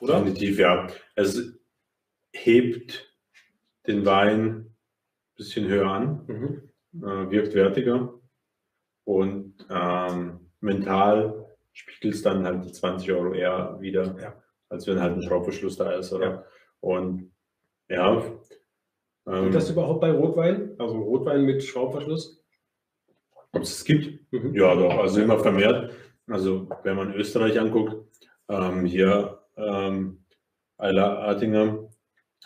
Oder? 0.00 0.14
definitiv, 0.20 0.58
ja. 0.58 0.86
Es 1.14 1.52
hebt 2.32 3.14
den 3.86 4.04
Wein 4.06 4.46
ein 4.48 4.76
bisschen 5.36 5.68
höher 5.68 5.90
an, 5.90 6.24
Mhm. 6.26 6.70
äh, 7.04 7.30
wirkt 7.30 7.54
wertiger 7.54 8.14
und 9.04 9.54
ähm, 9.70 10.50
mental 10.60 11.46
spiegelt 11.72 12.14
es 12.14 12.22
dann 12.22 12.44
halt 12.44 12.64
die 12.64 12.72
20 12.72 13.12
Euro 13.12 13.32
eher 13.34 13.76
wieder, 13.80 14.16
Ja. 14.20 14.42
als 14.68 14.86
wenn 14.86 15.00
halt 15.00 15.14
ein 15.16 15.22
Schraubverschluss 15.22 15.76
da 15.76 15.92
ist. 15.92 16.12
Oder? 16.12 16.26
Ja. 16.30 16.44
Und 16.80 17.32
ja, 17.88 18.22
ähm, 19.26 19.44
Geht 19.44 19.54
das 19.54 19.70
überhaupt 19.70 20.00
bei 20.00 20.10
Rotwein? 20.10 20.74
Also 20.78 20.94
ein 20.94 21.02
Rotwein 21.02 21.44
mit 21.44 21.62
Schraubverschluss? 21.62 22.37
Ob 23.52 23.62
es 23.62 23.78
es 23.78 23.84
gibt? 23.84 24.32
Mhm. 24.32 24.54
Ja, 24.54 24.74
doch, 24.74 24.98
also 24.98 25.20
immer 25.20 25.38
vermehrt. 25.38 25.92
Also 26.26 26.68
wenn 26.84 26.96
man 26.96 27.14
Österreich 27.14 27.58
anguckt, 27.58 27.96
ähm, 28.48 28.84
hier 28.84 29.38
ähm, 29.56 30.24
Eiler 30.76 31.18
Artinger, 31.20 31.88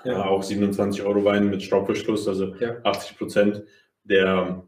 Ja. 0.04 0.12
äh, 0.12 0.28
auch 0.28 0.42
27 0.42 1.02
Euro 1.02 1.24
Wein 1.24 1.50
mit 1.50 1.62
Schraubverschluss, 1.62 2.26
also 2.28 2.54
Ja. 2.56 2.76
80 2.84 3.18
Prozent 3.18 3.64
der 4.04 4.66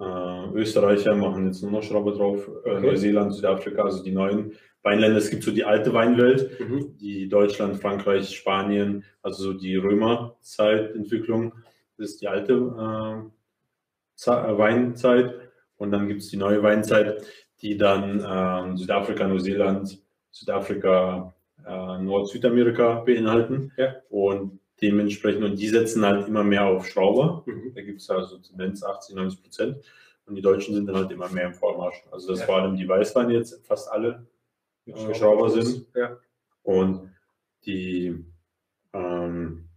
äh, 0.00 0.48
Österreicher 0.54 1.14
machen 1.14 1.46
jetzt 1.46 1.62
nur 1.62 1.70
noch 1.72 1.82
Schraube 1.82 2.12
drauf, 2.12 2.48
äh, 2.64 2.70
Okay. 2.70 2.80
Neuseeland, 2.86 3.34
Südafrika, 3.34 3.82
also 3.84 4.02
die 4.02 4.10
neuen 4.12 4.52
Weinländer. 4.82 5.18
Es 5.18 5.30
gibt 5.30 5.44
so 5.44 5.52
die 5.52 5.64
alte 5.64 5.92
Weinwelt, 5.92 6.58
Mhm. 6.60 6.96
die 6.98 7.28
Deutschland, 7.28 7.76
Frankreich, 7.80 8.34
Spanien, 8.34 9.04
also 9.22 9.44
so 9.44 9.52
die 9.52 9.76
Römerzeitentwicklung, 9.76 11.52
das 11.98 12.10
ist 12.12 12.22
die 12.22 12.28
alte 12.28 12.52
äh, 12.54 12.56
äh, 12.56 13.30
Weinzeit. 14.26 15.34
Und 15.76 15.90
dann 15.90 16.08
gibt 16.08 16.22
es 16.22 16.28
die 16.28 16.36
neue 16.36 16.62
Weinzeit, 16.62 17.22
die 17.60 17.76
dann 17.76 18.24
ähm, 18.26 18.76
Südafrika, 18.76 19.26
Neuseeland, 19.26 19.98
Südafrika, 20.30 21.34
äh, 21.66 21.98
Nord-Südamerika 21.98 23.00
beinhalten. 23.00 23.72
Ja. 23.76 23.96
Und 24.08 24.60
dementsprechend, 24.80 25.44
und 25.44 25.56
die 25.58 25.68
setzen 25.68 26.04
halt 26.04 26.28
immer 26.28 26.44
mehr 26.44 26.64
auf 26.66 26.86
Schrauber. 26.86 27.42
Mhm. 27.46 27.72
Da 27.74 27.82
gibt 27.82 28.00
es 28.00 28.10
also 28.10 28.38
Tendenz 28.38 28.82
80, 28.82 29.14
90 29.14 29.42
Prozent. 29.42 29.76
Und 30.26 30.36
die 30.36 30.42
Deutschen 30.42 30.74
sind 30.74 30.86
dann 30.86 30.96
halt 30.96 31.10
immer 31.10 31.28
mehr 31.28 31.46
im 31.46 31.54
Vormarsch. 31.54 32.02
Also 32.10 32.28
dass 32.28 32.40
Ja. 32.40 32.46
vor 32.46 32.56
allem 32.56 32.76
die 32.76 32.88
Weißweine 32.88 33.34
jetzt 33.34 33.64
fast 33.66 33.90
alle 33.90 34.26
äh, 34.86 35.14
Schrauber 35.14 35.50
sind. 35.50 35.86
Ja. 35.94 36.16
Und 36.62 37.10
die 37.64 38.24
ähm, 38.92 39.68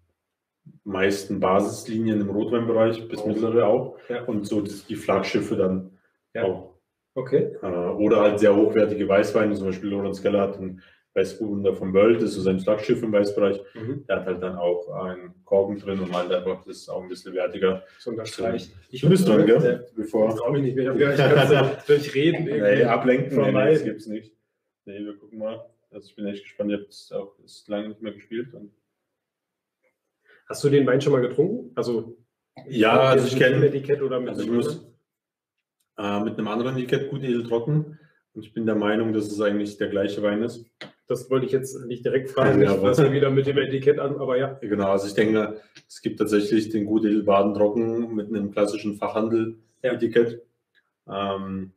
meisten 0.86 1.40
Basislinien 1.40 2.22
im 2.22 2.30
Rotweinbereich 2.30 3.08
bis 3.10 3.20
Auch. 3.20 3.28
mittlere 3.28 3.68
auch. 3.68 3.98
Ja. 4.08 4.24
Und 4.26 4.48
so 4.48 4.62
die 4.62 4.96
Flaggschiffe 4.96 5.56
dann 5.56 5.92
Ja. 6.34 6.44
auch. 6.44 6.76
Okay. 7.16 7.56
Äh, 7.62 7.66
oder 7.66 8.22
halt 8.22 8.40
sehr 8.40 8.56
hochwertige 8.56 9.08
Weißweine, 9.08 9.54
zum 9.56 9.68
Beispiel 9.68 9.90
Lorenz 9.90 10.22
Keller 10.22 10.42
hat 10.42 10.58
einen 10.58 10.82
Weißburgunder 11.14 11.74
vom 11.74 11.94
Wöld, 11.94 12.18
das 12.18 12.32
ist 12.32 12.36
so 12.36 12.42
sein 12.42 12.60
Flaggschiff 12.60 13.02
im 13.02 13.14
Weißbereich. 13.14 13.62
Mhm. 13.74 14.06
Der 14.06 14.18
hat 14.18 14.26
halt 14.26 14.44
dann 14.44 14.58
auch 14.58 14.90
einen 14.90 15.34
Korken 15.46 15.80
drin 15.80 16.00
und 16.02 16.14
halt 16.14 16.30
einfach, 16.32 16.66
das 16.66 16.76
ist 16.78 16.90
auch 16.90 17.02
ein 17.02 17.08
bisschen 17.08 17.34
wertiger. 17.34 17.84
So 18.00 18.12
unterstreicht. 18.12 18.72
Du 18.92 19.10
bist 19.10 19.26
dran, 19.28 19.46
gell? 19.46 19.88
Bevor. 19.96 20.30
Ich 20.30 20.36
traue 20.36 20.52
mich 20.52 20.62
nicht 20.64 20.76
mehr. 20.76 20.94
Ich 20.94 21.02
habe 21.06 21.14
ich 21.14 21.18
kann 21.18 21.72
es 21.78 21.86
durchreden. 21.86 22.48
irgendwie. 22.48 22.76
Nee, 22.76 22.84
ablenken, 22.84 23.30
nee, 23.30 23.36
nee, 23.38 23.44
vermeiden. 23.44 23.74
das 23.76 23.84
gibt's 23.86 24.08
nicht. 24.08 24.34
Nee, 24.84 25.00
wir 25.06 25.16
gucken 25.18 25.40
mal. 25.40 25.66
Also 25.90 26.10
ich 26.10 26.16
bin 26.18 26.26
echt 26.28 26.44
gespannt, 26.44 26.72
ich 26.72 26.78
habe 26.80 26.88
es 26.90 27.12
auch 27.14 27.40
ist 27.46 27.66
lange 27.70 27.88
nicht 27.90 28.02
mehr 28.02 28.12
gespielt. 28.12 28.54
Und 28.54 28.72
Hast 30.48 30.64
du 30.64 30.70
den 30.70 30.86
Wein 30.86 31.02
schon 31.02 31.14
mal 31.14 31.22
getrunken? 31.22 31.72
Also 31.76 32.18
ja, 32.68 33.00
also 33.00 33.28
ich 33.28 33.38
kenne, 33.38 33.66
Etikett 33.66 34.02
oder 34.02 34.20
mit 34.20 34.30
also 34.30 34.42
ich 34.42 34.48
einem 34.48 34.58
muss 34.58 34.86
äh, 35.98 36.20
mit 36.22 36.38
einem 36.38 36.48
anderen 36.48 36.78
Etikett 36.78 37.10
gut 37.10 37.24
edel 37.24 37.44
trocken. 37.44 38.00
Und 38.34 38.44
ich 38.44 38.54
bin 38.54 38.66
der 38.66 38.76
Meinung, 38.76 39.14
dass 39.14 39.28
es 39.28 39.40
eigentlich 39.40 39.78
der 39.78 39.88
gleiche 39.88 40.22
Wein 40.22 40.44
ist. 40.44 40.66
Das 41.08 41.30
wollte 41.30 41.46
ich 41.46 41.52
jetzt 41.52 41.80
nicht 41.86 42.04
direkt 42.04 42.32
fragen, 42.32 42.62
Ja, 42.62 42.82
was 42.82 43.02
wir 43.02 43.12
wieder 43.12 43.30
mit 43.30 43.48
dem 43.48 43.58
Etikett 43.58 44.00
an, 44.00 44.18
aber 44.18 44.38
ja. 44.38 44.54
Genau, 44.62 44.92
also 44.92 45.08
ich 45.08 45.14
denke, 45.14 45.62
es 45.88 46.02
gibt 46.02 46.20
tatsächlich 46.20 46.70
den 46.70 46.86
gut 46.86 47.06
edel 47.06 47.24
Baden 47.24 47.54
trocken 47.54 48.14
mit 48.14 48.28
einem 48.28 48.52
klassischen 48.52 48.96
Fachhandel-Etikett. 48.96 50.42
Ähm, 51.08 51.72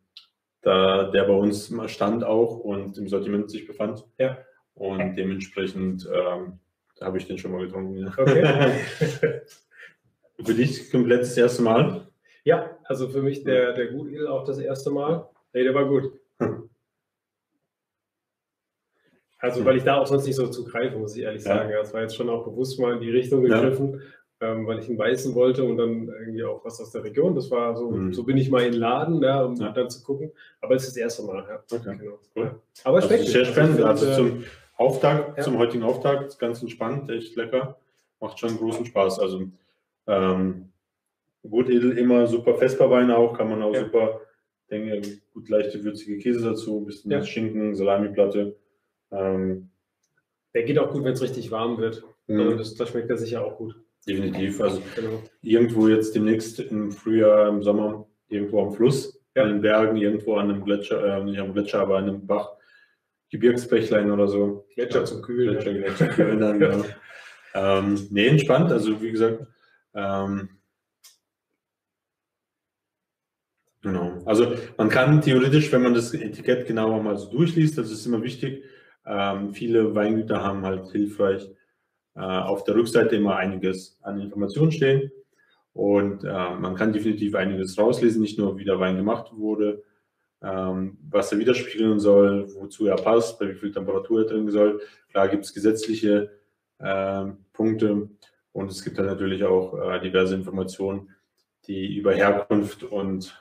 da, 0.62 1.04
der 1.10 1.24
bei 1.24 1.34
uns 1.34 1.72
stand 1.86 2.24
auch 2.24 2.58
und 2.58 2.98
im 2.98 3.08
Sortiment 3.08 3.50
sich 3.50 3.66
befand. 3.66 4.04
Ja. 4.18 4.38
Und 4.74 5.16
dementsprechend 5.16 6.08
ähm, 6.12 6.58
habe 7.00 7.18
ich 7.18 7.26
den 7.26 7.38
schon 7.38 7.52
mal 7.52 7.64
getrunken. 7.66 7.96
Ja. 7.96 8.12
Okay. 8.16 8.80
Für 10.44 10.54
dich 10.54 10.90
komplett 10.90 11.22
das 11.22 11.36
erste 11.36 11.62
Mal? 11.62 12.06
ja, 12.44 12.78
also 12.84 13.08
für 13.10 13.20
mich 13.22 13.42
der, 13.44 13.72
der 13.74 13.88
Gutedel 13.88 14.28
auch 14.28 14.44
das 14.44 14.58
erste 14.58 14.90
Mal. 14.90 15.28
Nee, 15.52 15.64
der 15.64 15.74
war 15.74 15.86
gut. 15.86 16.12
Hm. 16.38 16.70
Also, 19.40 19.64
weil 19.64 19.76
ich 19.76 19.84
da 19.84 19.98
auch 19.98 20.06
sonst 20.06 20.26
nicht 20.26 20.34
so 20.34 20.48
zugreife, 20.48 20.98
muss 20.98 21.14
ich 21.16 21.22
ehrlich 21.22 21.44
Ja. 21.44 21.58
sagen. 21.58 21.70
Ja, 21.70 21.80
Es 21.80 21.94
war 21.94 22.00
jetzt 22.02 22.16
schon 22.16 22.28
auch 22.28 22.44
bewusst 22.44 22.80
mal 22.80 22.94
in 22.94 23.00
die 23.00 23.10
Richtung 23.10 23.46
Ja. 23.46 23.60
gegriffen, 23.60 24.02
ähm, 24.40 24.66
weil 24.66 24.80
ich 24.80 24.88
einen 24.88 24.98
weißen 24.98 25.32
wollte 25.34 25.62
und 25.62 25.76
dann 25.76 26.08
irgendwie 26.08 26.42
auch 26.42 26.64
was 26.64 26.80
aus 26.80 26.90
der 26.90 27.04
Region. 27.04 27.36
Das 27.36 27.48
war 27.50 27.76
so, 27.76 27.90
Mhm. 27.92 28.12
so 28.12 28.24
bin 28.24 28.36
ich 28.36 28.50
mal 28.50 28.64
in 28.64 28.72
den 28.72 28.80
Laden, 28.80 29.22
ja, 29.22 29.42
um 29.44 29.54
Ja. 29.54 29.70
dann 29.70 29.88
zu 29.90 30.02
gucken. 30.02 30.32
Aber 30.60 30.74
es 30.74 30.82
ist 30.82 30.90
das 30.90 30.96
erste 30.96 31.22
Mal. 31.22 31.44
Ja. 31.48 31.62
Okay. 31.70 31.96
Genau. 31.98 32.18
Cool. 32.34 32.44
Ja. 32.46 32.54
Aber 32.84 32.98
es 32.98 33.04
Also 33.04 33.14
schmeckt 33.14 33.28
sehr 33.30 33.40
nicht. 33.42 33.52
spannend. 33.52 33.80
Also 33.82 34.12
zum 34.12 34.44
Auftakt, 34.78 35.36
ja. 35.36 35.42
zum 35.44 35.58
heutigen 35.58 35.82
Auftakt, 35.82 36.38
ganz 36.38 36.62
entspannt, 36.62 37.10
echt 37.10 37.36
lecker. 37.36 37.78
Macht 38.20 38.38
schon 38.38 38.56
großen 38.56 38.86
Spaß. 38.86 39.18
Also 39.18 39.42
ähm, 40.06 40.70
gut 41.48 41.68
edel 41.68 41.98
immer 41.98 42.26
super 42.26 42.54
Vesperwein 42.54 43.10
auch, 43.10 43.36
kann 43.36 43.50
man 43.50 43.62
auch 43.62 43.74
Ja. 43.74 43.80
super, 43.84 44.20
denke 44.70 45.18
gut 45.34 45.48
leichte 45.48 45.82
würzige 45.84 46.18
Käse 46.18 46.42
dazu, 46.42 46.78
ein 46.80 46.86
bisschen 46.86 47.10
Ja. 47.10 47.22
Schinken, 47.22 47.74
Salamiplatte. 47.74 48.56
Ähm, 49.12 49.68
Der 50.54 50.62
geht 50.64 50.78
auch 50.78 50.90
gut, 50.90 51.04
wenn 51.04 51.12
es 51.12 51.22
richtig 51.22 51.50
warm 51.50 51.78
wird. 51.78 52.02
mh, 52.26 52.42
Also 52.42 52.56
das, 52.56 52.74
das 52.74 52.88
schmeckt 52.88 53.10
er 53.10 53.18
sicher 53.18 53.44
auch 53.44 53.56
gut. 53.58 53.76
definitiv. 54.06 54.60
Also 54.60 54.80
Genau. 54.96 55.22
irgendwo 55.42 55.88
jetzt 55.88 56.14
demnächst 56.14 56.60
im 56.60 56.90
Frühjahr, 56.92 57.48
im 57.48 57.62
Sommer, 57.62 58.06
irgendwo 58.28 58.62
am 58.62 58.72
Fluss, 58.72 59.20
Ja. 59.36 59.42
in 59.42 59.48
den 59.50 59.60
Bergen, 59.60 59.96
irgendwo 59.96 60.36
an 60.36 60.50
einem 60.50 60.64
Gletscher, 60.64 61.18
äh, 61.18 61.24
nicht 61.24 61.38
am 61.38 61.52
Gletscher, 61.52 61.80
aber 61.80 61.98
an 61.98 62.04
einem 62.04 62.26
Bach, 62.26 62.52
Gebirgsbächlein 63.30 64.10
oder 64.10 64.28
so. 64.28 64.66
Gletscher 64.74 65.04
zum 65.04 65.22
Kühlen. 65.22 65.58
Gletscher. 65.58 65.74
Gletscher 65.74 66.08
kühlen 66.08 66.40
dann, 66.40 66.60
ja. 66.60 66.84
ähm, 67.54 68.08
nee, 68.10 68.26
entspannt, 68.26 68.72
also 68.72 69.00
wie 69.02 69.12
gesagt, 69.12 69.46
ähm, 69.94 70.48
Genau. 73.80 74.22
Also 74.24 74.54
man 74.76 74.88
kann 74.88 75.22
theoretisch, 75.22 75.70
wenn 75.72 75.82
man 75.82 75.94
das 75.94 76.12
Etikett 76.12 76.66
genauer 76.66 77.00
mal 77.02 77.16
so 77.16 77.30
durchliest, 77.30 77.78
das 77.78 77.90
ist 77.90 78.04
immer 78.06 78.22
wichtig. 78.22 78.64
Ähm, 79.06 79.54
viele 79.54 79.94
Weingüter 79.94 80.42
haben 80.42 80.64
halt 80.66 80.90
hilfreich 80.90 81.48
äh, 82.16 82.20
auf 82.20 82.64
der 82.64 82.74
Rückseite 82.74 83.16
immer 83.16 83.36
einiges 83.36 83.98
an 84.02 84.20
Informationen 84.20 84.72
stehen. 84.72 85.12
Und 85.72 86.24
äh, 86.24 86.54
man 86.56 86.74
kann 86.74 86.92
definitiv 86.92 87.36
einiges 87.36 87.78
rauslesen, 87.78 88.20
nicht 88.20 88.38
nur 88.38 88.58
wie 88.58 88.64
der 88.64 88.80
Wein 88.80 88.96
gemacht 88.96 89.30
wurde, 89.32 89.84
was 90.40 91.32
er 91.32 91.38
widerspiegeln 91.38 91.98
soll, 91.98 92.48
wozu 92.54 92.86
er 92.86 92.96
passt, 92.96 93.38
bei 93.38 93.48
wie 93.48 93.54
viel 93.54 93.72
Temperatur 93.72 94.20
er 94.20 94.26
drin 94.26 94.48
soll. 94.50 94.80
Klar 95.10 95.28
gibt 95.28 95.44
es 95.44 95.52
gesetzliche 95.52 96.30
äh, 96.78 97.24
Punkte 97.52 98.08
und 98.52 98.70
es 98.70 98.84
gibt 98.84 98.98
dann 98.98 99.06
natürlich 99.06 99.44
auch 99.44 99.74
äh, 99.78 100.00
diverse 100.00 100.34
Informationen, 100.34 101.10
die 101.66 101.96
über 101.96 102.14
Herkunft 102.14 102.84
und 102.84 103.36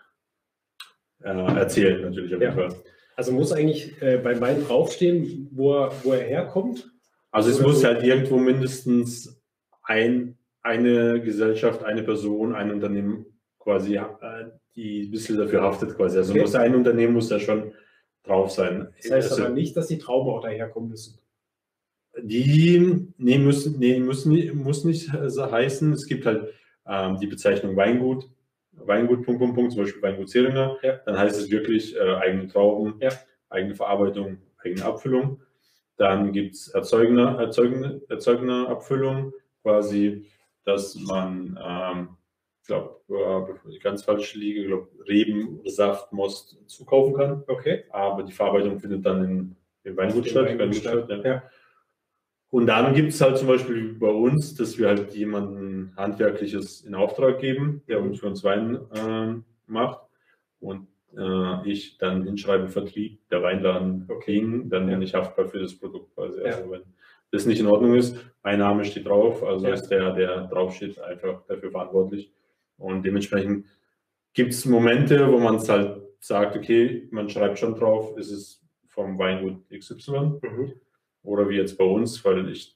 äh, 1.22 1.30
erzählen 1.30 2.02
natürlich 2.02 2.36
auf 2.36 2.42
jeden 2.42 2.58
ja. 2.58 2.70
Fall. 2.70 2.76
Also 3.16 3.32
muss 3.32 3.52
eigentlich 3.52 4.00
äh, 4.02 4.18
beim 4.18 4.40
Wein 4.42 4.64
draufstehen, 4.64 5.50
wo 5.52 5.74
er, 5.74 5.92
wo 6.04 6.14
er 6.14 6.24
herkommt? 6.24 6.92
Also 7.32 7.50
es 7.50 7.60
Oder 7.60 7.68
muss 7.68 7.82
so? 7.82 7.88
halt 7.88 8.04
irgendwo 8.04 8.38
mindestens 8.38 9.42
ein, 9.84 10.38
eine 10.62 11.22
Gesellschaft, 11.22 11.84
eine 11.84 12.04
Person, 12.04 12.54
ein 12.54 12.72
Unternehmen 12.72 13.26
quasi, 13.68 13.98
äh, 13.98 14.06
die 14.78 15.08
ein 15.08 15.12
bisschen 15.12 15.38
dafür 15.38 15.62
haftet 15.62 15.98
quasi. 15.98 16.18
Also 16.18 16.32
okay. 16.32 16.42
muss 16.42 16.56
ein 16.56 16.74
Unternehmen 16.74 17.14
muss 17.14 17.28
da 17.28 17.38
schon 17.38 17.74
drauf 18.24 18.50
sein. 18.50 18.88
Das 19.02 19.12
heißt 19.12 19.32
also, 19.32 19.44
aber 19.44 19.54
nicht, 19.54 19.76
dass 19.76 19.88
die 19.88 19.98
Trauben 19.98 20.30
auch 20.30 20.42
daherkommen 20.42 20.92
müssen. 20.92 21.20
Die 22.22 23.10
nee, 23.18 23.38
müssen, 23.38 23.78
nee, 23.78 24.00
müssen, 24.00 24.58
muss 24.58 24.86
nicht 24.86 25.12
heißen. 25.12 25.92
Es 25.92 26.06
gibt 26.06 26.26
halt 26.26 26.54
ähm, 26.88 27.18
die 27.20 27.28
Bezeichnung 27.28 27.76
Weingut, 27.76 28.30
Weingut, 28.72 29.26
Punkt, 29.26 29.42
Punkt, 29.42 29.56
Punkt, 29.56 29.74
zum 29.74 29.84
Beispiel 29.84 30.02
Weingut 30.02 30.30
Zeringer. 30.30 30.78
Ja. 30.82 31.02
Dann 31.06 31.18
heißt 31.18 31.38
es 31.38 31.52
wirklich 31.52 31.94
äh, 31.98 32.16
eigene 32.16 32.48
Trauben, 32.48 32.96
ja. 33.02 33.10
eigene 33.50 33.76
Verarbeitung, 33.76 34.38
eigene 34.64 34.86
Abfüllung. 34.86 35.42
Dann 35.98 36.32
gibt 36.32 36.56
es 36.56 36.70
Erzeugner, 36.70 37.38
Erzeugner, 37.38 38.00
Erzeugner 38.08 38.70
Abfüllung, 38.70 39.34
quasi, 39.62 40.26
dass 40.64 40.96
man, 40.96 41.60
ähm, 41.62 42.10
glaube, 42.68 43.00
bevor 43.08 43.72
ich 43.72 43.80
ganz 43.82 44.04
falsch 44.04 44.36
liege, 44.36 44.66
glaube 44.66 44.90
Reben, 45.08 45.62
Saft, 45.66 46.14
Most 46.14 46.58
zukaufen 46.68 47.16
kann. 47.16 47.44
Okay. 47.48 47.86
Aber 47.92 48.24
die 48.24 48.34
Verarbeitung 48.34 48.80
findet 48.80 49.06
dann 49.06 49.24
in, 49.24 49.56
in 49.84 49.98
Weingut 49.98 50.28
statt. 50.28 50.50
Statt 50.76 51.26
ja. 51.26 51.44
Und 52.50 52.68
dann 52.68 52.94
gibt 52.94 53.10
es 53.10 53.20
halt 53.20 53.38
zum 53.38 53.48
Beispiel 53.48 53.94
bei 53.94 54.10
uns, 54.10 54.56
dass 54.56 54.78
wir 54.78 54.88
halt 54.88 55.14
jemanden 55.14 55.94
Handwerkliches 55.98 56.82
in 56.82 56.96
Auftrag 56.96 57.40
geben, 57.40 57.82
der 57.88 58.02
uns 58.02 58.20
für 58.20 58.28
uns 58.28 58.44
Wein 58.44 58.80
äh, 58.94 59.42
macht. 59.66 60.02
Und 60.60 60.88
äh, 61.18 61.70
ich 61.70 61.98
dann 61.98 62.24
hinschreibe 62.24 62.70
Vertrieb, 62.70 63.20
der 63.30 63.44
Weinladen 63.44 64.06
okay. 64.10 64.42
dann 64.66 64.88
bin 64.88 65.02
ich 65.02 65.14
haftbar 65.14 65.48
für 65.48 65.60
das 65.60 65.76
Produkt 65.76 66.16
quasi. 66.16 66.40
Ja. 66.40 66.46
Also 66.46 66.72
wenn 66.72 66.84
das 67.32 67.46
nicht 67.46 67.60
in 67.60 67.68
Ordnung 67.68 67.96
ist, 67.96 68.16
mein 68.44 68.60
Name 68.60 68.86
steht 68.86 69.08
drauf, 69.08 69.44
also 69.44 69.68
ja. 69.68 69.74
ist 69.74 69.90
der, 69.90 70.14
der 70.14 70.48
draufsteht, 70.48 71.00
einfach 71.00 71.46
dafür 71.48 71.72
verantwortlich. 71.72 72.32
Und 72.78 73.04
dementsprechend 73.04 73.66
gibt 74.34 74.54
es 74.54 74.66
Momente, 74.66 75.32
wo 75.32 75.40
man 75.40 75.56
es 75.56 75.68
halt 75.68 76.02
sagt, 76.20 76.56
okay, 76.56 77.08
man 77.12 77.30
schreibt 77.30 77.60
schon 77.60 77.76
drauf, 77.76 78.18
ist 78.18 78.32
es 78.32 78.63
vom 78.88 79.18
Weingut 79.18 79.70
XY. 79.70 80.40
Mhm 80.42 80.74
oder 81.28 81.50
wie 81.50 81.58
jetzt 81.58 81.78
bei 81.78 81.84
uns, 81.84 82.24
weil 82.26 82.50
ich 82.50 82.76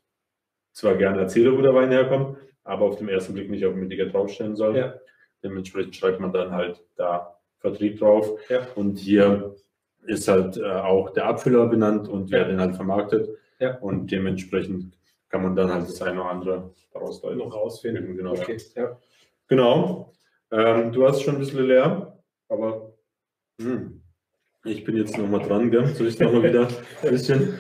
zwar 0.73 0.95
gerne 0.95 1.21
erzähle, 1.21 1.57
wo 1.57 1.61
der 1.61 1.73
Wein 1.73 1.91
herkommt, 1.91 2.37
aber 2.63 2.85
auf 2.85 2.97
den 2.97 3.09
ersten 3.09 3.33
Blick 3.33 3.49
nicht 3.49 3.65
auf 3.65 3.73
dem 3.73 3.83
Etikett 3.83 4.13
draufstellen 4.13 4.55
soll. 4.55 4.77
Ja. 4.77 4.93
Dementsprechend 5.43 5.95
schreibt 5.95 6.19
man 6.19 6.31
dann 6.31 6.51
halt 6.51 6.83
da 6.95 7.39
Vertrieb 7.59 7.99
drauf. 7.99 8.39
Ja. 8.49 8.67
Und 8.75 8.99
hier 8.99 9.55
ist 10.05 10.27
halt 10.27 10.57
äh, 10.57 10.63
auch 10.63 11.11
der 11.11 11.25
Abfüller 11.25 11.67
benannt 11.67 12.07
und 12.07 12.29
wer 12.31 12.45
den 12.45 12.59
halt 12.59 12.75
vermarktet. 12.75 13.29
Ja. 13.59 13.77
Und 13.77 14.11
dementsprechend 14.11 14.97
kann 15.29 15.43
man 15.43 15.55
dann 15.55 15.71
halt 15.71 15.83
das 15.83 16.01
eine 16.01 16.21
oder 16.21 16.29
andere 16.29 16.73
daraus 16.91 17.23
noch 17.23 17.53
rausfinden. 17.53 18.17
Genau. 18.17 18.31
Okay. 18.31 18.57
Ja. 18.75 18.97
Genau. 19.51 20.13
Ähm, 20.49 20.93
du 20.93 21.05
hast 21.05 21.23
schon 21.23 21.35
ein 21.35 21.39
bisschen 21.39 21.67
leer, 21.67 22.17
aber 22.47 22.93
hm, 23.61 24.01
ich 24.63 24.85
bin 24.85 24.95
jetzt 24.95 25.17
nochmal 25.17 25.45
dran, 25.45 25.69
gell? 25.69 25.87
Soll 25.87 26.07
ich 26.07 26.17
nochmal 26.19 26.43
wieder 26.43 26.69
ein 27.03 27.09
bisschen 27.09 27.59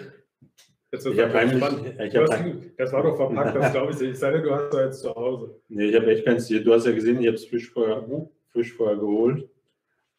Jetzt 0.93 1.05
ich 1.05 1.19
habe 1.19 1.37
eigentlich, 1.37 1.61
ich 1.99 2.15
hab 2.15 2.29
ein, 2.29 2.71
das 2.77 2.93
war 2.93 3.03
doch 3.03 3.17
verpackt, 3.17 3.57
das 3.57 3.71
glaube 3.73 3.91
ich. 3.91 4.01
Ich 4.01 4.17
sage, 4.17 4.41
du 4.41 4.51
hast 4.51 4.73
da 4.73 4.85
jetzt 4.85 5.01
zu 5.01 5.13
Hause. 5.13 5.59
Nee, 5.67 5.87
ich 5.87 5.95
habe 5.97 6.07
echt 6.07 6.25
keins. 6.25 6.47
Du 6.47 6.73
hast 6.73 6.85
ja 6.85 6.93
gesehen, 6.93 7.19
ich 7.19 7.27
habe 7.27 7.35
es 7.35 7.45
frisch 7.45 7.69
vorher, 7.69 8.05
frisch 8.53 8.71
vorher 8.71 8.95
geholt. 8.95 9.49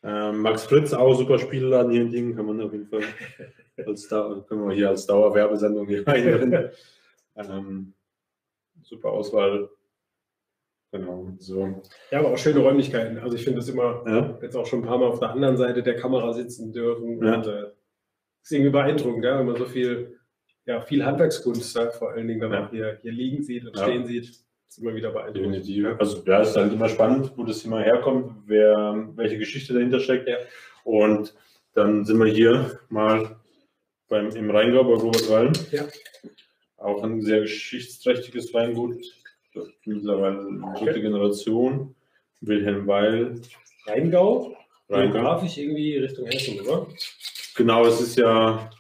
Ähm, 0.02 0.42
Max 0.42 0.64
Fritz, 0.64 0.92
auch 0.92 1.14
super 1.14 1.38
Spielladen 1.38 1.90
hier 1.90 2.02
in 2.02 2.11
Dingen, 2.11 2.37
kann 2.37 2.44
man 2.44 2.61
auf 2.61 2.72
jeden 2.72 2.87
Fall 2.87 3.00
als 3.87 4.08
Dauer, 4.08 4.46
können 4.46 4.68
wir 4.68 4.74
hier 4.74 4.90
als 4.90 5.06
Dauerwerbesendung 5.06 5.87
hier 5.87 6.06
rein. 6.06 6.70
ähm, 7.37 7.94
super 8.82 9.11
Auswahl. 9.11 9.70
Genau, 10.92 11.33
so. 11.38 11.83
Ja, 12.11 12.20
aber 12.20 12.33
auch 12.33 12.38
schöne 12.38 12.61
Räumlichkeiten. 12.61 13.18
Also 13.18 13.37
ich 13.37 13.44
finde 13.44 13.61
es 13.61 13.68
immer, 13.68 14.05
ja. 14.07 14.38
jetzt 14.42 14.57
auch 14.57 14.66
schon 14.66 14.81
ein 14.81 14.87
paar 14.87 14.98
Mal 14.98 15.07
auf 15.07 15.20
der 15.20 15.31
anderen 15.31 15.57
Seite 15.57 15.83
der 15.83 15.96
Kamera 15.96 16.33
sitzen 16.33 16.72
dürfen. 16.72 17.24
Ja. 17.24 17.35
Und, 17.37 17.46
äh, 17.46 17.70
ist 18.42 18.52
irgendwie 18.52 18.70
beeindruckend, 18.70 19.24
ja, 19.24 19.38
wenn 19.38 19.46
man 19.46 19.57
so 19.57 19.64
viel 19.64 20.18
ja, 20.66 20.81
viel 20.81 21.05
Handwerkskunst 21.05 21.74
da 21.74 21.90
vor 21.90 22.12
allen 22.12 22.28
Dingen 22.28 22.40
dann 22.40 22.52
ja. 22.52 22.66
auch 22.66 22.70
hier, 22.70 22.98
hier 23.02 23.12
liegen 23.12 23.42
sieht 23.42 23.64
und 23.66 23.76
ja. 23.76 23.85
stehen 23.85 24.07
sieht. 24.07 24.28
Das 24.28 24.78
ist 24.78 24.78
immer 24.78 24.94
wieder 24.94 25.11
beeindruckend. 25.11 25.57
Definitiv. 25.57 25.87
Also 25.98 26.22
ja, 26.24 26.40
es 26.40 26.50
ist 26.50 26.57
halt 26.57 26.72
immer 26.72 26.88
spannend, 26.88 27.33
wo 27.37 27.44
das 27.44 27.64
immer 27.64 27.83
herkommt, 27.83 28.33
wer, 28.46 29.09
welche 29.16 29.38
Geschichte 29.38 29.74
dahinter 29.74 30.00
steckt. 30.00 30.28
Ja. 30.28 30.37
Und 30.85 31.35
dann 31.74 32.05
sind 32.05 32.18
wir 32.18 32.26
hier 32.26 32.78
mal 32.88 33.37
beim, 34.09 34.28
im 34.31 34.50
Rheingau 34.50 34.85
bei 34.85 34.94
Robert 34.94 35.28
Wallen. 35.28 35.52
Ja. 35.70 35.85
Auch 36.76 37.02
ein 37.02 37.20
sehr 37.20 37.40
geschichtsträchtiges 37.40 38.52
Weingut. 38.55 38.96
Mittlerweile 39.84 40.40
eine 40.40 40.74
dritte 40.78 41.00
Generation. 41.00 41.94
Wilhelm 42.40 42.86
Weil. 42.86 43.40
Rheingau? 43.86 44.56
Rheingau. 44.88 45.12
Geografisch 45.12 45.58
irgendwie 45.58 45.96
Richtung 45.96 46.26
Hessen, 46.26 46.60
oder? 46.60 46.86
Genau, 47.54 47.84
es 47.86 48.00
ist 48.00 48.18
ja 48.18 48.70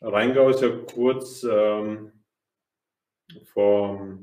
Rheingau 0.00 0.50
ist 0.50 0.62
ja 0.62 0.68
kurz 0.68 1.44
ähm, 1.44 2.12
vor 3.52 4.18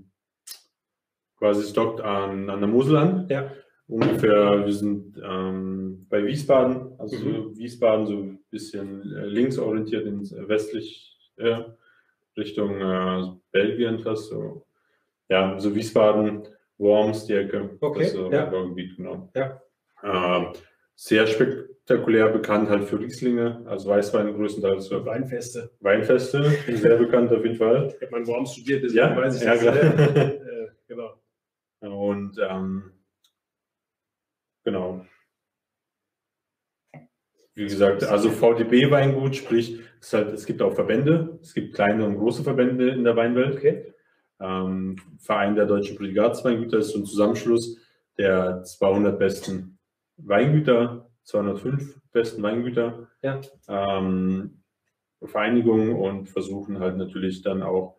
quasi 1.38 1.70
stockt 1.70 2.00
an, 2.02 2.50
an 2.50 2.60
der 2.60 2.70
Mosel 2.70 2.96
an. 2.96 3.28
Ja. 3.30 3.52
Ungefähr, 3.88 4.66
wir 4.66 4.74
sind 4.74 5.20
ähm, 5.22 6.08
bei 6.10 6.26
Wiesbaden, 6.26 6.98
also 7.00 7.18
mhm. 7.18 7.58
Wiesbaden 7.58 8.08
so 8.08 8.14
ein 8.14 8.40
bisschen 8.50 9.02
äh, 9.14 9.26
links 9.26 9.58
orientiert 9.58 10.06
ins 10.06 10.32
äh, 10.32 10.48
westlich 10.48 11.18
äh, 11.36 11.64
Richtung 12.38 12.80
äh, 12.80 13.24
Belgien 13.52 14.00
fast 14.00 14.30
so. 14.30 14.66
Ja, 15.30 15.60
so 15.60 15.74
Wiesbaden, 15.74 16.48
Worms, 16.78 17.26
die 17.26 17.34
Ecke. 17.34 17.78
Okay. 17.80 18.04
Das 18.04 18.12
so 18.14 18.32
ja. 18.32 18.46
Gebiet, 18.46 18.98
genau. 18.98 19.32
Ja. 19.36 19.62
Äh, 20.02 20.54
sehr 20.96 21.28
spek 21.28 21.74
spektakulär 21.84 22.30
bekannt 22.30 22.70
halt 22.70 22.86
für 22.86 22.98
Rieslinge, 22.98 23.62
also 23.66 23.90
Weißwein 23.90 24.34
größtenteils 24.34 24.88
für 24.88 25.06
Weinfeste. 25.06 25.72
Weinfeste, 25.82 26.44
sehr 26.68 26.98
bekannt 26.98 27.32
auf 27.32 27.44
jeden 27.44 27.58
Fall. 27.58 27.94
Ich 27.96 28.02
habe 28.02 28.12
meinen 28.12 28.28
Worms 28.28 28.54
studiert, 28.54 28.84
deswegen 28.84 29.00
ja, 29.00 29.16
weiß 29.16 29.36
ich 29.36 29.44
ja, 29.44 29.56
das. 29.56 29.66
äh, 30.16 30.68
genau. 30.88 31.22
Und 31.82 32.40
ähm, 32.40 32.92
genau. 34.64 35.06
Wie 37.56 37.66
gesagt, 37.66 38.04
also 38.06 38.30
VDB-Weingut, 38.32 39.36
sprich, 39.36 39.80
es, 40.00 40.14
halt, 40.14 40.34
es, 40.34 40.46
gibt 40.46 40.62
auch 40.62 40.74
Verbände, 40.74 41.38
es 41.42 41.54
gibt 41.54 41.76
kleine 41.76 42.06
und 42.06 42.18
große 42.18 42.44
Verbände 42.44 42.90
in 42.90 43.04
der 43.04 43.16
Weinwelt. 43.16 43.58
Okay. 43.58 43.93
Ähm, 44.44 44.98
Verein 45.20 45.56
der 45.56 45.66
deutschen 45.66 45.98
Brigatsweingüter 45.98 46.80
ist 46.80 46.90
so 46.90 47.00
ein 47.00 47.06
Zusammenschluss 47.06 47.78
der 48.18 48.64
200 48.64 49.18
besten 49.18 49.80
Weingüter 50.18 51.10
205 51.24 52.02
besten 52.12 52.44
Weingüter 52.44 53.08
ja. 53.22 53.40
ähm, 53.70 54.62
Vereinigungen 55.24 55.96
und 55.96 56.28
versuchen 56.28 56.80
halt 56.80 56.98
natürlich 56.98 57.42
dann 57.42 57.64
auch 57.64 57.96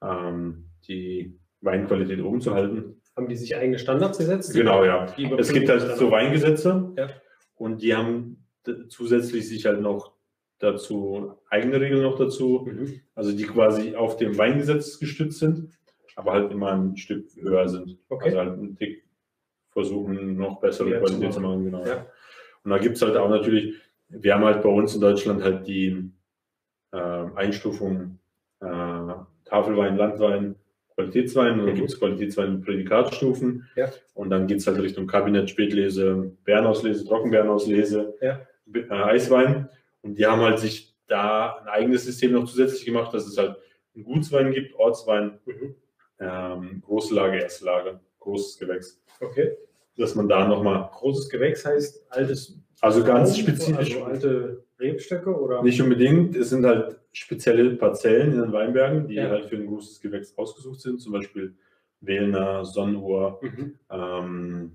ähm, 0.00 0.70
die 0.86 1.38
Weinqualität 1.60 2.22
oben 2.22 2.40
zu 2.40 2.54
halten. 2.54 3.02
Haben 3.16 3.28
die 3.28 3.36
sich 3.36 3.56
eigene 3.56 3.78
Standards 3.78 4.18
gesetzt? 4.18 4.54
Genau, 4.54 4.84
ja. 4.84 5.06
Es 5.36 5.52
gibt 5.52 5.68
halt 5.68 5.98
so 5.98 6.10
Weingesetze 6.12 6.92
ja. 6.96 7.08
und 7.56 7.82
die 7.82 7.94
haben 7.94 8.46
zusätzlich 8.88 9.48
sich 9.48 9.66
halt 9.66 9.80
noch 9.80 10.12
dazu 10.60 11.34
eigene 11.48 11.80
Regeln 11.80 12.02
noch 12.02 12.16
dazu, 12.16 12.66
mhm. 12.70 13.00
also 13.14 13.32
die 13.32 13.44
quasi 13.44 13.96
auf 13.96 14.16
dem 14.16 14.38
Weingesetz 14.38 14.98
gestützt 14.98 15.40
sind, 15.40 15.70
aber 16.20 16.32
halt 16.32 16.52
immer 16.52 16.72
ein 16.72 16.96
Stück 16.96 17.26
höher 17.40 17.68
sind. 17.68 17.96
Okay. 18.08 18.26
Also 18.26 18.38
halt 18.38 18.52
einen 18.52 18.76
Tick 18.76 19.04
versuchen, 19.70 20.36
noch 20.36 20.60
bessere 20.60 20.90
ja, 20.90 20.98
Qualität 21.00 21.32
zu 21.32 21.40
machen. 21.40 21.64
Genau. 21.64 21.84
Ja. 21.84 22.06
Und 22.64 22.70
da 22.70 22.78
gibt 22.78 22.96
es 22.96 23.02
halt 23.02 23.16
auch 23.16 23.28
natürlich, 23.30 23.74
wir 24.08 24.34
haben 24.34 24.44
halt 24.44 24.62
bei 24.62 24.68
uns 24.68 24.94
in 24.94 25.00
Deutschland 25.00 25.42
halt 25.42 25.66
die 25.66 26.10
äh, 26.92 26.96
Einstufung 26.96 28.18
äh, 28.60 28.66
Tafelwein, 29.44 29.96
Landwein, 29.96 30.56
Qualitätswein 30.94 31.52
und 31.52 31.66
dann 31.66 31.74
Mhm. 31.74 31.78
gibt 31.78 31.90
es 31.90 31.98
Qualitätswein 31.98 32.54
mit 32.56 32.64
Prädikatstufen. 32.64 33.66
Ja. 33.76 33.90
Und 34.14 34.30
dann 34.30 34.46
geht 34.46 34.58
es 34.58 34.66
halt 34.66 34.78
Richtung 34.80 35.06
Kabinett, 35.06 35.48
Spätlese, 35.48 36.32
Bärenauslese, 36.44 37.06
Trockenbeerenauslese, 37.06 38.14
Ja. 38.20 38.40
äh, 38.74 38.90
Eiswein. 38.90 39.68
Und 40.02 40.18
die 40.18 40.26
haben 40.26 40.40
halt 40.42 40.58
sich 40.58 40.94
da 41.06 41.56
ein 41.62 41.68
eigenes 41.68 42.04
System 42.04 42.32
noch 42.32 42.44
zusätzlich 42.44 42.84
gemacht, 42.84 43.14
dass 43.14 43.26
es 43.26 43.38
halt 43.38 43.56
einen 43.94 44.04
Gutswein 44.04 44.52
gibt, 44.52 44.74
Ortswein, 44.74 45.38
Mhm. 45.46 45.74
Ähm, 46.20 46.82
große 46.86 47.14
Lage, 47.14 47.38
erste 47.38 47.64
Lage, 47.64 48.00
großes 48.20 48.58
Gewächs. 48.58 49.00
Okay. 49.20 49.56
Dass 49.96 50.14
man 50.14 50.28
da 50.28 50.46
nochmal, 50.46 50.88
Großes 50.92 51.28
Gewächs 51.28 51.64
heißt 51.64 52.06
altes. 52.10 52.58
also 52.80 53.02
ganz 53.04 53.36
spezifisch, 53.36 53.76
Also 53.96 54.04
alte 54.04 54.64
Rebstöcke 54.78 55.30
oder? 55.38 55.62
nicht 55.62 55.80
unbedingt, 55.82 56.36
es 56.36 56.50
sind 56.50 56.64
halt 56.64 56.96
spezielle 57.12 57.74
Parzellen 57.76 58.32
in 58.32 58.40
den 58.40 58.52
Weinbergen, 58.52 59.08
die 59.08 59.14
Ja. 59.16 59.28
halt 59.28 59.46
für 59.46 59.56
ein 59.56 59.66
großes 59.66 60.00
Gewächs 60.00 60.36
ausgesucht 60.38 60.80
sind, 60.80 61.00
zum 61.00 61.12
Beispiel 61.12 61.56
Wählner, 62.00 62.64
Sonnenuhr, 62.64 63.40
Mhm. 63.42 63.78
ähm, 63.90 64.72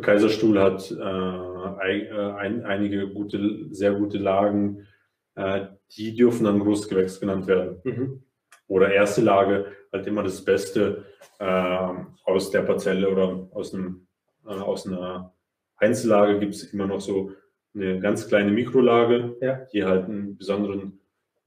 Kaiserstuhl 0.00 0.58
hat 0.58 0.90
äh, 0.90 0.94
äh, 0.96 2.32
ein, 2.32 2.64
einige 2.64 3.08
gute, 3.08 3.66
sehr 3.70 3.92
gute 3.92 4.16
Lagen, 4.18 4.86
äh, 5.34 5.66
die 5.96 6.14
dürfen 6.14 6.44
dann 6.44 6.60
großes 6.60 6.88
Gewächs 6.88 7.20
genannt 7.20 7.46
werden. 7.46 7.80
Mhm. 7.84 8.22
Oder 8.70 8.92
erste 8.92 9.20
Lage 9.20 9.66
halt 9.92 10.06
immer 10.06 10.22
das 10.22 10.44
Beste 10.44 11.04
ähm, 11.40 12.14
aus 12.24 12.50
der 12.52 12.62
Parzelle 12.62 13.10
oder 13.10 13.48
aus, 13.52 13.74
einem, 13.74 14.06
äh, 14.46 14.50
aus 14.50 14.86
einer 14.86 15.34
Einzellage 15.76 16.38
gibt 16.38 16.54
es 16.54 16.72
immer 16.72 16.86
noch 16.86 17.00
so 17.00 17.32
eine 17.74 17.98
ganz 18.00 18.28
kleine 18.28 18.52
Mikrolage, 18.52 19.36
Ja. 19.40 19.64
die 19.72 19.84
halt 19.84 20.04
einen 20.04 20.36
besonderen 20.36 21.00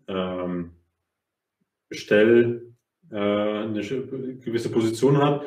ähm, 0.07 0.71
Bestell, 1.87 2.73
äh, 3.09 3.15
eine 3.15 3.81
gewisse 3.81 4.69
Position 4.69 5.17
hat, 5.17 5.43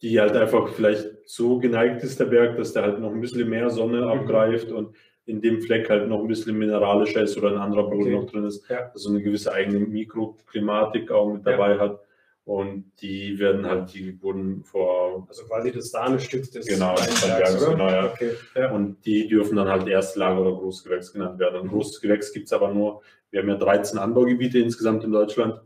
die 0.00 0.18
halt 0.18 0.34
einfach 0.36 0.70
vielleicht 0.70 1.06
so 1.26 1.58
geneigt 1.58 2.02
ist, 2.02 2.18
der 2.18 2.24
Berg, 2.24 2.56
dass 2.56 2.72
der 2.72 2.82
halt 2.82 2.98
noch 2.98 3.12
ein 3.12 3.20
bisschen 3.20 3.48
mehr 3.48 3.70
Sonne 3.70 4.06
abgreift 4.08 4.72
und 4.72 4.96
in 5.26 5.40
dem 5.40 5.60
Fleck 5.62 5.88
halt 5.88 6.08
noch 6.08 6.20
ein 6.20 6.28
bisschen 6.28 6.58
mineralischer 6.58 7.22
ist 7.22 7.36
oder 7.38 7.50
ein 7.52 7.58
anderer 7.58 7.84
Boden 7.84 8.00
Okay. 8.02 8.14
noch 8.16 8.30
drin 8.30 8.44
ist, 8.44 8.68
Ja. 8.68 8.90
also 8.92 9.10
eine 9.10 9.22
gewisse 9.22 9.52
eigene 9.52 9.78
Mikroklimatik 9.80 11.10
auch 11.10 11.32
mit 11.32 11.44
Ja. 11.46 11.52
dabei 11.52 11.78
hat. 11.78 12.00
Und 12.44 12.90
die 13.00 13.38
werden 13.38 13.64
halt, 13.66 13.94
die 13.94 14.20
wurden 14.20 14.64
vor, 14.64 15.26
Also 15.28 15.44
quasi 15.44 15.70
das 15.70 15.90
Sahnestück 15.92 16.50
des 16.50 16.66
Genau, 16.66 16.96
das 16.96 17.22
Weinbergs, 17.22 17.64
genau, 17.68 17.88
ja. 17.88 18.06
Okay. 18.12 18.32
Ja. 18.56 18.72
und 18.72 18.96
die 19.06 19.28
dürfen 19.28 19.54
dann 19.56 19.68
halt 19.68 19.86
Erstlage 19.86 20.40
oder 20.40 20.50
Großgewächs 20.56 21.12
genannt 21.12 21.38
werden. 21.38 21.60
Und 21.60 21.68
großes 21.68 22.00
Gewächs 22.00 22.32
gibt 22.32 22.46
es 22.46 22.52
aber 22.52 22.74
nur, 22.74 23.02
wir 23.30 23.40
haben 23.42 23.48
ja 23.48 23.54
13 23.56 23.96
Anbaugebiete 23.98 24.58
insgesamt 24.58 25.04
in 25.04 25.12
Deutschland. 25.12 25.60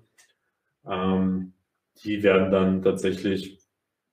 Ähm, 0.86 1.54
die 2.04 2.22
werden 2.22 2.50
dann 2.50 2.82
tatsächlich, 2.82 3.58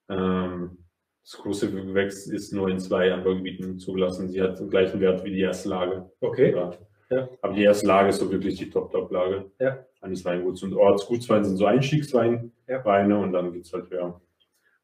ähm, 0.10 0.78
das 1.24 1.38
große 1.42 1.72
Gewächs 1.72 2.28
ist 2.28 2.52
nur 2.54 2.70
in 2.70 2.80
zwei 2.80 3.12
Anbaugebieten 3.14 3.80
zugelassen. 3.80 4.30
Sie 4.30 4.42
hat 4.42 4.60
den 4.60 4.70
gleichen 4.70 5.00
Wert 5.00 5.24
wie 5.24 5.32
die 5.32 5.42
erste 5.42 5.70
Lage. 5.70 6.12
Okay. 6.20 6.52
Ja. 6.54 6.72
Ja. 7.10 7.30
Aber 7.42 7.54
die 7.54 7.64
erste 7.64 7.86
Lage 7.88 8.10
ist 8.10 8.20
so 8.20 8.32
wirklich 8.32 8.58
die 8.58 8.70
Top-Top-Lage 8.70 9.52
Ja. 9.60 9.86
eines 10.02 10.26
Weinguts. 10.26 10.64
Und 10.64 10.74
Ortsgutswein 10.74 11.44
sind 11.46 11.58
so 11.58 11.66
Einstiegsweine 11.66 12.52
Ja. 12.68 12.84
Weine 12.86 13.18
und 13.20 13.32
dann 13.34 13.54
gibt 13.54 13.66
es 13.66 13.74
halt 13.74 13.92
ja. 13.92 14.20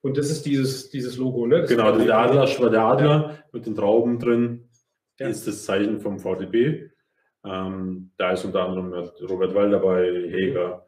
Und 0.01 0.17
das 0.17 0.29
ist 0.29 0.45
dieses, 0.45 0.89
dieses 0.89 1.17
Logo, 1.17 1.45
ne? 1.45 1.61
Das 1.61 1.69
Genau, 1.69 1.97
der 1.97 2.17
Adler, 2.17 2.69
der 2.69 2.81
Adler 2.81 3.39
mit 3.51 3.65
den 3.65 3.75
Trauben 3.75 4.17
drin 4.19 4.69
ist 5.17 5.45
das 5.47 5.65
Zeichen 5.65 5.99
vom 5.99 6.19
VDB. 6.19 6.89
Ähm, 7.43 8.11
da 8.17 8.31
ist 8.31 8.45
unter 8.45 8.63
anderem 8.65 8.93
Robert 9.27 9.53
Wall 9.55 9.71
dabei, 9.71 10.05
Heger, 10.29 10.85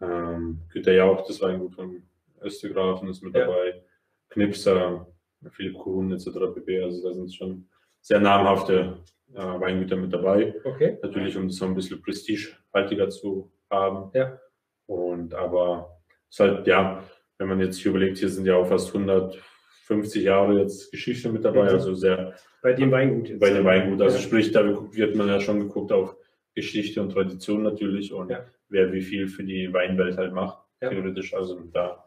ähm, 0.00 0.60
Güter 0.72 0.92
Jauch, 0.92 1.24
das 1.26 1.40
Weingut 1.40 1.74
von 1.74 2.02
Östergrafen 2.42 3.08
ist 3.08 3.22
mit 3.22 3.34
dabei, 3.34 3.82
Knipser, 4.30 5.06
Philipp 5.50 5.78
Kuhn 5.78 6.12
etc. 6.12 6.26
pp. 6.54 6.82
Also 6.82 7.08
da 7.08 7.14
sind 7.14 7.32
schon 7.34 7.68
sehr 8.00 8.20
namhafte 8.20 8.98
äh, 9.34 9.38
Weingüter 9.38 9.96
mit 9.96 10.12
dabei. 10.12 10.54
Okay. 10.64 10.98
Natürlich, 11.02 11.36
um 11.36 11.48
das 11.48 11.56
so 11.56 11.64
ein 11.66 11.74
bisschen 11.74 12.00
prestigehaltiger 12.02 13.08
zu 13.10 13.50
haben. 13.70 14.10
Ja. 14.14 14.38
Und 14.86 15.34
aber 15.34 16.00
es 16.30 16.36
ist 16.36 16.40
halt, 16.40 16.66
ja, 16.66 17.04
wenn 17.38 17.48
man 17.48 17.60
jetzt 17.60 17.78
hier 17.78 17.90
überlegt, 17.90 18.18
hier 18.18 18.28
sind 18.28 18.46
ja 18.46 18.56
auch 18.56 18.66
fast 18.66 18.92
150 18.92 20.22
Jahre 20.24 20.58
jetzt 20.60 20.90
Geschichte 20.90 21.30
mit 21.30 21.44
dabei, 21.44 21.64
Mhm. 21.64 21.68
also 21.68 21.94
sehr 21.94 22.34
Bei 22.62 22.72
dem 22.72 22.90
Weingut 22.90 23.28
jetzt. 23.28 23.40
bei 23.40 23.50
dem 23.50 23.64
Weingut. 23.64 24.00
Also 24.02 24.16
Ja. 24.16 24.22
sprich, 24.22 24.50
da 24.52 24.64
wird 24.92 25.14
man 25.16 25.28
ja 25.28 25.40
schon 25.40 25.60
geguckt 25.60 25.92
auf 25.92 26.16
Geschichte 26.54 27.00
und 27.00 27.10
Tradition 27.10 27.62
natürlich 27.62 28.12
und 28.12 28.30
Ja. 28.30 28.44
wer 28.68 28.92
wie 28.92 29.02
viel 29.02 29.28
für 29.28 29.44
die 29.44 29.72
Weinwelt 29.72 30.16
halt 30.16 30.32
macht, 30.32 30.58
Ja. 30.82 30.88
theoretisch. 30.88 31.34
Also 31.34 31.60
da 31.72 32.04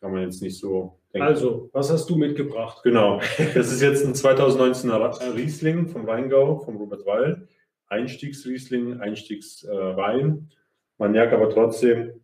kann 0.00 0.12
man 0.12 0.22
jetzt 0.22 0.40
nicht 0.42 0.56
so. 0.58 0.99
Also, 1.14 1.70
was 1.72 1.90
hast 1.90 2.08
du 2.08 2.16
mitgebracht? 2.16 2.82
Genau. 2.84 3.20
Das 3.54 3.72
ist 3.72 3.82
jetzt 3.82 4.06
ein 4.06 4.14
2019er 4.14 5.34
Riesling 5.34 5.88
vom 5.88 6.08
Rheingau, 6.08 6.58
vom 6.58 6.76
Robert 6.76 7.04
Weil. 7.04 7.48
Einstiegsriesling, 7.88 9.00
Einstiegswein. 9.00 10.50
Man 10.98 11.12
merkt 11.12 11.32
aber 11.32 11.50
trotzdem, 11.50 12.20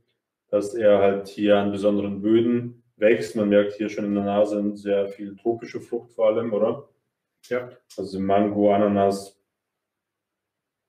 dass 0.49 0.75
er 0.75 0.99
halt 0.99 1.29
hier 1.29 1.57
an 1.59 1.73
besonderen 1.73 2.23
Böden 2.23 2.85
wächst. 2.97 3.35
Man 3.35 3.49
merkt 3.49 3.73
hier 3.73 3.89
schon 3.89 4.05
in 4.05 4.15
der 4.15 4.25
Nase 4.25 4.77
sehr 4.77 5.09
viel 5.09 5.35
tropische 5.37 5.81
Frucht 5.81 6.13
vor 6.13 6.29
allem, 6.29 6.53
oder? 6.53 6.89
Ja. 7.49 7.71
Also 7.97 8.21
Mango, 8.21 8.73
Ananas, 8.73 9.41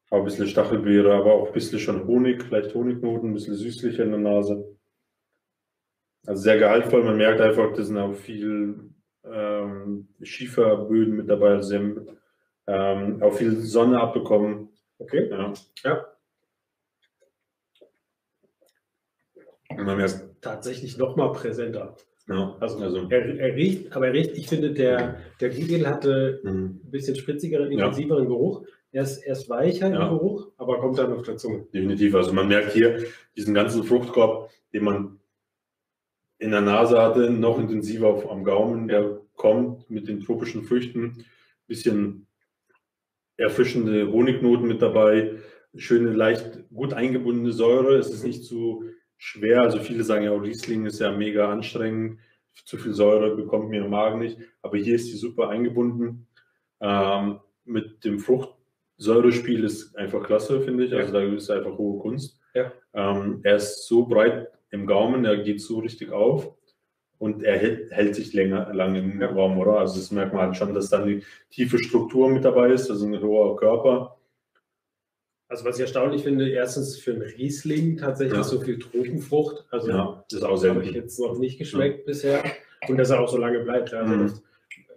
auch 0.09 0.19
ein 0.19 0.25
bisschen 0.25 0.47
Stachelbeere, 0.47 1.13
aber 1.13 1.33
auch 1.33 1.47
ein 1.47 1.53
bisschen 1.53 1.79
schon 1.79 2.05
Honig, 2.07 2.43
vielleicht 2.43 2.73
Honignoten, 2.73 3.31
ein 3.31 3.33
bisschen 3.33 3.55
süßlicher 3.55 4.03
in 4.03 4.11
der 4.11 4.19
Nase. 4.19 4.76
Also 6.27 6.41
sehr 6.43 6.59
gehaltvoll. 6.59 7.03
Man 7.03 7.17
merkt 7.17 7.41
einfach, 7.41 7.73
da 7.73 7.81
sind 7.83 7.97
auch 7.97 8.13
viel 8.13 8.91
ähm, 9.23 10.09
Schieferböden 10.21 11.15
mit 11.15 11.29
dabei, 11.29 11.51
also 11.55 11.69
sie 11.69 11.75
haben 11.77 12.07
ähm, 12.67 13.23
auch 13.23 13.33
viel 13.33 13.55
Sonne 13.61 13.99
abbekommen. 13.99 14.69
Okay. 14.99 15.29
Ja. 15.31 15.53
Ja. 15.83 16.05
Und 19.69 19.85
man 19.85 19.97
merkt, 19.97 20.23
Tatsächlich 20.41 20.97
nochmal 20.97 21.31
präsenter. 21.33 21.95
ja, 22.29 22.55
Also, 22.59 22.77
also 22.79 23.07
er, 23.09 23.39
er 23.39 23.55
riecht, 23.55 23.95
aber 23.95 24.07
er 24.07 24.13
riecht, 24.13 24.37
ich 24.37 24.47
finde, 24.47 24.71
der, 24.73 25.17
der 25.41 25.49
Gudel 25.49 25.87
hatte 25.87 26.39
mh, 26.43 26.51
ein 26.51 26.81
bisschen 26.91 27.15
spritzigeren, 27.15 27.71
Ja. 27.71 27.85
intensiveren 27.85 28.27
Geruch. 28.27 28.63
Er 28.91 29.03
ist 29.03 29.17
erst 29.17 29.49
weicher 29.49 29.89
Ja. 29.89 30.03
im 30.09 30.17
Geruch, 30.17 30.47
aber 30.57 30.79
kommt 30.79 30.97
dann 30.99 31.11
auf 31.13 31.23
der 31.23 31.37
Zunge. 31.37 31.65
definitiv. 31.73 32.15
Also 32.15 32.33
man 32.33 32.47
merkt 32.47 32.73
hier 32.73 33.03
diesen 33.35 33.53
ganzen 33.53 33.83
Fruchtkorb, 33.83 34.51
den 34.73 34.83
man 34.83 35.16
in 36.39 36.51
der 36.51 36.61
Nase 36.61 37.01
hatte, 37.01 37.29
noch 37.29 37.59
intensiver 37.59 38.07
auf, 38.07 38.29
am 38.29 38.43
Gaumen. 38.43 38.87
Der 38.87 39.21
kommt 39.35 39.89
mit 39.89 40.07
den 40.07 40.21
tropischen 40.21 40.63
Früchten, 40.63 41.25
bisschen 41.67 42.27
erfrischende 43.37 44.11
Honignoten 44.11 44.67
mit 44.67 44.81
dabei, 44.81 45.35
schöne, 45.75 46.11
leicht 46.11 46.67
gut 46.73 46.93
eingebundene 46.93 47.51
Säure. 47.51 47.95
Es 47.95 48.09
ist 48.09 48.23
nicht 48.23 48.43
zu 48.43 48.85
schwer. 49.17 49.61
Also 49.61 49.79
viele 49.79 50.03
sagen 50.03 50.25
ja, 50.25 50.31
oh, 50.31 50.37
Riesling 50.37 50.85
ist 50.85 50.99
ja 50.99 51.11
mega 51.11 51.51
anstrengend. 51.51 52.19
Zu 52.65 52.77
viel 52.77 52.93
Säure 52.93 53.35
bekommt 53.35 53.69
mir 53.69 53.83
im 53.83 53.91
Magen 53.91 54.19
nicht. 54.19 54.39
Aber 54.61 54.77
hier 54.77 54.95
ist 54.95 55.11
die 55.11 55.17
super 55.17 55.49
eingebunden. 55.49 56.27
Ähm, 56.79 57.39
mit 57.65 58.03
dem 58.03 58.19
Fruchtsäurespiel 58.19 59.63
ist 59.63 59.95
einfach 59.95 60.23
klasse, 60.23 60.61
finde 60.61 60.85
ich. 60.85 60.93
Also 60.93 61.13
da 61.13 61.21
ist 61.21 61.51
einfach 61.51 61.77
hohe 61.77 61.99
Kunst. 61.99 62.39
Ja. 62.55 62.71
Ähm, 62.93 63.41
er 63.43 63.57
ist 63.57 63.87
so 63.87 64.07
breit 64.07 64.47
im 64.71 64.85
Gaumen, 64.85 65.25
er 65.25 65.37
geht 65.37 65.61
so 65.61 65.79
richtig 65.79 66.11
auf 66.11 66.53
und 67.19 67.43
er 67.43 67.57
hält, 67.57 67.91
hält 67.91 68.15
sich 68.15 68.33
länger, 68.33 68.73
lang 68.73 68.95
im 68.95 69.21
Ja. 69.21 69.31
Raum, 69.31 69.57
oder? 69.57 69.79
Also 69.79 69.95
das 69.99 70.11
merkt 70.11 70.33
man 70.33 70.43
halt 70.47 70.57
schon, 70.57 70.73
dass 70.73 70.89
dann 70.89 71.07
die 71.07 71.23
tiefe 71.49 71.79
Struktur 71.79 72.29
mit 72.29 72.43
dabei 72.45 72.69
ist, 72.71 72.89
also 72.89 73.05
ein 73.05 73.21
hoher 73.21 73.55
Körper. 73.55 74.17
Also 75.49 75.63
was 75.63 75.77
ich 75.77 75.81
erstaunlich 75.83 76.23
finde, 76.23 76.49
erstens 76.49 76.97
für 76.97 77.13
einen 77.13 77.21
Riesling 77.21 77.97
tatsächlich 77.97 78.37
Ja. 78.37 78.43
so 78.43 78.59
viel 78.59 78.77
Tropenfrucht. 78.79 79.65
Also 79.71 79.89
Ja, 79.89 80.25
das 80.29 80.39
ist 80.39 80.45
auch 80.45 80.57
sehr 80.57 80.71
habe 80.71 80.83
ich 80.83 80.91
jetzt 80.91 81.17
noch 81.19 81.37
nicht 81.39 81.57
geschmeckt 81.57 82.05
bisher. 82.05 82.43
Und 82.89 82.97
dass 82.97 83.09
er 83.09 83.21
auch 83.21 83.29
so 83.29 83.37
lange 83.37 83.59
bleibt. 83.61 83.93
Also 83.93 84.13
Mhm. 84.13 84.33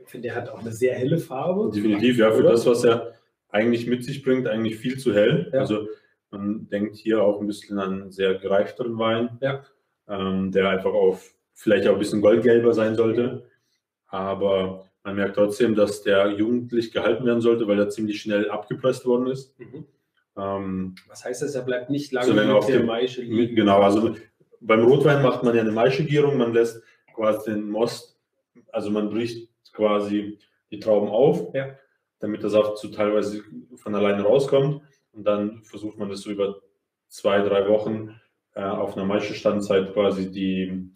Ich 0.03 0.11
finde, 0.11 0.29
er 0.31 0.35
hat 0.35 0.49
auch 0.49 0.59
eine 0.61 0.73
sehr 0.73 0.95
helle 0.95 1.19
Farbe. 1.19 1.71
Definitiv, 1.73 2.19
ja, 2.19 2.33
für 2.33 2.41
Oder? 2.41 2.51
das, 2.51 2.67
was 2.67 2.83
er 2.83 3.15
eigentlich 3.51 3.87
mit 3.87 4.05
sich 4.05 4.25
bringt, 4.25 4.49
eigentlich 4.49 4.77
viel 4.77 4.99
zu 4.99 5.15
hell. 5.15 5.49
Also 5.53 5.87
man 6.31 6.69
denkt 6.69 6.97
hier 6.97 7.23
auch 7.23 7.41
ein 7.41 7.47
bisschen 7.47 7.79
an 7.79 8.03
einen 8.03 8.13
sehr 8.13 8.35
gereifteren 8.35 8.99
Wein, 8.99 9.39
Ja. 9.41 9.65
ähm, 10.09 10.53
der 10.53 10.69
einfach 10.69 10.93
auf 10.93 11.35
vielleicht 11.55 11.87
auch 11.89 11.95
ein 11.95 11.99
bisschen 11.99 12.21
goldgelber 12.23 12.73
sein 12.73 12.95
sollte. 12.95 13.47
Aber 14.07 14.87
man 15.05 15.17
merkt 15.17 15.37
trotzdem, 15.37 15.75
dass 15.75 16.03
der 16.03 16.31
jugendlich 16.33 16.93
gehalten 16.93 17.25
werden 17.25 17.41
sollte, 17.41 17.67
weil 17.69 17.79
er 17.79 17.89
ziemlich 17.89 18.21
schnell 18.21 18.51
abgepresst 18.51 19.05
worden 19.07 19.27
ist. 19.29 19.59
Mhm. 19.59 19.85
Ähm, 20.37 20.95
Was 21.09 21.25
heißt 21.25 21.43
das? 21.43 21.55
Er 21.55 21.63
bleibt 21.63 21.91
nicht 21.91 22.13
lange 22.13 22.29
Solange 22.29 22.55
auf 22.55 22.67
der 22.67 22.83
Maische 22.85 23.23
liegen. 23.23 23.57
genau, 23.57 23.81
also 23.83 24.17
beim 24.61 24.85
Rotwein 24.85 25.23
macht 25.23 25.43
man 25.43 25.55
ja 25.55 25.63
eine 25.63 25.73
Maischegierung, 25.73 26.37
man 26.37 26.53
lässt 26.53 26.83
quasi 27.15 27.51
den 27.53 27.69
Most, 27.69 28.19
also 28.73 28.91
man 28.91 29.11
bricht 29.11 29.49
quasi 29.73 30.39
die 30.71 30.79
Trauben 30.79 31.09
auf, 31.09 31.53
Ja. 31.55 31.75
damit 32.21 32.43
der 32.43 32.51
Saft 32.51 32.79
so 32.79 32.89
teilweise 32.89 33.43
von 33.77 33.95
alleine 33.95 34.23
rauskommt 34.23 34.83
und 35.13 35.25
dann 35.25 35.63
versucht 35.65 35.99
man 35.99 36.09
das 36.09 36.21
so 36.23 36.31
über 36.31 36.61
zwei, 37.09 37.41
drei 37.41 37.69
Wochen 37.69 38.21
äh, 38.55 38.63
auf 38.63 38.97
einer 38.97 39.07
Maischestandzeit 39.07 39.93
quasi 39.93 40.31
die, 40.31 40.93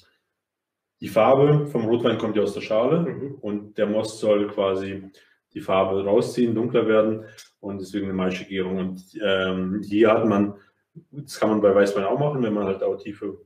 die 1.00 1.08
Farbe 1.08 1.66
vom 1.66 1.86
Rotwein 1.86 2.18
kommt 2.18 2.36
ja 2.36 2.42
aus 2.42 2.54
der 2.54 2.60
Schale 2.60 3.00
Mhm. 3.00 3.34
und 3.40 3.78
der 3.78 3.86
Most 3.86 4.20
soll 4.20 4.48
quasi 4.48 5.10
die 5.52 5.60
Farbe 5.60 6.04
rausziehen, 6.04 6.54
dunkler 6.54 6.86
werden 6.88 7.24
und 7.60 7.80
deswegen 7.80 8.06
eine 8.06 8.14
Maischegärung. 8.14 8.78
Und 8.78 9.02
ähm, 9.22 9.82
hier 9.84 10.12
hat 10.12 10.26
man, 10.26 10.54
das 11.10 11.38
kann 11.38 11.50
man 11.50 11.60
bei 11.60 11.74
Weißwein 11.74 12.04
auch 12.04 12.18
machen, 12.18 12.42
wenn 12.42 12.54
man 12.54 12.66
halt 12.66 12.82
auch 12.82 12.96
tiefe, 12.96 13.38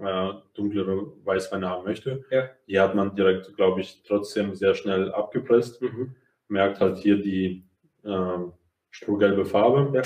äh, 0.00 0.32
dunklere 0.54 1.12
Weißweine 1.24 1.68
haben 1.68 1.84
möchte. 1.84 2.24
Ja. 2.30 2.48
Hier 2.66 2.82
hat 2.82 2.94
man 2.94 3.14
direkt, 3.14 3.54
glaube 3.56 3.80
ich, 3.80 4.02
trotzdem 4.02 4.54
sehr 4.54 4.74
schnell 4.74 5.12
abgepresst. 5.12 5.80
Mhm. 5.82 6.16
Merkt 6.48 6.80
halt 6.80 6.98
hier 6.98 7.20
die 7.20 7.64
ähm, 8.04 8.52
strohgelbe 8.92 9.44
Farbe. 9.44 9.90
Ja. 9.96 10.02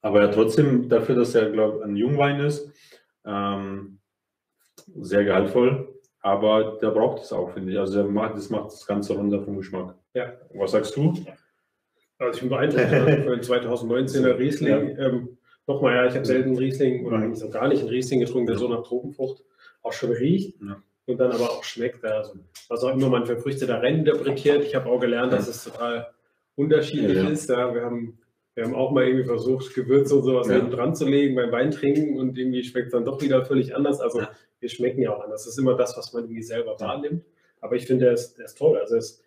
Aber 0.00 0.22
ja 0.22 0.28
trotzdem 0.28 0.88
dafür, 0.88 1.14
dass 1.16 1.34
er, 1.34 1.50
glaube 1.50 1.78
ich, 1.78 1.84
ein 1.84 1.96
Jungwein 1.96 2.40
ist, 2.40 2.70
ähm, 3.26 3.98
sehr 5.00 5.24
gehaltvoll. 5.24 5.90
Aber 6.20 6.78
der 6.80 6.90
braucht 6.90 7.22
es 7.22 7.32
auch, 7.32 7.52
finde 7.52 7.72
ich. 7.72 7.78
Also 7.78 8.02
der 8.02 8.04
macht, 8.10 8.34
das 8.36 8.48
macht 8.48 8.66
das 8.66 8.86
Ganze 8.86 9.14
runter 9.14 9.42
vom 9.42 9.58
Geschmack. 9.58 9.94
Ja. 10.14 10.32
Was 10.54 10.70
sagst 10.70 10.96
du? 10.96 11.12
Also 12.18 12.34
ich 12.36 12.40
bin 12.40 12.48
beeindruckt 12.48 12.84
für 12.88 13.36
den 13.36 13.40
2019er 13.40 14.38
Riesling. 14.38 14.96
Ähm, 14.98 15.38
Nochmal, 15.66 15.94
ja, 15.94 16.06
ich 16.06 16.14
habe 16.14 16.26
selten 16.26 16.56
Riesling 16.58 17.06
oder 17.06 17.16
eigentlich 17.16 17.38
so 17.38 17.48
gar 17.48 17.68
nicht 17.68 17.80
einen 17.80 17.88
Riesling 17.88 18.20
getrunken, 18.20 18.48
der 18.48 18.58
so 18.58 18.68
nach 18.68 18.82
Tropenfrucht 18.82 19.42
auch 19.80 19.94
schon 19.94 20.10
riecht 20.12 20.60
Ja. 20.60 20.76
und 21.06 21.16
dann 21.18 21.32
aber 21.32 21.44
auch 21.50 21.64
schmeckt. 21.64 22.04
Also, 22.04 22.34
was 22.68 22.84
auch 22.84 22.92
immer 22.92 23.08
man 23.08 23.24
für 23.24 23.38
Früchte 23.38 23.66
da 23.66 23.78
reininterpretiert. 23.78 24.62
Ich 24.64 24.74
habe 24.74 24.90
auch 24.90 25.00
gelernt, 25.00 25.32
dass 25.32 25.48
es 25.48 25.64
total 25.64 26.12
unterschiedlich 26.56 27.16
Ja, 27.16 27.24
ja. 27.24 27.30
ist. 27.30 27.48
Ja, 27.48 27.74
wir, 27.74 27.82
haben, 27.82 28.18
wir 28.54 28.64
haben 28.64 28.74
auch 28.74 28.92
mal 28.92 29.04
irgendwie 29.06 29.24
versucht, 29.26 29.74
Gewürze 29.74 30.14
und 30.16 30.22
sowas 30.24 30.48
Ja. 30.48 30.60
dran 30.60 30.94
zu 30.94 31.06
legen 31.06 31.34
beim 31.34 31.50
Wein 31.52 31.70
trinken 31.70 32.18
und 32.18 32.36
irgendwie 32.38 32.62
schmeckt 32.62 32.86
es 32.86 32.92
dann 32.92 33.04
doch 33.04 33.20
wieder 33.22 33.44
völlig 33.44 33.74
anders. 33.74 34.00
Also 34.00 34.20
Ja. 34.20 34.30
wir 34.60 34.68
schmecken 34.68 35.02
ja 35.02 35.14
auch 35.14 35.22
anders. 35.24 35.44
Das 35.44 35.52
ist 35.54 35.58
immer 35.58 35.76
das, 35.76 35.96
was 35.96 36.12
man 36.12 36.24
irgendwie 36.24 36.42
selber 36.42 36.78
wahrnimmt. 36.78 37.24
Aber 37.60 37.76
ich 37.76 37.86
finde, 37.86 38.04
der 38.06 38.14
ist, 38.14 38.36
der 38.38 38.44
ist 38.46 38.58
toll. 38.58 38.76
Also 38.78 38.96
es, 38.96 39.22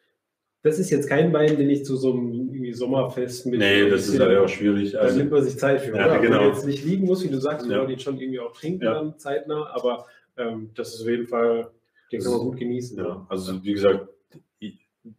das 0.64 0.80
ist 0.80 0.90
jetzt 0.90 1.08
kein 1.08 1.32
Wein, 1.34 1.58
den 1.58 1.70
ich 1.70 1.86
zu 1.86 1.96
so 1.96 2.14
einem 2.14 2.74
Sommerfest 2.74 3.46
mit. 3.46 3.60
Nee, 3.60 3.90
das 3.90 4.08
ist 4.08 4.20
halt 4.20 4.38
auch 4.38 4.48
schwierig. 4.50 4.92
Da 4.94 5.00
Also, 5.00 5.18
nimmt 5.18 5.32
man 5.32 5.44
sich 5.44 5.58
Zeit 5.58 5.82
für. 5.82 5.96
Ja, 5.96 6.06
oder? 6.08 6.20
genau. 6.20 6.42
Wo 6.42 6.48
jetzt 6.48 6.66
nicht 6.66 6.84
liegen 6.86 7.06
muss, 7.06 7.24
wie 7.24 7.30
du 7.30 7.40
sagst, 7.40 7.68
Ja. 7.70 7.80
wollen 7.80 7.90
ihn 7.92 8.00
schon 8.00 8.20
irgendwie 8.20 8.40
auch 8.40 8.52
trinken 8.54 8.84
Ja. 8.84 8.94
dann 8.96 9.18
zeitnah, 9.18 9.70
aber 9.74 10.06
ähm, 10.38 10.70
das 10.76 10.94
ist 10.94 11.02
auf 11.02 11.08
jeden 11.08 11.26
Fall, 11.28 11.72
den 12.12 12.22
kann 12.22 12.32
man 12.32 12.42
gut 12.42 12.58
genießen. 12.58 12.98
ja, 12.98 13.26
also 13.30 13.64
wie 13.64 13.74
gesagt, 13.74 14.08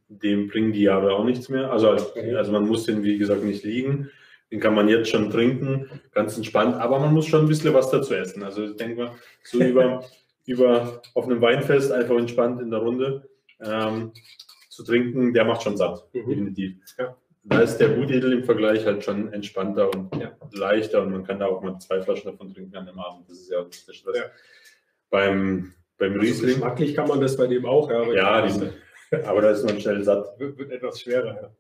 dem 0.09 0.49
bringen 0.49 0.73
die 0.73 0.83
Jahre 0.83 1.13
auch 1.13 1.25
nichts 1.25 1.49
mehr. 1.49 1.71
Also, 1.71 1.91
Okay. 1.91 2.35
also 2.35 2.53
man 2.53 2.67
muss 2.67 2.85
den, 2.85 3.03
wie 3.03 3.19
gesagt, 3.19 3.43
nicht 3.45 3.65
liegen. 3.65 4.11
Den 4.51 4.61
kann 4.61 4.75
man 4.75 4.89
jetzt 4.89 5.11
schon 5.11 5.31
trinken, 5.31 5.91
ganz 6.13 6.37
entspannt, 6.37 6.77
aber 6.77 6.99
man 6.99 7.13
muss 7.13 7.27
schon 7.27 7.43
ein 7.43 7.49
bisschen 7.49 7.75
was 7.75 7.91
dazu 7.91 8.15
essen. 8.15 8.43
Also 8.43 8.65
ich 8.65 8.77
denke 8.77 8.97
mal, 9.05 9.11
so 9.45 9.59
über, 9.63 10.05
über 10.47 11.03
auf 11.15 11.27
einem 11.27 11.41
Weinfest 11.43 11.93
einfach 11.93 12.17
entspannt 12.17 12.61
in 12.63 12.71
der 12.71 12.81
Runde 12.81 13.29
ähm, 13.63 14.13
zu 14.71 14.85
trinken, 14.85 15.35
der 15.35 15.45
macht 15.45 15.63
schon 15.63 15.77
satt, 15.77 16.03
Mhm. 16.15 16.29
definitiv. 16.31 16.77
Ja. 16.99 17.17
Da 17.45 17.61
ist 17.61 17.77
der 17.79 17.91
Gutedel 17.91 18.33
im 18.33 18.45
Vergleich 18.45 18.85
halt 18.87 19.05
schon 19.05 19.33
entspannter 19.33 19.91
und 19.95 20.15
Ja. 20.17 20.33
leichter 20.53 21.03
und 21.03 21.13
man 21.13 21.25
kann 21.25 21.39
da 21.39 21.47
auch 21.47 21.63
mal 21.63 21.79
zwei 21.79 22.01
Flaschen 22.01 22.31
davon 22.31 22.53
trinken 22.53 22.75
an 22.77 22.87
dem 22.87 22.99
Abend. 22.99 23.29
Das 23.29 23.39
ist 23.39 23.51
ja 23.51 23.63
nicht 23.65 23.87
der 23.89 23.93
Stress. 23.93 24.17
Ja. 24.17 24.25
Beim, 25.11 25.73
beim 25.99 26.13
Also 26.13 26.21
Riesling, 26.21 26.51
geschmacklich 26.55 26.95
kann 26.95 27.09
man 27.09 27.21
das 27.21 27.37
bei 27.37 27.47
dem 27.47 27.65
auch, 27.67 27.91
ja. 27.91 28.13
ja, 28.13 28.47
die, 28.47 28.69
aber 29.25 29.41
da 29.43 29.51
ist 29.51 29.65
man 29.65 29.81
schnell 29.81 30.03
satt. 30.03 30.39
wird, 30.39 30.59
wird 30.59 30.71
etwas 30.73 31.01
schwerer. 31.01 31.35
Ja. 31.43 31.51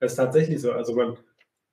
Das 0.00 0.12
ist 0.12 0.16
tatsächlich 0.16 0.60
so. 0.60 0.72
Also 0.72 0.94
man, 0.94 1.16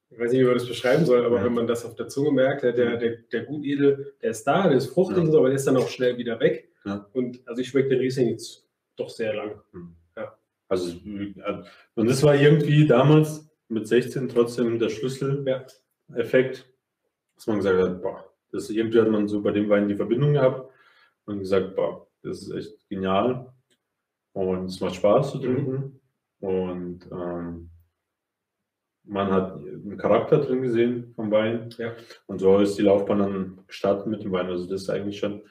ich 0.09 0.19
weiß 0.19 0.31
nicht, 0.31 0.41
wie 0.41 0.45
man 0.45 0.53
das 0.55 0.67
beschreiben 0.67 1.05
soll, 1.05 1.25
aber 1.25 1.37
Ja. 1.37 1.45
wenn 1.45 1.53
man 1.53 1.67
das 1.67 1.85
auf 1.85 1.95
der 1.95 2.07
Zunge 2.07 2.31
merkt, 2.31 2.63
der, 2.63 2.73
der, 2.73 2.97
der, 2.97 3.17
der 3.31 3.43
Gutedel, 3.45 4.13
der 4.21 4.31
ist 4.31 4.43
da, 4.45 4.67
der 4.67 4.77
ist 4.77 4.87
fruchtig, 4.93 5.17
Ja. 5.17 5.23
und 5.23 5.31
so, 5.31 5.37
aber 5.39 5.47
der 5.47 5.55
ist 5.55 5.67
dann 5.67 5.77
auch 5.77 5.87
schnell 5.89 6.17
wieder 6.17 6.39
weg. 6.39 6.69
Ja. 6.85 7.07
Und 7.13 7.41
also 7.47 7.61
ich 7.61 7.69
schmecke 7.69 7.89
den 7.89 7.99
Riesling 7.99 8.29
jetzt 8.29 8.67
doch 8.95 9.09
sehr 9.09 9.33
lang. 9.33 9.61
Also, 10.67 10.95
und 11.95 12.07
das 12.09 12.23
war 12.23 12.33
irgendwie 12.33 12.87
damals 12.87 13.45
mit 13.67 13.89
16 13.89 14.29
trotzdem 14.29 14.79
der 14.79 14.87
Schlüsseleffekt, 14.87 16.65
dass 17.35 17.47
man 17.47 17.57
gesagt 17.57 17.77
hat, 17.81 18.01
boah, 18.01 18.23
das 18.53 18.69
irgendwie 18.69 19.01
hat 19.01 19.09
man 19.09 19.27
so 19.27 19.41
bei 19.41 19.51
dem 19.51 19.67
Wein 19.69 19.89
die 19.89 19.95
Verbindung 19.95 20.31
gehabt 20.33 20.71
und 21.25 21.39
gesagt, 21.39 21.75
boah, 21.75 22.07
das 22.23 22.43
ist 22.43 22.51
echt 22.53 22.87
genial 22.87 23.51
und 24.33 24.65
es 24.65 24.79
macht 24.79 24.95
Spaß 24.95 25.31
zu 25.31 25.39
trinken 25.39 25.99
und 26.39 26.99
ähm, 27.11 27.69
man 29.03 29.31
hat 29.31 29.55
einen 29.55 29.97
Charakter 29.97 30.37
drin 30.39 30.61
gesehen 30.61 31.11
vom 31.15 31.31
Wein 31.31 31.69
Ja. 31.77 31.93
und 32.27 32.39
so 32.39 32.59
ist 32.59 32.77
die 32.77 32.83
Laufbahn 32.83 33.19
dann 33.19 33.59
gestartet 33.67 34.07
mit 34.07 34.23
dem 34.23 34.31
Wein. 34.31 34.47
Also 34.47 34.67
das 34.69 34.83
ist 34.83 34.89
eigentlich 34.89 35.17
schon 35.19 35.41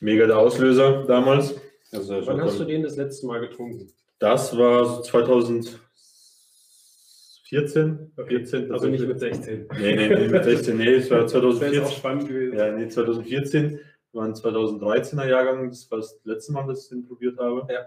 mega 0.00 0.26
der 0.26 0.38
Auslöser 0.38 1.04
damals. 1.06 1.54
Also 1.92 2.24
Wann 2.26 2.40
hast 2.42 2.60
du 2.60 2.64
den 2.64 2.82
das 2.82 2.96
letzte 2.96 3.26
Mal 3.26 3.40
getrunken? 3.40 3.88
das 4.18 4.56
war 4.56 4.84
so 4.84 5.02
2014. 5.02 5.80
14, 7.46 8.70
Also 8.72 8.86
nicht 8.88 9.06
mit 9.08 9.18
16. 9.18 9.66
Nee, 9.80 9.96
nee, 9.96 10.08
nee, 10.08 10.28
mit 10.28 10.44
16. 10.44 10.76
Nee, 10.76 10.94
es 10.94 11.10
war 11.10 11.22
Das 11.22 11.32
wäre 11.34 11.48
auch 11.48 11.54
2014. 11.58 11.96
spannend 11.98 12.28
gewesen. 12.28 12.56
Ja, 12.56 12.70
nee, 12.70 12.86
2014 12.86 13.80
war 14.12 14.24
ein 14.24 14.34
2013er 14.34 15.26
Jahrgang. 15.26 15.68
Das 15.68 15.90
war 15.90 15.98
das 15.98 16.20
letzte 16.24 16.52
Mal, 16.52 16.66
dass 16.68 16.84
ich 16.84 16.90
den 16.90 17.04
probiert 17.08 17.38
habe. 17.38 17.66
Ja. 17.72 17.86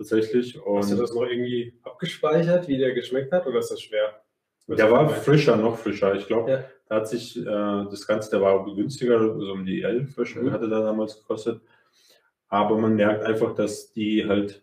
Tatsächlich. 0.00 0.54
Hast 0.56 0.90
du 0.90 0.94
Und 0.94 0.98
das 1.02 1.12
noch 1.14 1.26
irgendwie 1.26 1.74
abgespeichert, 1.82 2.66
wie 2.68 2.78
der 2.78 2.94
geschmeckt 2.94 3.32
hat, 3.32 3.46
oder 3.46 3.58
ist 3.58 3.70
das 3.70 3.82
schwer? 3.82 4.22
der 4.66 4.90
war 4.90 5.08
frischer, 5.10 5.56
noch 5.56 5.76
frischer. 5.76 6.14
Ich 6.14 6.26
glaube, 6.26 6.50
Ja. 6.50 6.64
da 6.88 6.96
hat 6.96 7.08
sich 7.08 7.36
äh, 7.36 7.44
das 7.44 8.06
Ganze, 8.06 8.30
der 8.30 8.40
war 8.40 8.54
auch 8.54 8.74
günstiger, 8.74 9.18
so 9.38 9.52
um 9.52 9.66
die 9.66 9.82
11 9.82 10.14
Flaschen 10.14 10.44
Mhm. 10.44 10.52
hatte 10.52 10.68
der 10.70 10.80
damals 10.80 11.18
gekostet. 11.18 11.60
Aber 12.48 12.78
man 12.78 12.94
merkt 12.94 13.24
einfach, 13.24 13.54
dass 13.54 13.92
die 13.92 14.26
halt 14.26 14.62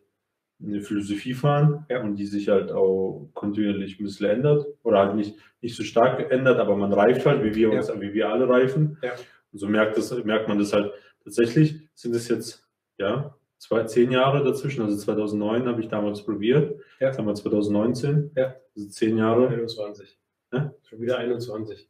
eine 0.59 0.81
Philosophie 0.81 1.35
fahren 1.35 1.85
Ja. 1.87 2.01
und 2.01 2.15
die 2.15 2.25
sich 2.25 2.47
halt 2.49 2.71
auch 2.71 3.29
kontinuierlich 3.35 3.99
ein 3.99 4.05
bisschen 4.05 4.27
ändert 4.27 4.65
oder 4.83 4.97
halt 4.99 5.15
nicht, 5.15 5.35
nicht 5.61 5.75
so 5.75 5.83
stark 5.83 6.31
ändert, 6.31 6.57
aber 6.59 6.75
man 6.75 6.91
reift 6.93 7.25
halt, 7.27 7.43
wie 7.43 7.53
wir 7.53 7.71
uns, 7.71 7.91
wie 7.99 8.11
wir 8.13 8.29
alle 8.29 8.49
reifen. 8.49 8.97
Ja. 9.03 9.11
Und 9.51 9.59
so 9.59 9.67
merkt, 9.67 9.97
das, 9.97 10.11
merkt 10.23 10.47
man 10.47 10.57
das 10.57 10.73
halt 10.73 10.93
tatsächlich, 11.23 11.87
sind 11.93 12.15
es 12.15 12.27
jetzt, 12.27 12.67
ja, 12.97 13.36
zwei, 13.57 13.83
zehn 13.85 14.11
Jahre 14.11 14.43
dazwischen, 14.43 14.81
also 14.83 14.95
2009 14.97 15.67
habe 15.67 15.81
ich 15.81 15.87
damals 15.89 16.23
probiert, 16.23 16.79
Ja. 16.99 17.07
jetzt 17.07 17.17
haben 17.17 17.25
wir 17.27 17.33
2019, 17.35 18.31
Ja. 18.35 18.55
also 18.75 18.89
zehn 18.89 19.17
Jahre. 19.17 19.47
21. 19.49 20.19
Hä? 20.51 20.69
Schon 20.83 21.01
wieder 21.01 21.17
21. 21.17 21.89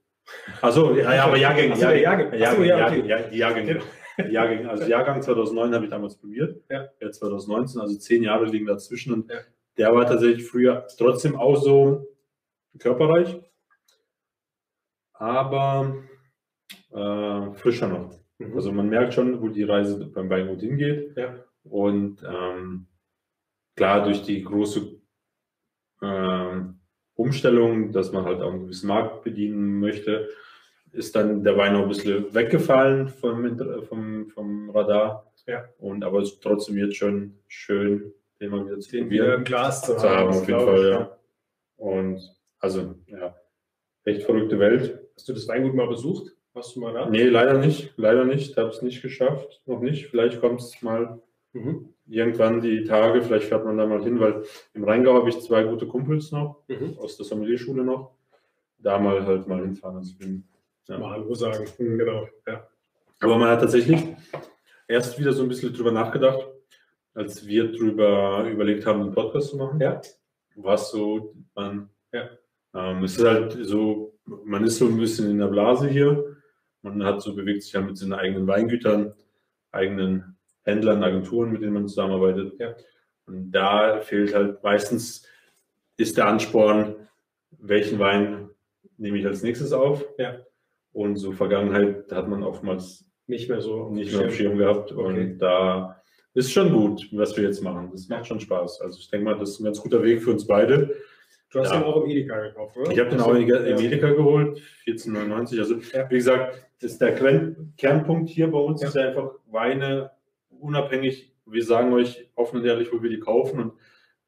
Achso, 0.62 0.94
ja, 0.96 1.14
ja, 1.16 1.24
aber 1.26 1.38
Jahrgang. 1.38 1.72
Ach 1.72 1.78
so, 1.78 1.90
Jahrgänge, 1.90 2.38
ja, 2.38 2.54
Jahrgänge, 2.54 2.74
okay. 3.04 3.08
ja, 3.10 3.20
die 3.30 3.38
Jahrgänge. 3.38 3.82
Die 4.20 4.32
Jahrgänge. 4.34 4.70
Also 4.70 4.84
Jahrgang 4.90 5.22
2009 5.22 5.74
habe 5.76 5.86
ich 5.86 5.92
damals 5.92 6.18
probiert. 6.18 6.62
Ja. 6.70 6.90
Ja, 7.00 7.12
2019, 7.12 7.80
also 7.80 7.98
zehn 7.98 8.24
Jahre 8.24 8.46
liegen 8.46 8.66
dazwischen. 8.66 9.14
Und 9.14 9.32
Ja. 9.32 9.38
der 9.78 9.94
war 9.96 10.06
tatsächlich 10.08 10.46
früher 10.46 10.86
trotzdem 10.98 11.36
auch 11.38 11.56
so 11.56 12.08
körperreich, 12.80 13.40
aber 15.14 16.04
äh, 16.92 17.54
frischer 17.56 17.88
noch. 17.88 18.12
Mhm. 18.40 18.56
Also 18.56 18.72
man 18.72 18.90
merkt 18.90 19.14
schon, 19.14 19.42
wo 19.42 19.48
die 19.50 19.64
Reise 19.64 20.06
beim 20.08 20.30
Weingut 20.30 20.62
hingeht. 20.62 21.16
Ja. 21.18 21.36
Und 21.70 22.24
ähm, 22.24 22.88
klar, 23.76 24.04
durch 24.04 24.24
die 24.24 24.44
große 24.44 25.00
ähm, 26.02 26.80
Umstellung, 27.16 27.92
dass 27.92 28.12
man 28.12 28.26
halt 28.26 28.42
auch 28.42 28.52
einen 28.52 28.64
gewissen 28.64 28.88
Markt 28.88 29.24
bedienen 29.24 29.80
möchte, 29.80 30.30
ist 30.92 31.16
dann 31.16 31.44
der 31.44 31.58
Wein 31.58 31.74
noch 31.74 31.84
ein 31.84 31.90
bisschen 31.90 32.34
weggefallen 32.34 33.10
vom, 33.10 33.84
vom, 33.84 34.30
vom 34.30 34.70
Radar. 34.70 35.32
Ja. 35.46 35.66
Und 35.78 36.04
aber 36.04 36.20
es 36.20 36.34
ist 36.34 36.44
trotzdem 36.44 36.78
jetzt 36.78 36.98
schon 36.98 37.40
schön, 37.48 38.14
den 38.40 38.52
mal 38.52 38.66
wieder 38.66 38.80
zu 38.80 38.92
Den 38.92 39.10
wieder 39.10 39.36
im 39.36 39.44
Glas 39.44 39.84
zu 39.84 39.98
haben, 39.98 40.30
auf 40.30 40.48
jeden 40.48 40.60
Fall, 40.60 40.80
ich, 40.80 40.90
ja. 40.90 41.18
Und 41.78 42.38
also, 42.60 42.96
ja, 43.08 43.36
echt 44.04 44.24
verrückte 44.24 44.60
Welt. 44.60 45.00
Hast 45.16 45.30
du 45.30 45.34
das 45.34 45.48
Weingut 45.48 45.76
mal 45.76 45.88
besucht? 45.88 46.34
Warst 46.54 46.76
du 46.76 46.80
mal 46.80 46.94
da? 46.94 47.10
Nee, 47.10 47.26
leider 47.26 47.58
nicht. 47.60 47.94
Leider 47.98 48.26
nicht. 48.26 48.58
Habe 48.58 48.70
es 48.70 48.82
nicht 48.82 49.02
geschafft. 49.02 49.62
Noch 49.66 49.80
nicht. 49.80 50.08
Vielleicht 50.08 50.42
kommt 50.42 50.60
es 50.60 50.82
mal 50.82 51.22
Mhm. 51.66 51.90
irgendwann 52.08 52.62
die 52.62 52.84
Tage. 52.86 53.22
Vielleicht 53.22 53.48
fährt 53.48 53.66
man 53.66 53.78
da 53.78 53.86
mal 53.86 54.02
hin, 54.04 54.20
weil 54.20 54.44
im 54.74 54.84
Rheingau 54.84 55.14
habe 55.16 55.30
ich 55.30 55.40
zwei 55.42 55.64
gute 55.64 55.88
Kumpels 55.88 56.32
noch, 56.32 56.64
Mhm. 56.68 56.98
aus 56.98 57.18
der 57.18 57.26
Sommelierschule 57.26 57.84
noch. 57.84 58.16
Da 58.80 59.00
mal 59.00 59.26
halt 59.26 59.48
mal 59.48 59.62
hinfahren. 59.62 59.98
Also 59.98 60.14
ja. 60.88 60.98
Mal 61.00 61.12
Hallo 61.12 61.34
sagen. 61.34 61.66
Mhm, 61.80 61.98
Genau. 61.98 62.28
Ja. 62.46 62.68
Aber 63.20 63.38
man 63.38 63.50
hat 63.50 63.60
tatsächlich 63.62 64.04
erst 64.88 65.20
wieder 65.20 65.34
so 65.34 65.42
ein 65.44 65.50
bisschen 65.50 65.74
drüber 65.74 65.92
nachgedacht, 65.92 66.48
als 67.14 67.46
wir 67.48 67.72
drüber 67.72 68.48
überlegt 68.50 68.86
haben, 68.86 69.02
einen 69.02 69.12
Podcast 69.12 69.50
zu 69.50 69.58
machen. 69.58 69.80
Ja. 69.82 70.00
Was 70.56 70.92
so, 70.92 71.34
man, 71.56 71.90
Ja. 72.14 72.30
ähm, 72.76 73.04
es 73.04 73.18
ist 73.18 73.26
halt 73.26 73.58
so, 73.64 74.14
man 74.46 74.64
ist 74.64 74.78
so 74.78 74.86
ein 74.88 74.98
bisschen 74.98 75.30
in 75.32 75.40
der 75.40 75.48
Blase 75.48 75.88
hier. 75.90 76.38
Man 76.84 77.04
hat 77.04 77.22
so, 77.22 77.36
bewegt 77.36 77.64
sich 77.64 77.74
ja 77.74 77.82
mit 77.82 77.98
seinen 77.98 78.14
eigenen 78.14 78.48
Weingütern, 78.48 79.14
eigenen 79.72 80.37
Händlern, 80.68 81.04
Agenturen, 81.04 81.52
mit 81.52 81.62
denen 81.62 81.74
man 81.74 81.88
zusammenarbeitet. 81.88 82.54
Ja. 82.60 82.76
Und 83.26 83.52
da 83.52 84.02
fehlt 84.02 84.34
halt 84.36 84.62
meistens, 84.64 85.26
ist 85.98 86.18
der 86.18 86.28
Ansporn, 86.28 86.96
welchen 87.60 87.98
Wein 88.00 88.50
nehme 88.98 89.18
ich 89.18 89.26
als 89.26 89.42
nächstes 89.44 89.72
auf. 89.74 90.06
Ja. 90.18 90.40
Und 90.92 91.16
so 91.18 91.32
Vergangenheit 91.32 92.12
hat 92.12 92.28
man 92.28 92.44
oftmals 92.44 93.06
nicht 93.28 93.50
mehr 93.50 93.62
so 93.62 93.90
nicht 93.90 94.16
mehr 94.16 94.28
auf 94.28 94.36
Schirm 94.36 94.58
gehabt. 94.58 94.92
Und 94.92 95.06
Okay. 95.16 95.36
da 95.40 96.02
ist 96.34 96.52
schon 96.52 96.72
gut, 96.72 97.08
was 97.14 97.36
wir 97.38 97.44
jetzt 97.46 97.62
machen. 97.64 97.90
Das 97.92 98.08
macht 98.10 98.28
schon 98.28 98.40
Spaß. 98.40 98.82
Also 98.82 99.00
ich 99.00 99.10
denke 99.10 99.26
mal, 99.26 99.38
das 99.40 99.52
ist 99.52 99.60
ein 99.60 99.66
ganz 99.66 99.82
guter 99.82 100.04
Weg 100.04 100.22
für 100.22 100.32
uns 100.32 100.46
beide. 100.46 100.96
Du 101.52 101.60
hast 101.60 101.72
Ja. 101.72 101.80
den 101.80 101.84
auch 101.86 102.04
im 102.04 102.10
Edeka 102.10 102.40
gekauft, 102.42 102.76
oder? 102.78 102.92
Ich 102.92 103.00
habe 103.00 103.10
den 103.10 103.22
auch 103.22 103.34
im 103.34 103.80
Edeka 103.80 104.10
geholt, 104.12 104.62
14,99. 104.86 105.60
Also 105.60 105.76
Ja. 105.94 106.10
wie 106.10 106.16
gesagt, 106.16 106.66
ist 106.82 107.00
der 107.02 107.16
Kern, 107.16 107.74
Kernpunkt 107.78 108.30
hier 108.30 108.52
bei 108.52 108.60
uns 108.60 108.82
Ja. 108.82 108.88
ist 108.90 108.96
ja 108.96 109.08
einfach 109.08 109.32
Weine 109.50 110.12
unabhängig. 110.60 111.34
Wir 111.46 111.64
sagen 111.64 111.94
euch 111.94 112.30
offen 112.36 112.60
und 112.60 112.66
ehrlich, 112.66 112.92
wo 112.92 113.02
wir 113.02 113.10
die 113.10 113.20
kaufen. 113.20 113.60
Und 113.60 113.74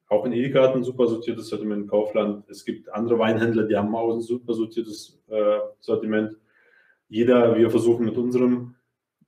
auch 0.08 0.26
in 0.26 0.32
Edeka 0.34 0.62
hat 0.64 0.76
ein 0.76 0.84
super 0.84 1.08
sortiertes 1.08 1.50
Sortiment 1.50 1.84
im 1.84 1.88
Kaufland. 1.88 2.50
Es 2.50 2.66
gibt 2.66 2.90
andere 2.90 3.20
Weinhändler, 3.20 3.64
die 3.64 3.76
haben 3.76 3.94
auch 3.96 4.14
ein 4.14 4.22
super 4.22 4.54
sortiertes 4.54 5.22
äh, 5.28 5.60
Sortiment. 5.80 6.38
Jeder, 7.10 7.58
wir 7.58 7.70
versuchen 7.70 8.06
mit 8.06 8.18
unserem 8.18 8.76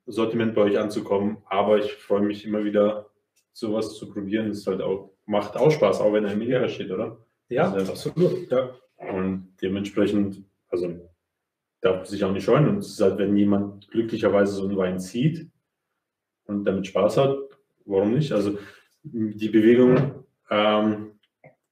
Sortiment 0.05 0.55
bei 0.55 0.61
euch 0.61 0.79
anzukommen. 0.79 1.37
Aber 1.45 1.77
ich 1.79 1.93
freue 1.93 2.21
mich 2.21 2.45
immer 2.45 2.63
wieder, 2.63 3.09
sowas 3.53 3.95
zu 3.97 4.09
probieren. 4.09 4.49
Es 4.49 4.65
halt 4.65 4.81
auch, 4.81 5.11
macht 5.25 5.57
auch 5.57 5.71
Spaß, 5.71 5.99
auch 5.99 6.13
wenn 6.13 6.25
er 6.25 6.33
im 6.33 6.41
Edeka 6.41 6.67
steht, 6.69 6.91
oder? 6.91 7.17
Ja, 7.49 7.75
Ja. 7.75 7.83
absolut. 7.83 8.49
Ja. 8.49 8.71
Und 8.97 9.55
dementsprechend, 9.61 10.43
also 10.69 10.87
darf 11.81 11.97
man 11.97 12.05
sich 12.05 12.23
auch 12.23 12.31
nicht 12.31 12.45
scheuen. 12.45 12.67
Und 12.69 12.77
es 12.77 12.89
ist 12.89 13.01
halt, 13.01 13.17
wenn 13.17 13.35
jemand 13.35 13.89
glücklicherweise 13.89 14.53
so 14.53 14.63
einen 14.63 14.77
Wein 14.77 14.99
zieht 14.99 15.50
und 16.47 16.65
damit 16.65 16.87
Spaß 16.87 17.17
hat, 17.17 17.37
warum 17.85 18.13
nicht? 18.13 18.31
Also 18.31 18.57
die 19.03 19.49
Bewegung, 19.49 20.25
ähm, 20.49 21.11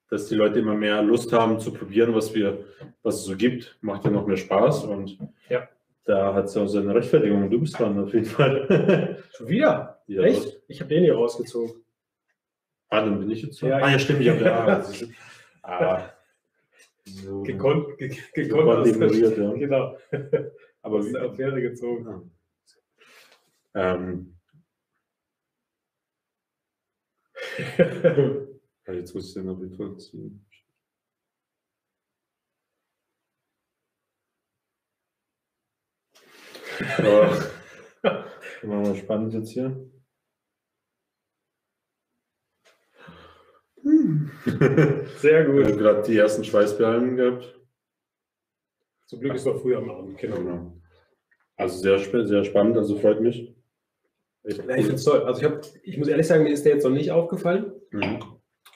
dass 0.10 0.28
die 0.28 0.36
Leute 0.36 0.60
immer 0.60 0.74
mehr 0.76 1.02
Lust 1.04 1.32
haben 1.34 1.60
zu 1.60 1.72
probieren, 1.72 2.16
was 2.16 2.34
wir, 2.34 2.66
was 3.04 3.16
es 3.16 3.26
so 3.26 3.36
gibt, 3.36 3.78
macht 3.82 4.06
ja 4.06 4.12
noch 4.12 4.26
mehr 4.26 4.38
Spaß. 4.38 4.86
Und 4.86 5.20
Ja. 5.50 5.68
da 6.06 6.34
hat 6.34 6.46
es 6.46 6.58
auch 6.58 6.68
seine 6.68 6.96
Rechtfertigung. 6.96 7.50
Du 7.50 7.60
bist 7.60 7.80
dran 7.80 8.00
auf 8.00 8.14
jeden 8.14 8.26
Fall. 8.26 9.24
Schon 9.38 9.48
wieder? 9.48 10.02
Ja, 10.08 10.24
Echt? 10.24 10.62
Ich 10.68 10.80
habe 10.82 10.90
den 10.90 11.04
hier 11.04 11.14
rausgezogen. 11.16 11.84
Ah, 12.90 13.02
dann 13.02 13.20
bin 13.20 13.30
ich 13.30 13.44
jetzt. 13.44 13.62
Ja, 13.62 13.78
ah, 13.78 13.92
ja, 13.92 14.00
stimmt. 14.00 14.22
Ich 14.22 14.30
habe 14.30 14.42
ja. 14.42 14.84
ah, 15.64 16.10
so. 17.06 17.44
Gekonnt, 17.44 17.98
ge 18.00 18.16
gekonnt 18.34 18.88
ignoriert, 18.88 19.38
ja. 19.38 19.54
Genau. 19.58 19.98
Aber 20.82 21.06
wie, 21.06 21.12
der 21.12 21.24
Affäre 21.24 21.62
gezogen. 21.62 22.32
Ähm, 23.76 24.39
ja, 28.88 28.94
jetzt 28.94 29.14
muss 29.14 29.28
ich 29.28 29.34
den 29.34 29.50
auf 29.50 29.60
jeden 29.60 29.76
Fall 29.76 29.98
ziehen. 29.98 30.46
Aber, 36.98 37.30
machen 38.64 38.86
wir 38.86 38.96
spannend 38.96 39.34
jetzt 39.34 39.52
hier. 39.52 39.90
Sehr 45.18 45.42
Ich 45.42 45.48
gut. 45.48 45.66
habe 45.66 45.78
gerade 45.78 46.04
die 46.04 46.18
ersten 46.18 46.44
Schweißperlen 46.44 47.16
gehabt. 47.16 47.60
Zum 49.08 49.20
Glück 49.20 49.36
ist 49.36 49.46
noch 49.46 49.60
früh 49.62 49.76
am 49.76 49.90
Abend. 49.90 50.18
Genau. 50.18 50.38
Genau. 50.38 50.82
Also 51.58 51.80
sehr, 51.80 52.00
sehr 52.26 52.46
spannend, 52.46 52.78
also 52.78 52.98
freut 52.98 53.22
mich. 53.22 53.54
Ja, 54.58 54.76
ich 54.76 54.86
finde 54.86 55.02
toll. 55.04 55.22
Also 55.24 55.42
ich, 55.42 55.46
hab, 55.48 55.62
ich 55.84 55.98
muss 55.98 56.08
ehrlich 56.08 56.28
sagen, 56.28 56.44
mir 56.44 56.52
ist 56.54 56.64
der 56.66 56.74
jetzt 56.76 56.84
noch 56.84 56.92
nicht 56.92 57.12
aufgefallen, 57.12 57.72
Mhm. 57.92 58.20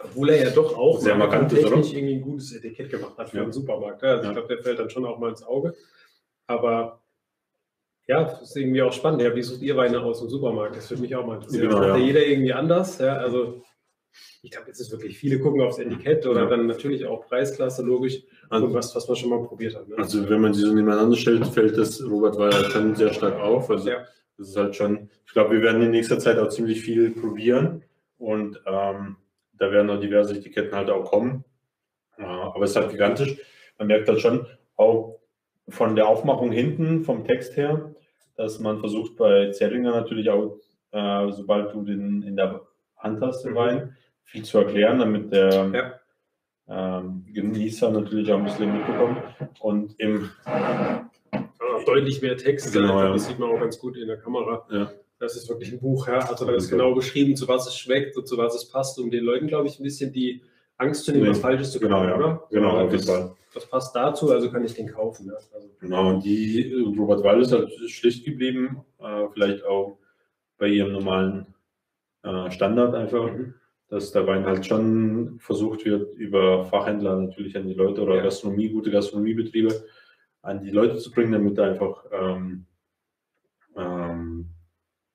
obwohl 0.04 0.30
er 0.30 0.44
ja 0.44 0.50
doch 0.50 0.78
auch 0.78 1.00
Sehr 1.00 1.16
markant 1.16 1.52
ist, 1.54 1.66
oder? 1.66 1.78
irgendwie 1.78 2.16
ein 2.16 2.22
gutes 2.22 2.54
Etikett 2.56 2.90
gemacht 2.90 3.18
hat 3.18 3.30
für 3.30 3.38
Ja. 3.38 3.44
den 3.44 3.52
Supermarkt. 3.52 4.04
Also 4.04 4.24
Ja. 4.24 4.30
ich 4.30 4.36
glaube, 4.36 4.48
der 4.56 4.64
fällt 4.64 4.80
dann 4.80 4.90
schon 4.90 5.06
auch 5.06 5.20
mal 5.20 5.30
ins 5.30 5.44
Auge. 5.44 5.74
Aber 6.48 7.02
ja, 8.08 8.24
das 8.26 8.42
ist 8.42 8.58
irgendwie 8.58 8.82
auch 8.82 8.92
spannend. 8.92 9.22
Ja, 9.22 9.34
wie 9.36 9.42
sucht 9.42 9.62
ihr 9.62 9.78
Weine 9.78 10.02
aus 10.02 10.22
im 10.22 10.30
Supermarkt? 10.30 10.76
Das 10.76 10.90
würde 10.90 11.02
mich 11.02 11.16
auch 11.16 11.26
mal 11.26 11.36
interessieren. 11.36 11.70
Genau, 11.70 11.84
ja 11.84 11.98
jeder 11.98 12.26
irgendwie 12.26 12.52
anders. 12.54 12.98
Ja, 13.00 13.18
also 13.18 13.62
ich 14.42 14.52
glaube, 14.52 14.68
jetzt 14.68 14.80
ist 14.82 14.92
wirklich, 14.92 15.18
viele 15.18 15.40
gucken 15.40 15.62
aufs 15.62 15.80
Etikett 15.80 16.26
oder 16.28 16.42
Ja. 16.42 16.48
dann 16.50 16.68
natürlich 16.68 17.06
auch 17.06 17.26
Preisklasse, 17.28 17.82
logisch, 17.82 18.22
Also- 18.50 18.68
und 18.68 18.74
was, 18.74 18.94
was 18.96 19.08
man 19.08 19.16
schon 19.16 19.30
mal 19.30 19.42
probiert 19.44 19.76
hat. 19.76 19.88
Ne? 19.88 19.96
Also 19.98 20.30
wenn 20.30 20.42
man 20.42 20.54
sie 20.54 20.62
so 20.62 20.74
nebeneinander 20.74 21.16
stellt, 21.16 21.48
fällt 21.48 21.78
das 21.78 22.04
Robert 22.04 22.38
Weiler 22.38 22.70
schon 22.70 22.94
sehr 22.96 23.14
stark 23.14 23.40
auf. 23.40 23.70
Also 23.72 23.90
Ja. 23.90 24.04
Das 24.38 24.50
ist 24.50 24.58
halt 24.58 24.76
schon, 24.76 25.10
ich 25.26 25.34
glaube, 25.34 25.52
wir 25.56 25.62
werden 25.62 25.82
in 25.82 25.92
nächster 25.92 26.20
Zeit 26.20 26.38
auch 26.40 26.50
ziemlich 26.50 26.82
viel 26.82 27.12
probieren 27.12 27.84
und 28.18 28.62
ähm, 28.66 29.18
da 29.54 29.72
werden 29.72 29.90
auch 29.90 30.00
diverse 30.00 30.36
Etiketten 30.36 30.76
halt 30.76 30.90
auch 30.90 31.06
kommen. 31.06 31.44
Ja, 32.18 32.52
aber 32.54 32.64
es 32.64 32.72
ist 32.72 32.76
halt 32.78 32.92
gigantisch. 32.92 33.38
Man 33.78 33.88
merkt 33.88 34.08
halt 34.08 34.20
schon 34.22 34.46
auch 34.76 35.20
von 35.70 35.96
der 35.96 36.08
Aufmachung 36.08 36.52
hinten, 36.52 37.04
vom 37.04 37.26
Text 37.26 37.56
her, 37.58 37.94
dass 38.36 38.60
man 38.60 38.80
versucht 38.80 39.16
bei 39.18 39.52
Zerringer 39.52 39.92
natürlich 39.92 40.30
auch, 40.30 40.58
äh, 40.92 41.32
sobald 41.32 41.74
du 41.74 41.84
den 41.84 42.24
in 42.24 42.36
der 42.36 42.62
Hand 42.98 43.22
hast, 43.22 43.44
den 43.44 43.52
Mhm. 43.54 43.56
Wein, 43.58 43.98
viel 44.24 44.44
zu 44.44 44.58
erklären, 44.60 45.00
damit 45.00 45.32
der 45.32 46.00
Ja. 46.68 47.00
ähm, 47.00 47.26
Genießer 47.32 47.92
natürlich 47.92 48.32
auch 48.32 48.38
ein 48.40 48.46
bisschen 48.46 48.74
mitbekommt. 48.74 49.22
Und 49.60 49.96
im, 50.00 50.30
Ja, 51.88 51.94
deutlich 51.94 52.22
mehr 52.22 52.38
Text. 52.38 52.74
Genau, 52.74 53.00
ja. 53.02 53.12
Das 53.14 53.28
sieht 53.28 53.40
man 53.40 53.50
auch 53.52 53.60
ganz 53.60 53.80
gut 53.80 53.98
in 53.98 54.08
der 54.08 54.18
Kamera. 54.18 54.66
ja, 54.72 54.92
Das 55.20 55.36
ist 55.36 55.48
wirklich 55.50 55.72
ein 55.72 55.80
Buch, 55.80 56.08
ja. 56.08 56.20
Also 56.20 56.46
da 56.46 56.54
ist 56.54 56.70
genau 56.70 56.94
beschrieben, 56.94 57.36
zu 57.36 57.48
was 57.48 57.68
es 57.68 57.78
schmeckt 57.78 58.18
und 58.18 58.28
zu 58.28 58.38
was 58.38 58.56
es 58.56 58.68
passt, 58.70 59.00
um 59.00 59.10
den 59.12 59.24
Leuten, 59.24 59.48
glaube 59.48 59.68
ich, 59.68 59.80
ein 59.80 59.84
bisschen 59.84 60.12
die 60.12 60.42
Angst 60.78 61.06
zu 61.06 61.12
nehmen, 61.12 61.24
Nee. 61.26 61.30
was 61.32 61.40
Falsches 61.40 61.72
zu 61.72 61.80
genau, 61.80 61.98
kaufen, 62.00 62.10
ja. 62.10 62.16
oder? 62.18 62.48
genau, 62.50 62.70
auf 62.72 62.92
jeden 62.92 62.98
das, 62.98 63.06
Fall. 63.06 63.36
das 63.54 63.66
passt 63.70 63.96
dazu, 63.96 64.32
also 64.32 64.52
kann 64.52 64.66
ich 64.66 64.74
den 64.74 64.88
kaufen. 64.92 65.28
Ja. 65.28 65.34
Also, 65.54 65.70
Genau, 65.80 66.10
und 66.10 66.24
die 66.26 66.72
äh, 66.74 66.82
Robert 67.00 67.24
Weil 67.24 67.42
ist 67.42 67.52
halt 67.52 67.72
schlicht 67.90 68.26
geblieben, 68.26 68.84
äh, 69.00 69.28
vielleicht 69.34 69.64
auch 69.66 69.98
bei 70.58 70.68
ihrem 70.68 70.92
normalen 70.94 71.46
äh, 72.24 72.50
Standard 72.52 72.96
einfach, 72.96 73.32
Mhm. 73.32 73.54
dass 73.90 74.12
der 74.12 74.26
Wein 74.26 74.46
halt 74.46 74.66
schon 74.66 75.38
versucht 75.40 75.86
wird, 75.86 76.16
über 76.18 76.66
Fachhändler 76.66 77.16
natürlich 77.18 77.56
an 77.56 77.68
die 77.68 77.74
Leute 77.76 78.02
oder 78.02 78.16
Ja. 78.16 78.24
Gastronomie, 78.24 78.70
gute 78.70 78.90
Gastronomiebetriebe 78.92 79.84
an 80.44 80.62
die 80.62 80.70
Leute 80.70 80.98
zu 80.98 81.12
bringen, 81.12 81.32
damit 81.32 81.58
er 81.58 81.72
einfach 81.72 82.06
ähm, 82.12 82.66
ähm, 83.76 84.50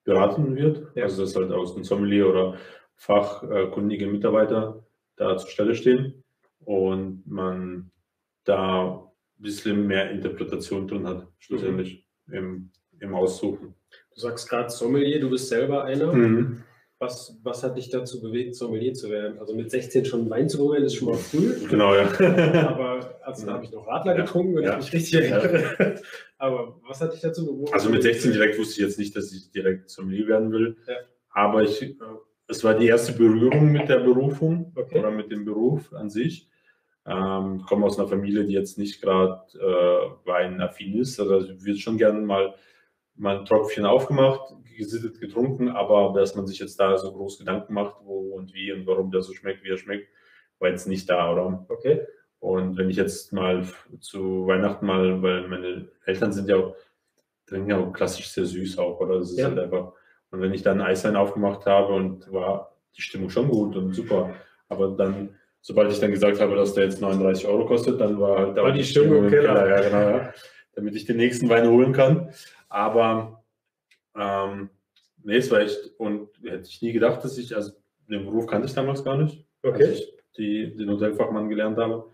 beraten 0.04 0.56
wird. 0.56 0.90
Ja. 0.96 1.04
Also 1.04 1.22
dass 1.22 1.36
halt 1.36 1.52
aus 1.52 1.74
dem 1.74 1.84
Sommelier 1.84 2.28
oder 2.28 2.56
fachkundige 2.96 4.06
Mitarbeiter 4.08 4.84
da 5.16 5.36
zur 5.36 5.50
Stelle 5.50 5.74
stehen 5.74 6.24
und 6.64 7.22
man 7.26 7.90
da 8.44 8.94
ein 9.38 9.42
bisschen 9.42 9.86
mehr 9.86 10.10
Interpretation 10.10 10.88
drin 10.88 11.06
hat, 11.06 11.28
schlussendlich 11.38 12.06
im, 12.30 12.70
im 12.98 13.14
Aussuchen. 13.14 13.74
du 14.14 14.20
sagst 14.20 14.48
gerade 14.48 14.70
Sommelier, 14.70 15.20
du 15.20 15.30
bist 15.30 15.48
selber 15.48 15.84
einer. 15.84 16.12
Mhm. 16.12 16.64
Was, 17.00 17.38
was 17.44 17.62
hat 17.62 17.76
dich 17.76 17.90
dazu 17.90 18.20
bewegt, 18.20 18.56
Sommelier 18.56 18.92
zu 18.92 19.08
werden? 19.08 19.38
Also 19.38 19.54
mit 19.54 19.70
16 19.70 20.04
schon 20.04 20.28
Wein 20.30 20.48
zu 20.48 20.58
probieren, 20.58 20.82
ist 20.82 20.96
schon 20.96 21.08
mal 21.10 21.16
früh. 21.16 21.54
Genau, 21.68 21.94
ja. 21.94 22.06
Aber 22.68 23.20
also 23.22 23.46
da 23.46 23.52
habe 23.54 23.64
ich 23.64 23.70
noch 23.70 23.86
Radler 23.86 24.14
getrunken, 24.16 24.56
wenn 24.56 24.64
Ja. 24.64 24.78
ich 24.78 24.86
mich 24.86 24.94
richtig 24.94 25.14
erinnere. 25.30 26.00
Aber 26.38 26.80
was 26.88 27.00
hat 27.00 27.12
dich 27.12 27.20
dazu 27.20 27.46
bewogen? 27.46 27.72
Also 27.72 27.88
mit 27.88 28.02
16 28.02 28.32
direkt 28.32 28.58
wusste 28.58 28.80
ich 28.80 28.88
jetzt 28.88 28.98
nicht, 28.98 29.14
dass 29.14 29.32
ich 29.32 29.50
direkt 29.52 29.88
Sommelier 29.90 30.26
werden 30.26 30.50
will. 30.50 30.76
Ja. 30.88 30.94
Aber 31.30 31.62
ich, 31.62 31.80
äh, 31.82 31.94
es 32.48 32.64
war 32.64 32.74
die 32.74 32.86
erste 32.88 33.12
Berührung 33.12 33.70
mit 33.70 33.88
der 33.88 34.00
Berufung 34.00 34.72
Okay. 34.74 34.98
oder 34.98 35.12
mit 35.12 35.30
dem 35.30 35.44
Beruf 35.44 35.92
an 35.92 36.10
sich. 36.10 36.48
Ähm, 37.06 37.58
ich 37.60 37.66
komme 37.66 37.86
aus 37.86 37.96
einer 37.96 38.08
Familie, 38.08 38.44
die 38.44 38.54
jetzt 38.54 38.76
nicht 38.76 39.00
gerade 39.00 39.40
äh, 39.54 40.26
weinaffin 40.28 40.98
ist. 40.98 41.20
Also 41.20 41.48
ich 41.48 41.64
würde 41.64 41.78
schon 41.78 41.96
gerne 41.96 42.20
mal, 42.20 42.54
mal 43.14 43.38
ein 43.38 43.44
Tropfchen 43.44 43.86
aufgemacht, 43.86 44.40
gesittet, 44.78 45.20
getrunken, 45.20 45.68
aber 45.68 46.18
dass 46.18 46.34
man 46.34 46.46
sich 46.46 46.58
jetzt 46.58 46.80
da 46.80 46.96
so 46.96 47.12
groß 47.12 47.38
Gedanken 47.38 47.74
macht, 47.74 47.96
wo 48.04 48.34
und 48.36 48.54
wie 48.54 48.72
und 48.72 48.86
warum 48.86 49.10
der 49.10 49.20
so 49.20 49.34
schmeckt, 49.34 49.62
wie 49.64 49.68
er 49.70 49.76
schmeckt, 49.78 50.08
war 50.58 50.70
jetzt 50.70 50.88
nicht 50.88 51.08
da, 51.10 51.30
oder? 51.32 51.66
Okay. 51.68 52.00
Und 52.40 52.76
wenn 52.78 52.88
ich 52.88 52.96
jetzt 52.96 53.32
mal 53.32 53.64
zu 54.00 54.46
Weihnachten 54.46 54.86
mal, 54.86 55.22
weil 55.22 55.48
meine 55.48 55.88
Eltern 56.06 56.32
sind 56.32 56.48
ja 56.48 56.56
auch, 56.56 56.76
trinken 57.46 57.70
ja 57.70 57.78
auch 57.78 57.92
klassisch 57.92 58.28
sehr 58.28 58.46
süß 58.46 58.78
auch, 58.78 59.00
oder? 59.00 59.18
Das 59.18 59.30
ist 59.32 59.38
Ja. 59.38 59.48
halt 59.48 59.58
einfach. 59.58 59.92
Und 60.30 60.40
wenn 60.40 60.54
ich 60.54 60.62
dann 60.62 60.80
Eiswein 60.80 61.16
aufgemacht 61.16 61.66
habe 61.66 61.94
und 61.94 62.30
war 62.32 62.76
die 62.96 63.02
Stimmung 63.02 63.30
schon 63.30 63.48
gut 63.48 63.76
und 63.76 63.92
super, 63.94 64.34
aber 64.68 64.88
dann, 64.88 65.34
sobald 65.60 65.90
ich 65.90 66.00
dann 66.00 66.10
gesagt 66.10 66.40
habe, 66.40 66.54
dass 66.54 66.74
der 66.74 66.84
jetzt 66.84 67.00
39 67.00 67.46
Euro 67.46 67.66
kostet, 67.66 68.00
dann 68.00 68.20
war 68.20 68.38
halt 68.38 68.56
War 68.56 68.70
auch 68.70 68.74
die 68.74 68.84
Stimmung 68.84 69.24
im 69.24 69.30
Keller. 69.30 69.68
Ja, 69.68 69.80
genau, 69.80 70.18
ja. 70.18 70.32
Damit 70.74 70.94
ich 70.94 71.06
den 71.06 71.16
nächsten 71.16 71.48
Wein 71.48 71.68
holen 71.68 71.92
kann. 71.92 72.30
Aber 72.68 73.37
ähm, 74.18 74.70
nee, 75.22 75.36
es 75.36 75.50
war 75.50 75.60
echt, 75.60 75.92
und 75.98 76.28
hätte 76.42 76.68
ich 76.68 76.82
nie 76.82 76.92
gedacht, 76.92 77.24
dass 77.24 77.38
ich, 77.38 77.54
also 77.54 77.72
den 78.08 78.24
Beruf 78.24 78.46
kannte 78.46 78.66
ich 78.66 78.74
damals 78.74 79.04
gar 79.04 79.16
nicht 79.16 79.46
als 79.62 79.74
Okay. 79.74 79.90
ich 79.92 80.14
die, 80.36 80.76
den 80.76 80.90
Hotelfachmann 80.90 81.48
gelernt 81.48 81.78
habe. 81.78 82.10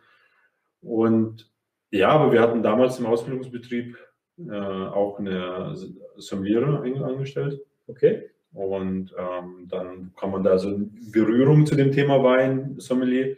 Und 0.81 1.51
ja, 1.91 2.09
aber 2.09 2.33
wir 2.33 2.41
hatten 2.41 2.63
damals 2.63 2.99
im 2.99 3.07
Ausbildungsbetrieb 3.07 3.97
äh, 4.39 4.53
auch 4.53 5.19
eine 5.19 5.75
Sommeliere 6.17 6.81
angestellt. 7.05 7.61
Okay. 7.87 8.31
Und 8.53 9.15
ähm, 9.19 9.67
dann 9.69 10.13
kam 10.17 10.31
man 10.31 10.43
da 10.43 10.59
so 10.59 10.71
in 10.71 11.11
Berührung 11.13 11.67
zu 11.67 11.75
dem 11.75 11.93
Thema 11.93 12.23
Wein, 12.23 12.77
Sommelier. 12.79 13.37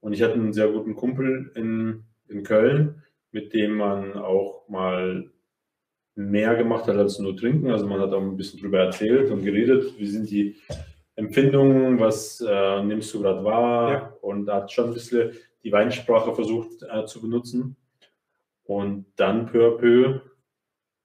Und 0.00 0.12
ich 0.12 0.22
hatte 0.22 0.34
einen 0.34 0.52
sehr 0.52 0.68
guten 0.68 0.94
Kumpel 0.94 1.52
in, 1.54 2.04
in 2.28 2.42
Köln, 2.42 3.02
mit 3.30 3.54
dem 3.54 3.76
man 3.76 4.14
auch 4.14 4.68
mal 4.68 5.31
mehr 6.14 6.54
gemacht 6.56 6.86
hat 6.86 6.96
als 6.96 7.18
nur 7.18 7.36
trinken. 7.36 7.70
Also 7.70 7.86
man 7.86 8.00
hat 8.00 8.12
auch 8.12 8.20
ein 8.20 8.36
bisschen 8.36 8.60
drüber 8.60 8.80
erzählt 8.80 9.30
und 9.30 9.44
geredet, 9.44 9.98
wie 9.98 10.06
sind 10.06 10.30
die 10.30 10.56
Empfindungen, 11.16 11.98
was 12.00 12.40
äh, 12.40 12.82
nimmst 12.82 13.12
du 13.14 13.20
gerade 13.20 13.44
wahr 13.44 13.92
ja. 13.92 14.16
und 14.20 14.50
hat 14.50 14.72
schon 14.72 14.86
ein 14.86 14.94
bisschen 14.94 15.32
die 15.62 15.72
Weinsprache 15.72 16.34
versucht 16.34 16.82
äh, 16.82 17.04
zu 17.06 17.20
benutzen. 17.20 17.76
Und 18.64 19.06
dann 19.16 19.46
peu 19.46 19.66
à 19.66 19.76
peu 19.76 20.20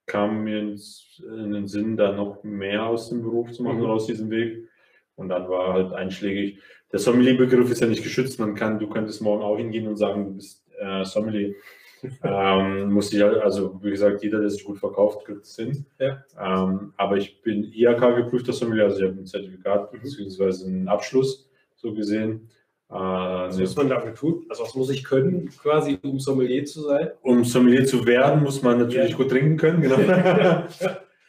kam 0.05 0.43
mir 0.43 0.59
ins, 0.59 1.21
in 1.21 1.51
den 1.51 1.67
Sinn, 1.67 1.97
da 1.97 2.11
noch 2.11 2.43
mehr 2.43 2.85
aus 2.85 3.09
dem 3.09 3.21
Beruf 3.21 3.51
zu 3.51 3.63
machen 3.63 3.79
mhm. 3.79 3.87
aus 3.87 4.07
diesem 4.07 4.29
Weg. 4.29 4.67
Und 5.15 5.29
dann 5.29 5.49
war 5.49 5.73
halt 5.73 5.93
einschlägig. 5.93 6.59
Der 6.91 6.99
Sommelier-Begriff 6.99 7.69
ist 7.69 7.81
ja 7.81 7.87
nicht 7.87 8.03
geschützt. 8.03 8.39
Man 8.39 8.55
kann, 8.55 8.79
du 8.79 8.87
könntest 8.87 9.21
morgen 9.21 9.43
auch 9.43 9.57
hingehen 9.57 9.87
und 9.87 9.97
sagen, 9.97 10.25
du 10.25 10.35
bist 10.35 10.63
äh, 10.79 11.03
Sommelier. 11.03 11.53
Ähm, 12.23 12.91
muss 12.91 13.11
ich 13.13 13.23
also 13.23 13.79
wie 13.81 13.91
gesagt, 13.91 14.23
jeder, 14.23 14.39
der 14.39 14.49
sich 14.49 14.63
gut 14.63 14.79
verkauft, 14.79 15.25
kriegt 15.25 15.43
es 15.43 15.55
hin. 15.55 15.85
Ja. 15.99 16.23
Ähm, 16.39 16.93
aber 16.97 17.17
ich 17.17 17.41
bin 17.41 17.63
IHK 17.63 18.15
geprüfter 18.15 18.53
Sommelier, 18.53 18.85
also 18.85 18.99
ich 18.99 19.09
habe 19.09 19.19
ein 19.19 19.25
Zertifikat 19.25 19.93
mhm. 19.93 19.99
bzw. 20.01 20.65
einen 20.65 20.87
Abschluss 20.87 21.49
so 21.75 21.93
gesehen. 21.93 22.49
Äh, 22.89 22.93
was 22.93 23.57
muss 23.57 23.75
man 23.75 23.89
dafür 23.89 24.13
tun? 24.13 24.45
Also 24.49 24.63
was 24.63 24.75
muss 24.75 24.89
ich 24.89 25.03
können, 25.03 25.49
quasi, 25.49 25.97
um 26.03 26.19
Sommelier 26.19 26.63
zu 26.65 26.81
sein? 26.83 27.11
Um 27.21 27.43
Sommelier 27.43 27.85
zu 27.85 28.05
werden, 28.05 28.43
muss 28.43 28.61
man 28.61 28.79
natürlich 28.79 29.11
ja. 29.11 29.17
gut 29.17 29.29
trinken 29.29 29.57
können. 29.57 29.81
Genau. 29.81 29.97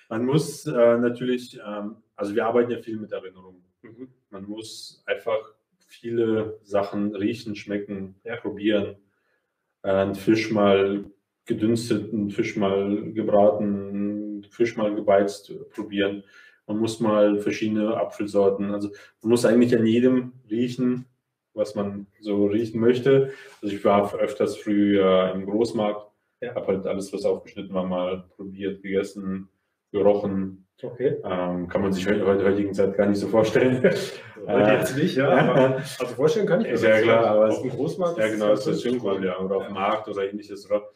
man 0.09 0.25
muss 0.25 0.67
äh, 0.67 0.99
natürlich, 0.99 1.59
ähm, 1.67 1.97
also 2.15 2.35
wir 2.35 2.47
arbeiten 2.47 2.71
ja 2.71 2.79
viel 2.79 2.99
mit 2.99 3.11
Erinnerungen. 3.11 3.65
Mhm. 3.83 4.09
Man 4.31 4.45
muss 4.45 5.03
einfach 5.07 5.55
viele 5.89 6.59
Sachen 6.63 7.15
riechen, 7.17 7.57
schmecken, 7.57 8.15
ja. 8.23 8.37
probieren. 8.37 8.97
Einen 9.83 10.15
Fisch 10.15 10.51
mal 10.51 11.05
gedünstet, 11.45 12.13
einen 12.13 12.31
Fisch 12.31 12.57
mal 12.57 13.13
gebraten, 13.13 14.45
Fisch 14.51 14.77
mal 14.77 14.95
gebeizt 14.95 15.53
probieren. 15.71 16.25
Man 16.67 16.79
muss 16.79 17.01
mal 17.01 17.39
verschiedene 17.39 17.97
Apfelsorten, 17.97 18.73
also 18.73 18.91
man 19.23 19.31
muss 19.31 19.47
eigentlich 19.47 19.75
an 19.75 19.87
jedem 19.87 20.35
riechen, 20.51 21.07
was 21.55 21.75
man 21.75 22.07
so 22.21 22.47
riechen 22.47 22.81
möchte. 22.81 23.33
Also 23.63 23.75
ich 23.75 23.85
war 23.85 24.15
öfters 24.15 24.57
früher 24.57 25.33
im 25.35 25.47
Großmarkt, 25.47 26.07
ja. 26.41 26.55
habe 26.55 26.67
halt 26.67 26.87
alles, 26.87 27.13
was 27.13 27.25
aufgeschnitten 27.25 27.75
war, 27.75 27.87
mal 27.87 28.25
probiert, 28.37 28.83
gegessen, 28.83 29.49
gerochen. 29.91 30.68
Okay. 30.81 31.17
Ähm, 31.25 31.69
kann 31.69 31.83
man 31.83 31.93
sich 31.93 32.07
heute 32.07 32.21
in 32.21 32.25
der 32.25 32.45
heutigen 32.45 32.73
Zeit 32.73 32.97
gar 32.97 33.07
nicht 33.07 33.19
so 33.19 33.29
vorstellen. 33.29 33.83
Heute 34.47 34.71
jetzt 34.71 34.97
nicht, 34.97 35.17
ja. 35.17 35.29
Aber, 35.29 35.77
also 35.99 36.07
vorstellen 36.15 36.47
kann 36.47 36.61
ich 36.61 36.69
mir 36.69 36.73
das. 36.73 36.83
Ja, 36.83 37.01
klar. 37.03 37.27
Aber 37.27 37.49
auf 37.49 37.61
dem 37.61 37.71
Großmarkt. 37.71 38.19
Ja, 38.19 38.29
genau, 38.29 38.53
ist 38.53 38.67
das 38.67 38.85
cool, 38.87 39.25
ja. 39.25 39.39
Oder 39.39 39.57
auf 39.57 39.67
dem 39.67 39.75
Markt 39.75 40.09
oder 40.09 40.31
ähnliches. 40.31 40.65
Oder? 40.67 40.89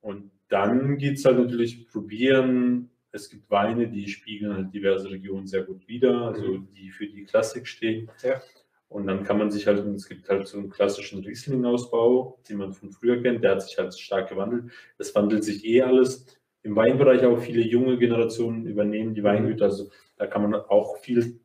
Und 0.00 0.30
dann 0.48 0.98
geht 0.98 1.16
es 1.16 1.24
halt 1.24 1.38
natürlich 1.38 1.88
probieren. 1.88 2.90
Es 3.12 3.30
gibt 3.30 3.50
Weine, 3.50 3.88
die 3.88 4.08
spiegeln 4.08 4.54
halt 4.54 4.74
diverse 4.74 5.10
Regionen 5.10 5.46
sehr 5.46 5.62
gut 5.62 5.86
wider, 5.86 6.22
also 6.22 6.42
mhm. 6.42 6.68
die 6.74 6.90
für 6.90 7.06
die 7.06 7.24
Klassik 7.24 7.66
stehen. 7.66 8.10
Ja. 8.22 8.42
Und 8.88 9.06
dann 9.06 9.24
kann 9.24 9.38
man 9.38 9.50
sich 9.50 9.66
halt, 9.66 9.78
es 9.86 10.08
gibt 10.08 10.28
halt 10.28 10.46
so 10.46 10.58
einen 10.58 10.68
klassischen 10.68 11.24
Riesling-Ausbau, 11.24 12.38
den 12.48 12.58
man 12.58 12.72
von 12.74 12.90
früher 12.90 13.22
kennt, 13.22 13.42
der 13.42 13.52
hat 13.52 13.62
sich 13.62 13.78
halt 13.78 13.98
stark 13.98 14.28
gewandelt. 14.28 14.70
Das 14.98 15.14
wandelt 15.14 15.44
sich 15.44 15.64
eh 15.64 15.82
alles. 15.82 16.26
Im 16.62 16.76
Weinbereich 16.76 17.24
auch 17.24 17.40
viele 17.40 17.62
junge 17.62 17.98
Generationen 17.98 18.66
übernehmen 18.66 19.14
die 19.14 19.24
Weingüter, 19.24 19.66
also 19.66 19.90
da 20.16 20.26
kann 20.26 20.42
man 20.42 20.54
auch 20.54 20.98
viel 20.98 21.40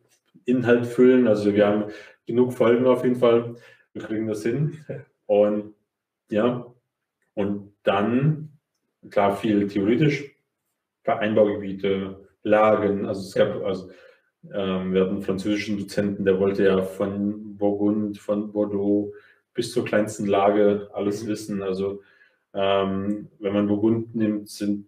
Inhalt 0.46 0.86
füllen. 0.86 1.28
Also 1.28 1.54
wir 1.54 1.68
haben 1.68 1.86
genug 2.26 2.54
Folgen 2.54 2.86
auf 2.86 3.04
jeden 3.04 3.16
Fall. 3.16 3.56
Wir 3.94 4.02
kriegen 4.04 4.28
das 4.28 4.44
hin. 4.44 4.78
Und 5.26 5.74
ja, 6.30 6.66
und 7.34 7.74
dann, 7.84 8.50
klar, 9.10 9.36
viel 9.36 9.68
theoretisch, 9.68 10.36
Einbaugebiete, 11.06 12.28
Lagen, 12.44 13.06
also 13.06 13.22
es 13.22 13.34
gab, 13.34 13.64
also 13.64 13.90
ähm, 14.54 14.94
wir 14.94 15.02
hatten 15.02 15.16
einen 15.16 15.22
französischen 15.22 15.78
Dozenten, 15.78 16.26
der 16.26 16.40
wollte 16.40 16.66
ja 16.66 16.82
von 16.82 17.58
Burgund, 17.58 18.18
von 18.18 18.52
Bordeaux 18.52 19.14
bis 19.54 19.72
zur 19.72 19.86
kleinsten 19.86 20.26
Lage 20.26 20.90
alles 20.94 21.26
wissen. 21.26 21.62
Also 21.62 22.02
ähm, 22.54 23.30
wenn 23.40 23.54
man 23.54 23.68
Burgund 23.68 24.16
nimmt, 24.16 24.50
sind 24.50 24.88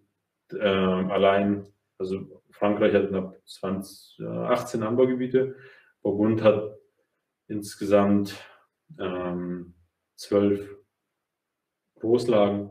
ähm, 0.58 1.10
allein, 1.10 1.66
also 1.98 2.42
Frankreich 2.50 2.94
hat 2.94 3.08
knapp 3.08 3.36
20, 3.44 4.20
äh, 4.20 4.24
18 4.26 4.82
Anbaugebiete, 4.82 5.56
Burgund 6.02 6.42
hat 6.42 6.76
insgesamt 7.48 8.34
ähm, 8.98 9.74
12 10.16 10.76
Großlagen, 12.00 12.70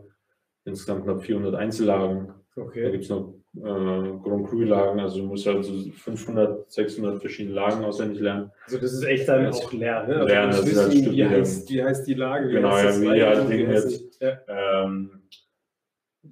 insgesamt 0.65 1.03
knapp 1.03 1.21
400 1.21 1.55
Einzellagen. 1.55 2.33
Okay. 2.55 2.83
Da 2.83 2.89
gibt 2.89 3.03
es 3.03 3.09
noch 3.09 3.33
äh, 3.55 3.61
Grand 3.61 4.47
Cru-Lagen, 4.47 4.99
also 4.99 5.19
du 5.19 5.25
musst 5.25 5.45
halt 5.45 5.63
so 5.63 5.73
500, 5.91 6.71
600 6.71 7.19
verschiedene 7.19 7.55
Lagen 7.55 7.83
auswendig 7.83 8.19
lernen. 8.19 8.51
Also 8.65 8.77
das 8.77 8.93
ist 8.93 9.03
echt 9.03 9.27
dann 9.27 9.47
auch 9.47 9.73
Lernen, 9.73 10.09
ne? 10.09 10.15
Also 10.15 10.27
lernen, 10.27 10.51
das 10.51 10.65
wissen, 10.65 10.91
ist 10.91 11.05
halt 11.05 11.15
wie, 11.15 11.25
heißt, 11.25 11.69
wie 11.69 11.83
heißt 11.83 12.07
die 12.07 12.13
Lage? 12.13 12.49
Genau, 12.49 12.77
ja, 12.77 13.01
wie 13.01 13.23
halt 13.23 13.49
Ding 13.49 13.71
jetzt. 13.71 14.21
Ja. 14.21 14.39
Ähm, 14.47 15.23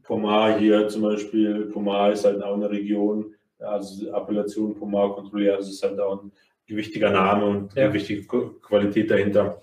Pomar 0.03 0.57
hier 0.59 0.87
zum 0.87 1.03
Beispiel, 1.03 1.65
Pomar 1.71 2.11
ist 2.11 2.25
halt 2.25 2.43
auch 2.43 2.55
eine 2.55 2.69
Region, 2.69 3.33
also 3.59 4.11
Appellation 4.11 4.75
Pomar 4.75 5.15
kontrolliert, 5.15 5.55
also 5.55 5.69
ist 5.69 5.83
halt 5.83 5.99
auch 5.99 6.23
ein 6.23 6.31
gewichtiger 6.65 7.09
Name 7.09 7.45
und 7.45 7.73
ja. 7.73 7.85
eine 7.85 7.93
wichtige 7.93 8.23
Qualität 8.61 9.09
dahinter. 9.09 9.61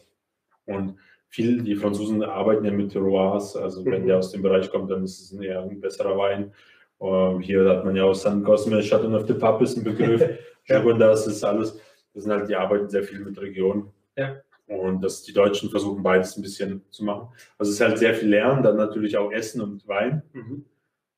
Und 0.67 0.97
viel, 1.29 1.63
die 1.63 1.77
Franzosen 1.77 2.23
arbeiten 2.23 2.65
ja 2.65 2.71
mit 2.71 2.93
Terroirs, 2.93 3.57
also 3.57 3.85
wenn 3.85 4.03
mhm. 4.03 4.07
der 4.07 4.19
aus 4.19 4.33
dem 4.33 4.43
Bereich 4.43 4.71
kommt, 4.71 4.91
dann 4.91 5.05
ist 5.05 5.21
es 5.21 5.39
eher 5.39 5.63
ein 5.63 5.81
besserer 5.81 6.17
Wein. 6.17 6.53
Um, 6.99 7.41
hier 7.41 7.69
hat 7.69 7.85
man 7.85 7.97
ja 7.97 8.05
auch 8.05 8.15
San 8.15 8.43
Cosme, 8.45 8.81
Chateau 8.81 9.15
of 9.15 9.27
the 9.27 9.35
Pape 9.35 9.65
ist 9.65 9.77
ein 9.77 9.85
Begriff. 9.85 10.23
ja. 10.69 10.81
das 10.95 11.27
ist 11.27 11.45
alles. 11.45 11.79
Das 12.15 12.23
sind 12.23 12.33
halt, 12.33 12.49
die 12.49 12.55
arbeiten 12.55 12.89
sehr 12.89 13.03
viel 13.03 13.19
mit 13.19 13.39
Regionen. 13.41 13.91
Ja. 14.17 14.37
Und 14.67 15.03
dass 15.03 15.23
die 15.23 15.33
Deutschen 15.33 15.71
versuchen 15.71 16.03
beides 16.03 16.37
ein 16.37 16.43
bisschen 16.43 16.85
zu 16.91 17.05
machen. 17.05 17.29
Also 17.59 17.71
es 17.71 17.77
ist 17.77 17.87
halt 17.87 17.99
sehr 17.99 18.15
viel 18.15 18.31
Lernen, 18.31 18.63
dann 18.63 18.77
natürlich 18.77 19.17
auch 19.19 19.31
Essen 19.31 19.61
und 19.61 19.87
Wein 19.87 20.23
mhm. 20.33 20.65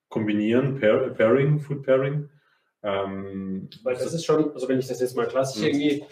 kombinieren, 0.08 0.80
Pair, 0.80 1.10
Pairing, 1.10 1.60
Food 1.60 1.84
Pairing. 1.84 2.28
Ähm, 2.82 3.68
Weil 3.84 3.94
das 3.94 4.12
ist 4.12 4.24
schon, 4.24 4.52
also 4.52 4.68
wenn 4.68 4.78
ich 4.78 4.88
das 4.88 5.00
jetzt 5.00 5.16
mal 5.16 5.28
klassisch 5.28 5.62
mhm. 5.62 5.68
irgendwie 5.68 6.04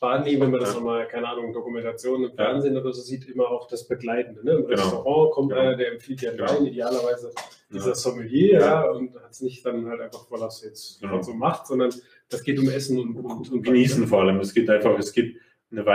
wahrnehme, 0.00 0.40
wenn 0.42 0.50
man 0.50 0.60
das 0.60 0.70
ja. 0.70 0.76
nochmal, 0.76 1.06
keine 1.06 1.28
Ahnung, 1.28 1.52
Dokumentationen 1.52 2.30
im 2.30 2.36
Fernsehen 2.36 2.76
oder 2.76 2.92
so 2.92 3.02
sieht, 3.02 3.28
immer 3.28 3.48
auch 3.48 3.68
das 3.68 3.86
Begleitende. 3.86 4.44
Ne? 4.44 4.52
Im 4.52 4.66
genau. 4.66 4.82
Restaurant 4.82 5.32
kommt 5.32 5.50
genau. 5.50 5.60
einer, 5.60 5.76
der 5.76 5.92
empfiehlt 5.92 6.22
ja 6.22 6.32
genau. 6.32 6.48
Wein, 6.48 6.66
idealerweise 6.66 7.30
dieser 7.72 7.88
ja. 7.88 7.94
Sommelier, 7.94 8.60
ja, 8.60 8.90
und 8.90 9.14
hat 9.14 9.30
es 9.30 9.42
nicht 9.42 9.64
dann 9.64 9.86
halt 9.86 10.00
einfach, 10.00 10.28
weil 10.30 10.40
er 10.40 10.48
es 10.48 10.62
jetzt 10.64 11.00
genau. 11.00 11.22
so 11.22 11.32
macht, 11.34 11.66
sondern 11.66 11.90
das 12.28 12.42
geht 12.42 12.58
um 12.58 12.68
Essen 12.68 12.98
und, 12.98 13.16
und, 13.16 13.52
und 13.52 13.62
Genießen 13.62 14.06
vor 14.08 14.22
allem. 14.22 14.40
Es 14.40 14.52
geht 14.54 14.68
einfach, 14.68 14.98
es 14.98 15.12
gibt 15.12 15.40
eine 15.70 15.86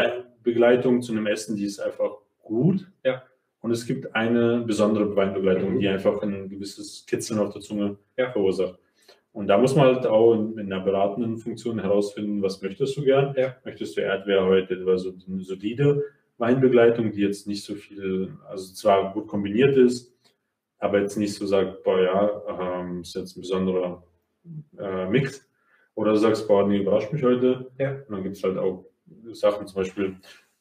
Weinbegleitung 0.46 1.02
zu 1.02 1.12
einem 1.12 1.28
Essen, 1.28 1.56
die 1.56 1.66
ist 1.66 1.80
einfach 1.80 2.18
gut. 2.44 2.88
Ja. 3.04 3.24
Und 3.62 3.72
es 3.72 3.86
gibt 3.88 4.16
eine 4.16 4.62
besondere 4.62 5.16
Weinbegleitung, 5.16 5.76
mhm. 5.76 5.80
die 5.80 5.88
einfach 5.88 6.22
ein 6.22 6.50
gewisses 6.50 7.06
Kitzeln 7.08 7.40
auf 7.40 7.52
der 7.52 7.62
Zunge 7.62 7.98
ja. 8.16 8.32
verursacht. 8.32 8.80
Und 9.32 9.48
da 9.48 9.58
muss 9.58 9.76
man 9.76 9.96
halt 9.96 10.06
auch 10.06 10.34
in, 10.34 10.58
in 10.58 10.72
einer 10.72 10.84
beratenden 10.84 11.38
Funktion 11.38 11.80
herausfinden, 11.80 12.42
was 12.42 12.62
möchtest 12.62 12.96
du 12.96 13.04
gern? 13.04 13.34
Ja. 13.36 13.56
Möchtest 13.66 13.98
du 13.98 14.02
Erdbeer 14.02 14.46
heute 14.46 14.76
etwa 14.76 14.98
so 14.98 15.14
eine 15.28 15.42
solide 15.42 16.04
Weinbegleitung, 16.38 17.12
die 17.12 17.22
jetzt 17.22 17.48
nicht 17.48 17.64
so 17.64 17.76
viel, 17.76 18.38
also 18.48 18.74
zwar 18.74 19.14
gut 19.14 19.28
kombiniert 19.28 19.76
ist, 19.76 20.14
aber 20.78 21.02
jetzt 21.02 21.18
nicht 21.18 21.34
so 21.34 21.46
sagt, 21.46 21.84
boah 21.84 22.02
ja, 22.02 22.82
ähm, 22.82 23.02
ist 23.02 23.16
jetzt 23.16 23.36
ein 23.36 23.42
besonderer 23.42 24.04
äh, 24.78 25.10
Mix. 25.10 25.50
Oder 25.96 26.12
du 26.12 26.18
sagst, 26.18 26.48
boah, 26.48 26.68
nee, 26.68 26.78
überrascht 26.78 27.12
mich 27.12 27.24
heute. 27.24 27.72
Ja. 27.80 27.92
Und 27.92 28.12
dann 28.12 28.24
gibt 28.24 28.36
es 28.36 28.44
halt 28.44 28.58
auch 28.58 28.86
Sachen, 29.32 29.68
zum 29.68 29.76
Beispiel 29.76 30.18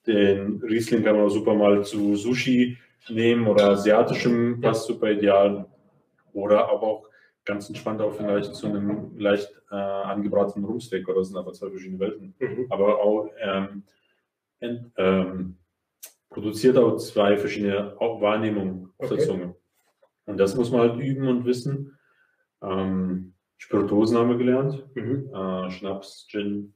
den 0.07 0.61
Riesling 0.62 1.03
kann 1.03 1.16
man 1.16 1.26
auch 1.26 1.30
super 1.30 1.55
mal 1.55 1.82
zu 1.84 2.14
Sushi 2.16 2.76
nehmen 3.09 3.47
oder 3.47 3.70
asiatischem, 3.70 4.61
passt 4.61 4.86
super 4.86 5.11
ideal. 5.11 5.66
Oder 6.32 6.68
aber 6.68 6.82
auch 6.82 7.09
ganz 7.45 7.68
entspannt 7.68 8.01
auch 8.01 8.14
vielleicht 8.14 8.55
zu 8.55 8.66
einem 8.66 9.18
leicht 9.18 9.51
äh, 9.70 9.74
angebratenen 9.74 10.66
Rumsteak 10.66 11.09
oder 11.09 11.18
das 11.18 11.28
sind 11.28 11.36
aber 11.36 11.53
zwei 11.53 11.68
verschiedene 11.68 12.01
Welten. 12.01 12.34
Mhm. 12.38 12.66
Aber 12.70 13.03
auch 13.03 13.30
ähm, 13.40 13.84
ent, 14.61 14.90
ähm, 14.97 15.57
produziert 16.30 16.76
auch 16.76 16.97
zwei 16.97 17.36
verschiedene 17.36 17.95
Wahrnehmungen 17.99 18.92
okay. 18.99 19.16
der 19.16 19.26
Zunge. 19.26 19.55
Und 20.26 20.38
das 20.38 20.57
muss 20.57 20.70
man 20.70 20.80
halt 20.80 21.01
üben 21.01 21.28
und 21.28 21.45
wissen. 21.45 21.99
Ähm, 22.62 23.34
Spirituosen 23.59 24.16
haben 24.16 24.30
wir 24.30 24.38
gelernt. 24.38 24.84
Mhm. 24.95 25.30
Äh, 25.32 25.70
Schnaps, 25.70 26.26
Gin, 26.28 26.74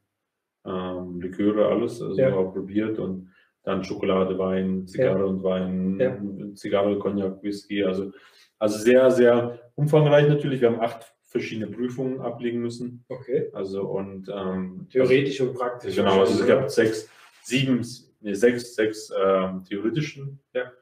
ähm, 0.69 1.21
Liköre, 1.21 1.67
alles, 1.67 2.03
also 2.03 2.21
ja. 2.21 2.35
auch 2.35 2.53
probiert 2.53 2.99
und 2.99 3.31
dann 3.63 3.85
Schokolade, 3.85 4.39
Wein, 4.39 4.87
Zigarre 4.87 5.21
ja. 5.21 5.25
und 5.25 5.43
Wein, 5.43 5.99
ja. 6.01 6.55
Zigarre, 6.55 6.99
Cognac, 6.99 7.43
Whisky, 7.43 7.85
also, 7.85 8.13
also 8.59 8.79
sehr, 8.79 9.11
sehr 9.11 9.59
umfangreich 9.75 10.29
natürlich. 10.29 10.61
Wir 10.61 10.71
haben 10.71 10.81
acht 10.81 11.15
verschiedene 11.29 11.67
Prüfungen 11.67 12.21
ablegen 12.21 12.61
müssen. 12.61 13.05
Okay. 13.09 13.51
Also 13.53 13.83
und 13.83 14.29
ähm, 14.35 14.87
theoretisch 14.91 15.41
und 15.41 15.55
praktisch. 15.55 15.97
Genau, 15.97 16.21
also 16.21 16.41
es 16.41 16.47
gab 16.47 16.71
sechs, 16.71 17.09
sieben, 17.43 17.87
nee, 18.21 18.35
sechs, 18.35 18.75
sechs 18.75 19.13
ähm, 19.17 19.65
theoretischen, 19.65 20.41
ja. 20.55 20.73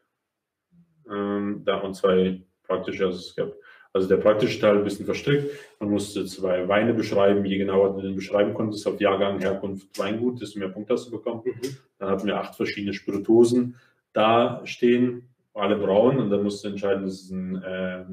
Ähm, 1.10 1.62
da 1.64 1.78
und 1.78 1.94
zwei 1.94 2.42
praktische. 2.62 3.06
Also 3.06 3.18
es 3.18 3.34
gab 3.34 3.52
Also 3.96 4.08
der 4.08 4.18
praktische 4.18 4.60
Teil 4.60 4.76
ein 4.76 4.84
bisschen 4.84 5.06
verstrickt. 5.06 5.50
Man 5.80 5.88
musste 5.88 6.26
zwei 6.26 6.68
Weine 6.68 6.92
beschreiben. 6.92 7.42
Je 7.46 7.56
genauer 7.56 7.94
du 7.94 8.02
den 8.02 8.14
beschreiben 8.14 8.52
konntest, 8.52 8.86
auf 8.86 9.00
Jahrgang, 9.00 9.40
Herkunft, 9.40 9.98
Weingut, 9.98 10.38
desto 10.42 10.58
mehr 10.58 10.68
Punkte 10.68 10.92
hast 10.92 11.06
du 11.06 11.12
bekommen. 11.12 11.40
Mhm. 11.46 11.76
Dann 11.98 12.10
hatten 12.10 12.26
wir 12.26 12.38
acht 12.38 12.54
verschiedene 12.54 12.92
Spirituosen 12.92 13.76
da 14.12 14.60
stehen, 14.64 15.30
alle 15.54 15.76
braun. 15.76 16.18
Und 16.18 16.28
dann 16.28 16.42
musst 16.42 16.62
du 16.62 16.68
entscheiden, 16.68 17.04
das 17.04 17.22
ist 17.22 17.30
ein, 17.30 17.62
äh, 17.62 18.04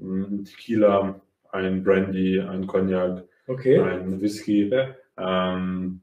ein 0.00 0.44
Tequila, 0.46 1.20
ein 1.50 1.84
Brandy, 1.84 2.40
ein 2.40 2.66
Cognac, 2.66 3.24
okay. 3.46 3.78
ein 3.80 4.22
Whisky. 4.22 4.70
Ja. 4.70 4.94
Ähm, 5.18 6.00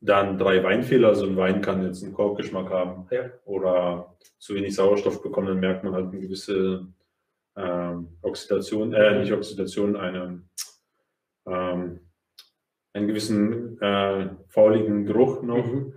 dann 0.00 0.38
drei 0.38 0.62
Weinfehler, 0.62 1.08
also 1.08 1.26
ein 1.26 1.36
Wein 1.36 1.60
kann 1.60 1.84
jetzt 1.84 2.04
einen 2.04 2.14
Korkgeschmack 2.14 2.70
haben 2.70 3.08
ja. 3.10 3.30
oder 3.46 4.14
zu 4.38 4.54
wenig 4.54 4.76
Sauerstoff 4.76 5.22
bekommen, 5.22 5.48
dann 5.48 5.60
merkt 5.60 5.82
man 5.82 5.92
halt 5.92 6.12
eine 6.12 6.20
gewisse 6.20 6.86
ähm, 7.56 8.08
Oxidation, 8.22 8.92
äh, 8.92 9.18
nicht 9.18 9.32
Oxidation, 9.32 9.96
eine, 9.96 10.42
ähm, 11.46 12.00
einen 12.92 13.08
gewissen 13.08 13.80
äh, 13.80 14.30
fauligen 14.48 15.04
Geruch 15.06 15.42
noch, 15.42 15.66
mhm. 15.66 15.94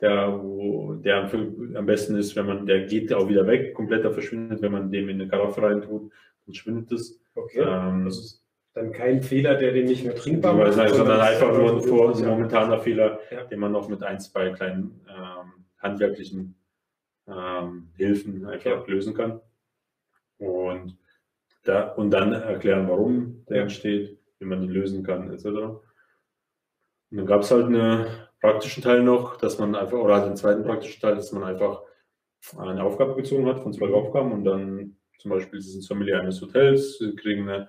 der, 0.00 0.40
wo, 0.42 0.94
der 0.94 1.24
am, 1.24 1.76
am, 1.76 1.86
besten 1.86 2.16
ist, 2.16 2.36
wenn 2.36 2.46
man, 2.46 2.66
der 2.66 2.86
geht 2.86 3.12
auch 3.12 3.28
wieder 3.28 3.46
weg, 3.46 3.74
komplett 3.74 4.02
verschwindet, 4.12 4.62
wenn 4.62 4.72
man 4.72 4.90
dem 4.90 5.08
in 5.08 5.20
eine 5.20 5.28
Karaffe 5.28 5.62
reintut, 5.62 6.12
dann 6.46 6.54
schwindet 6.54 6.92
es. 6.92 7.20
Okay. 7.34 7.60
Ähm, 7.60 8.04
das 8.04 8.18
ist 8.18 8.40
dann 8.72 8.92
kein 8.92 9.22
Fehler, 9.22 9.56
der 9.56 9.72
den 9.72 9.86
nicht 9.86 10.04
mehr 10.04 10.14
trinkbar 10.14 10.54
macht. 10.54 10.74
Sondern, 10.74 10.94
sondern 10.94 11.20
einfach 11.20 11.52
nur 11.52 11.74
ein, 11.74 11.82
vor, 11.82 12.16
ein 12.16 12.24
momentaner 12.24 12.78
Fehler, 12.78 13.20
ja. 13.30 13.44
den 13.44 13.58
man 13.58 13.72
noch 13.72 13.88
mit 13.88 14.02
ein, 14.02 14.20
zwei 14.20 14.50
kleinen 14.50 15.04
ähm, 15.08 15.64
handwerklichen 15.78 16.54
ähm, 17.26 17.88
Hilfen 17.96 18.46
einfach 18.46 18.86
ja. 18.86 18.94
lösen 18.94 19.14
kann. 19.14 19.40
Und, 20.38 20.96
da, 21.62 21.88
und 21.92 22.10
dann 22.10 22.32
erklären, 22.32 22.88
warum 22.88 23.44
der 23.48 23.62
entsteht, 23.62 24.18
wie 24.38 24.46
man 24.46 24.62
ihn 24.62 24.70
lösen 24.70 25.02
kann, 25.02 25.30
etc. 25.32 25.46
Und 25.46 25.82
dann 27.10 27.26
gab 27.26 27.42
es 27.42 27.50
halt 27.50 27.66
einen 27.66 28.06
praktischen 28.40 28.82
Teil 28.82 29.02
noch, 29.02 29.36
dass 29.36 29.58
man 29.58 29.74
einfach, 29.74 29.98
oder 29.98 30.24
den 30.24 30.36
zweiten 30.36 30.64
praktischen 30.64 31.00
Teil, 31.00 31.16
dass 31.16 31.32
man 31.32 31.44
einfach 31.44 31.82
eine 32.56 32.82
Aufgabe 32.82 33.14
gezogen 33.14 33.46
hat 33.46 33.60
von 33.60 33.72
zwei 33.72 33.92
Aufgaben 33.92 34.32
und 34.32 34.44
dann 34.44 34.96
zum 35.18 35.30
Beispiel 35.30 35.60
sie 35.60 35.72
sind 35.72 35.82
Sommelier 35.82 36.20
eines 36.20 36.40
Hotels, 36.40 36.98
sie 36.98 37.14
kriegen 37.14 37.48
eine 37.48 37.68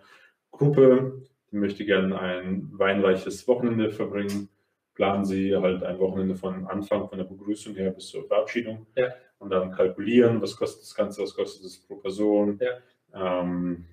Gruppe, 0.51 1.23
die 1.51 1.57
möchte 1.57 1.83
gerne 1.85 2.17
ein 2.17 2.69
weinreiches 2.71 3.45
Wochenende 3.47 3.91
verbringen, 3.91 4.47
planen 4.93 5.25
sie 5.25 5.55
halt 5.55 5.83
ein 5.83 5.99
Wochenende 5.99 6.35
von 6.35 6.65
Anfang, 6.67 7.09
von 7.09 7.17
der 7.17 7.25
Begrüßung 7.25 7.75
her 7.75 7.91
bis 7.91 8.07
zur 8.07 8.25
Verabschiedung 8.25 8.87
ja. 8.95 9.09
und 9.39 9.49
dann 9.49 9.71
kalkulieren, 9.71 10.41
was 10.41 10.55
kostet 10.55 10.83
das 10.83 10.95
Ganze, 10.95 11.21
was 11.23 11.35
kostet 11.35 11.65
es 11.65 11.79
pro 11.85 11.97
Person, 11.97 12.57
ja. 12.61 12.71
Ähm, 13.13 13.85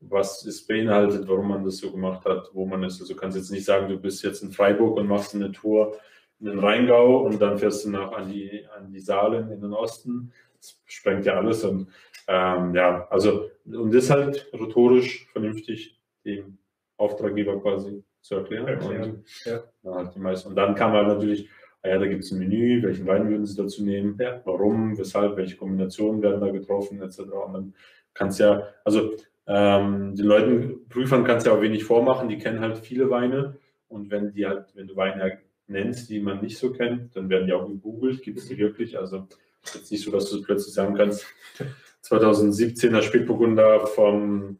was 0.00 0.44
ist 0.44 0.66
beinhaltet, 0.66 1.26
warum 1.28 1.48
man 1.48 1.64
das 1.64 1.78
so 1.78 1.90
gemacht 1.90 2.24
hat, 2.24 2.50
wo 2.52 2.66
man 2.66 2.82
ist. 2.82 3.00
Also 3.00 3.14
du 3.14 3.20
kannst 3.20 3.36
jetzt 3.36 3.50
nicht 3.50 3.64
sagen, 3.64 3.88
du 3.88 3.98
bist 3.98 4.22
jetzt 4.22 4.42
in 4.42 4.52
Freiburg 4.52 4.96
und 4.96 5.06
machst 5.06 5.34
eine 5.34 5.52
Tour 5.52 5.96
in 6.40 6.46
den 6.46 6.58
Rheingau 6.58 7.18
und 7.24 7.40
dann 7.40 7.58
fährst 7.58 7.84
du 7.84 7.90
nach 7.90 8.12
an 8.12 8.30
die, 8.30 8.66
an 8.76 8.92
die 8.92 9.00
Saalen 9.00 9.50
in 9.50 9.60
den 9.60 9.72
Osten. 9.72 10.32
Das 10.56 10.80
sprengt 10.86 11.24
ja 11.26 11.34
alles 11.34 11.64
und 11.64 11.88
ähm, 12.26 12.74
ja, 12.74 13.06
also 13.10 13.50
um 13.66 13.90
das 13.90 14.10
halt 14.10 14.50
rhetorisch 14.52 15.26
vernünftig 15.32 15.98
dem 16.24 16.58
Auftraggeber 16.96 17.60
quasi 17.60 18.02
zu 18.20 18.36
erklären. 18.36 18.66
erklären. 18.66 19.10
Und, 19.10 19.24
ja. 19.44 19.62
halt 19.84 20.14
die 20.14 20.20
meisten. 20.20 20.48
und 20.48 20.56
dann 20.56 20.74
kam 20.74 20.92
halt 20.92 21.08
natürlich, 21.08 21.48
ah 21.82 21.88
ja, 21.88 21.98
da 21.98 22.06
gibt 22.06 22.24
es 22.24 22.32
ein 22.32 22.38
Menü, 22.38 22.82
welchen 22.82 23.06
Wein 23.06 23.28
würden 23.28 23.44
Sie 23.44 23.56
dazu 23.56 23.84
nehmen, 23.84 24.16
ja. 24.18 24.40
warum, 24.44 24.96
weshalb, 24.96 25.36
welche 25.36 25.56
Kombinationen 25.56 26.22
werden 26.22 26.40
da 26.40 26.50
getroffen, 26.50 27.02
etc. 27.02 27.20
Und 27.20 27.52
dann 27.52 27.74
kannst 28.14 28.40
ja, 28.40 28.68
also 28.84 29.12
ähm, 29.46 30.14
den 30.16 30.26
Leuten, 30.26 30.88
Prüfern 30.88 31.24
kannst 31.24 31.46
du 31.46 31.50
ja 31.50 31.56
auch 31.56 31.62
wenig 31.62 31.84
vormachen, 31.84 32.28
die 32.28 32.38
kennen 32.38 32.60
halt 32.60 32.78
viele 32.78 33.10
Weine 33.10 33.56
und 33.88 34.10
wenn 34.10 34.32
die 34.32 34.46
halt, 34.46 34.74
wenn 34.74 34.86
du 34.86 34.96
Weine 34.96 35.38
nennst, 35.66 36.08
die 36.10 36.20
man 36.20 36.40
nicht 36.40 36.58
so 36.58 36.72
kennt, 36.72 37.14
dann 37.16 37.28
werden 37.28 37.46
die 37.46 37.52
auch 37.52 37.68
gegoogelt, 37.68 38.22
gibt 38.22 38.38
es 38.38 38.48
die 38.48 38.58
wirklich, 38.58 38.98
also 38.98 39.28
jetzt 39.74 39.90
nicht 39.90 40.02
so, 40.02 40.10
dass 40.10 40.30
du 40.30 40.42
plötzlich 40.42 40.74
sagen 40.74 40.94
kannst, 40.94 41.26
2017er 42.04 43.02
Spätburgunder 43.02 43.86
vom 43.86 44.58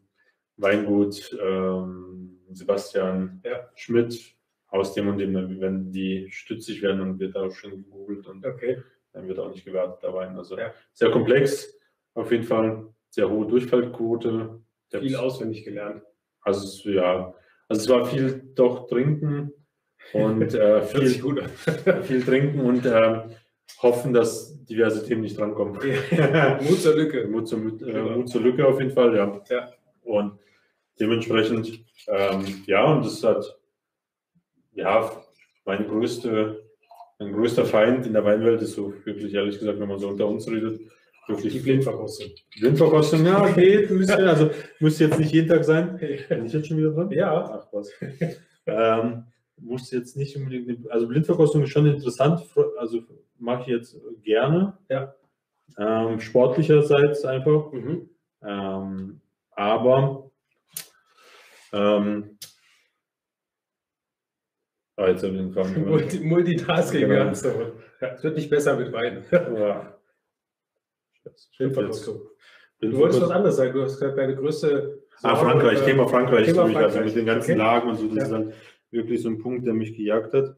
Weingut 0.57 1.37
ähm, 1.41 2.39
Sebastian 2.51 3.41
ja. 3.43 3.69
Schmidt 3.75 4.35
aus 4.67 4.93
dem 4.93 5.07
und 5.07 5.17
dem, 5.17 5.59
wenn 5.59 5.91
die 5.91 6.27
stützig 6.31 6.81
werden, 6.81 6.99
dann 6.99 7.19
wird 7.19 7.35
da 7.35 7.49
schon 7.51 7.71
gegoogelt 7.71 8.27
und 8.27 8.45
okay. 8.45 8.81
dann 9.13 9.27
wird 9.27 9.39
auch 9.39 9.51
nicht 9.51 9.65
gewertet 9.65 10.01
der 10.03 10.13
Wein. 10.13 10.37
Also 10.37 10.57
ja. 10.57 10.73
sehr 10.93 11.11
komplex, 11.11 11.77
auf 12.13 12.31
jeden 12.31 12.43
Fall 12.43 12.87
sehr 13.15 13.29
hohe 13.29 13.47
Durchfallquote. 13.47 14.59
Viel 14.89 15.15
auswendig 15.15 15.63
gelernt. 15.63 16.03
Also 16.41 16.89
ja, 16.89 17.33
also 17.69 17.81
es 17.81 17.89
war 17.89 18.05
viel 18.05 18.51
doch 18.55 18.87
trinken 18.87 19.53
und 20.13 20.53
äh, 20.53 20.81
viel, 20.83 21.09
viel 22.03 22.23
trinken 22.23 22.59
und 22.59 22.85
äh, 22.85 23.21
hoffen, 23.81 24.13
dass 24.13 24.63
diverse 24.65 25.05
Themen 25.05 25.21
nicht 25.21 25.37
drankommen. 25.37 25.75
Mut 26.61 26.81
zur 26.81 26.95
Lücke. 26.95 27.27
Mut 27.27 27.47
zur, 27.47 27.59
äh, 27.59 27.71
genau. 27.71 28.17
Mut 28.17 28.29
zur 28.29 28.41
Lücke 28.41 28.67
auf 28.67 28.79
jeden 28.79 28.91
Fall, 28.91 29.15
ja. 29.15 29.41
ja. 29.49 29.71
Und 30.03 30.37
dementsprechend, 30.99 31.85
ähm, 32.09 32.63
ja, 32.67 32.83
und 32.83 33.05
das 33.05 33.23
hat, 33.23 33.57
ja, 34.73 35.09
meine 35.63 35.85
größte, 35.85 36.63
mein 37.17 37.31
größter 37.31 37.65
Feind 37.65 38.05
in 38.05 38.13
der 38.13 38.25
Weinwelt 38.25 38.61
ist 38.61 38.73
so, 38.73 38.93
wirklich 39.05 39.33
ehrlich 39.33 39.57
gesagt, 39.57 39.79
wenn 39.79 39.87
man 39.87 39.99
so 39.99 40.09
unter 40.09 40.27
uns 40.27 40.47
redet, 40.49 40.81
wirklich. 41.27 41.53
Die 41.53 41.59
Blindverkostung. 41.59 42.31
Blindverkostung, 42.59 43.25
ja, 43.25 43.43
okay, 43.49 43.87
müsste, 43.89 44.29
also 44.29 44.49
müsste 44.79 45.05
jetzt 45.05 45.19
nicht 45.19 45.31
jeden 45.31 45.47
Tag 45.47 45.63
sein. 45.63 45.97
Bin 45.97 46.45
ich 46.45 46.53
jetzt 46.53 46.67
schon 46.67 46.77
wieder 46.77 46.91
dran? 46.91 47.11
Ja. 47.11 47.61
Ach 47.61 47.67
was. 47.71 47.91
ähm, 48.65 49.25
muss 49.57 49.91
jetzt 49.91 50.17
nicht 50.17 50.35
unbedingt, 50.35 50.89
also 50.91 51.07
Blindverkostung 51.07 51.63
ist 51.63 51.69
schon 51.69 51.85
interessant, 51.85 52.41
also 52.77 53.01
mache 53.39 53.61
ich 53.61 53.67
jetzt 53.67 53.97
gerne. 54.23 54.77
Ja. 54.89 55.15
Ähm, 55.77 56.19
sportlicherseits 56.19 57.25
einfach. 57.25 57.71
Mhm. 57.71 58.09
Ähm, 58.43 59.21
aber 59.51 60.31
ähm, 61.73 62.37
ah, 64.97 65.07
jetzt 65.07 65.23
habe 65.23 65.33
ich 65.33 65.39
den 65.39 65.53
Kram 65.53 65.85
Multi 65.85 66.19
Multitasking, 66.19 67.09
genau. 67.09 67.25
ja. 67.25 67.31
Es 67.31 68.23
wird 68.23 68.35
nicht 68.35 68.49
besser 68.49 68.77
mit 68.77 68.91
Wein. 68.91 69.23
ja. 69.31 69.94
Blindverkostung. 71.57 72.21
Du 72.81 72.97
wolltest 72.97 73.21
was 73.21 73.31
anderes 73.31 73.55
sagen, 73.55 73.73
du 73.73 73.81
hast 73.83 73.99
gerade 73.99 74.15
deine 74.15 74.35
größte. 74.35 75.01
Ah, 75.21 75.35
Frankreich, 75.35 75.81
Thema 75.83 76.07
Frankreich, 76.07 76.47
Thema 76.47 76.63
Frankreich. 76.63 76.83
Also 76.83 76.99
mit 76.99 77.15
den 77.15 77.25
ganzen 77.25 77.51
okay. 77.51 77.59
Lagen 77.59 77.89
und 77.89 77.95
so, 77.95 78.07
das 78.07 78.15
ja. 78.15 78.23
ist 78.23 78.31
dann 78.31 78.53
wirklich 78.91 79.21
so 79.21 79.29
ein 79.29 79.39
Punkt, 79.39 79.65
der 79.65 79.73
mich 79.73 79.95
gejagt 79.95 80.33
hat. 80.33 80.55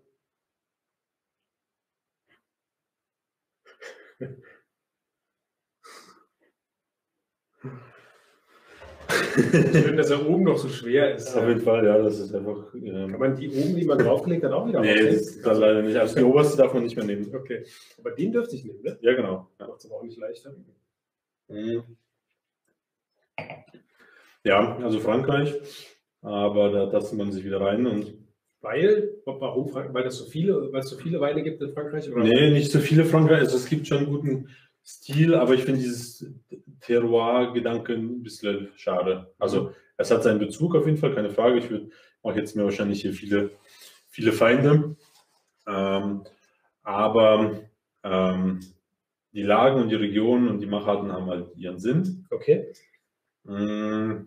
Schön, 9.18 9.97
dass 9.97 10.09
er 10.09 10.28
oben 10.28 10.43
noch 10.43 10.57
so 10.57 10.70
schwer 10.70 11.15
ist. 11.15 11.36
Auf 11.36 11.47
jeden 11.47 11.61
Fall, 11.61 11.86
ja, 11.86 11.97
das 11.97 12.20
ist 12.20 12.34
einfach. 12.34 12.74
Ähm 12.74 13.11
Kann 13.11 13.20
man 13.20 13.36
die 13.36 13.49
oben, 13.49 13.76
die 13.76 13.86
man 13.86 13.97
draufgelegt 13.97 14.43
hat, 14.43 14.51
auch 14.51 14.68
wieder 14.68 14.82
Nee, 14.82 15.05
das 15.05 15.15
ist 15.15 15.45
dann 15.45 15.59
leider 15.59 15.82
nicht. 15.82 15.97
Also 15.97 16.15
die 16.15 16.24
oberste 16.24 16.57
darf 16.57 16.74
man 16.74 16.84
nicht 16.84 16.95
mehr 16.95 17.05
nehmen. 17.05 17.34
Okay. 17.36 17.63
Aber 17.99 18.11
den 18.11 18.32
dürfte 18.32 18.55
ich 18.55 18.65
nehmen, 18.65 18.82
ne? 18.82 18.97
Ja, 19.01 19.13
genau. 19.15 19.49
Ja. 19.59 19.68
Macht 19.68 19.80
es 19.80 19.86
aber 19.86 19.95
auch 19.95 20.03
nicht 20.03 20.18
leichter. 20.18 20.55
Mhm. 21.49 21.84
Ja, 24.43 24.78
also 24.78 24.99
Frankreich. 24.99 25.53
Aber 26.22 26.72
da 26.72 26.88
tastet 26.88 27.18
man 27.18 27.32
sich 27.32 27.43
wieder 27.45 27.61
rein 27.61 27.86
und. 27.86 28.13
Weil? 28.61 29.13
Warum? 29.26 29.74
Weil 29.74 30.07
es 30.07 30.18
so 30.18 30.26
viele, 30.26 30.72
weil 30.74 30.80
es 30.80 30.89
so 30.89 30.97
viele 30.97 31.20
Weine 31.22 31.43
gibt 31.43 31.61
in 31.61 31.74
Frankreich? 31.74 32.11
Oder? 32.11 32.24
Nee, 32.24 32.49
nicht 32.49 32.72
so 32.72 32.80
viele 32.80 33.05
Frankreich. 33.05 33.39
Also 33.39 33.57
es 33.57 33.70
gibt 33.70 33.88
schon 33.88 33.99
einen 33.99 34.07
guten 34.07 34.49
Stil, 34.88 35.35
aber 35.35 35.53
ich 35.53 35.63
finde 35.63 35.81
dieses 35.81 36.25
Terroir-Gedanke 36.79 37.93
ein 37.93 38.23
bisschen 38.23 38.69
schade. 38.77 39.33
Also 39.38 39.73
es 39.97 40.09
hat 40.11 40.23
seinen 40.23 40.39
Bezug 40.39 40.75
auf 40.75 40.85
jeden 40.85 40.97
Fall, 40.97 41.13
keine 41.13 41.29
Frage. 41.29 41.57
Ich 41.57 41.69
würde 41.69 41.89
auch 42.23 42.33
jetzt 42.33 42.55
mir 42.55 42.63
wahrscheinlich 42.63 43.01
hier 43.01 43.11
viele, 43.11 43.51
viele 44.07 44.31
Feinde. 44.31 44.95
Ähm, 45.67 46.23
aber 46.83 47.63
ähm, 48.03 48.61
die 49.33 49.43
Lagen 49.43 49.81
und 49.81 49.89
die 49.89 49.95
Regionen 49.95 50.47
und 50.47 50.61
die 50.61 50.67
Macharten 50.67 51.11
haben 51.11 51.29
halt 51.29 51.53
ihren 51.57 51.79
Sinn. 51.79 52.25
Okay. 52.29 52.71
Mm. 53.43 54.23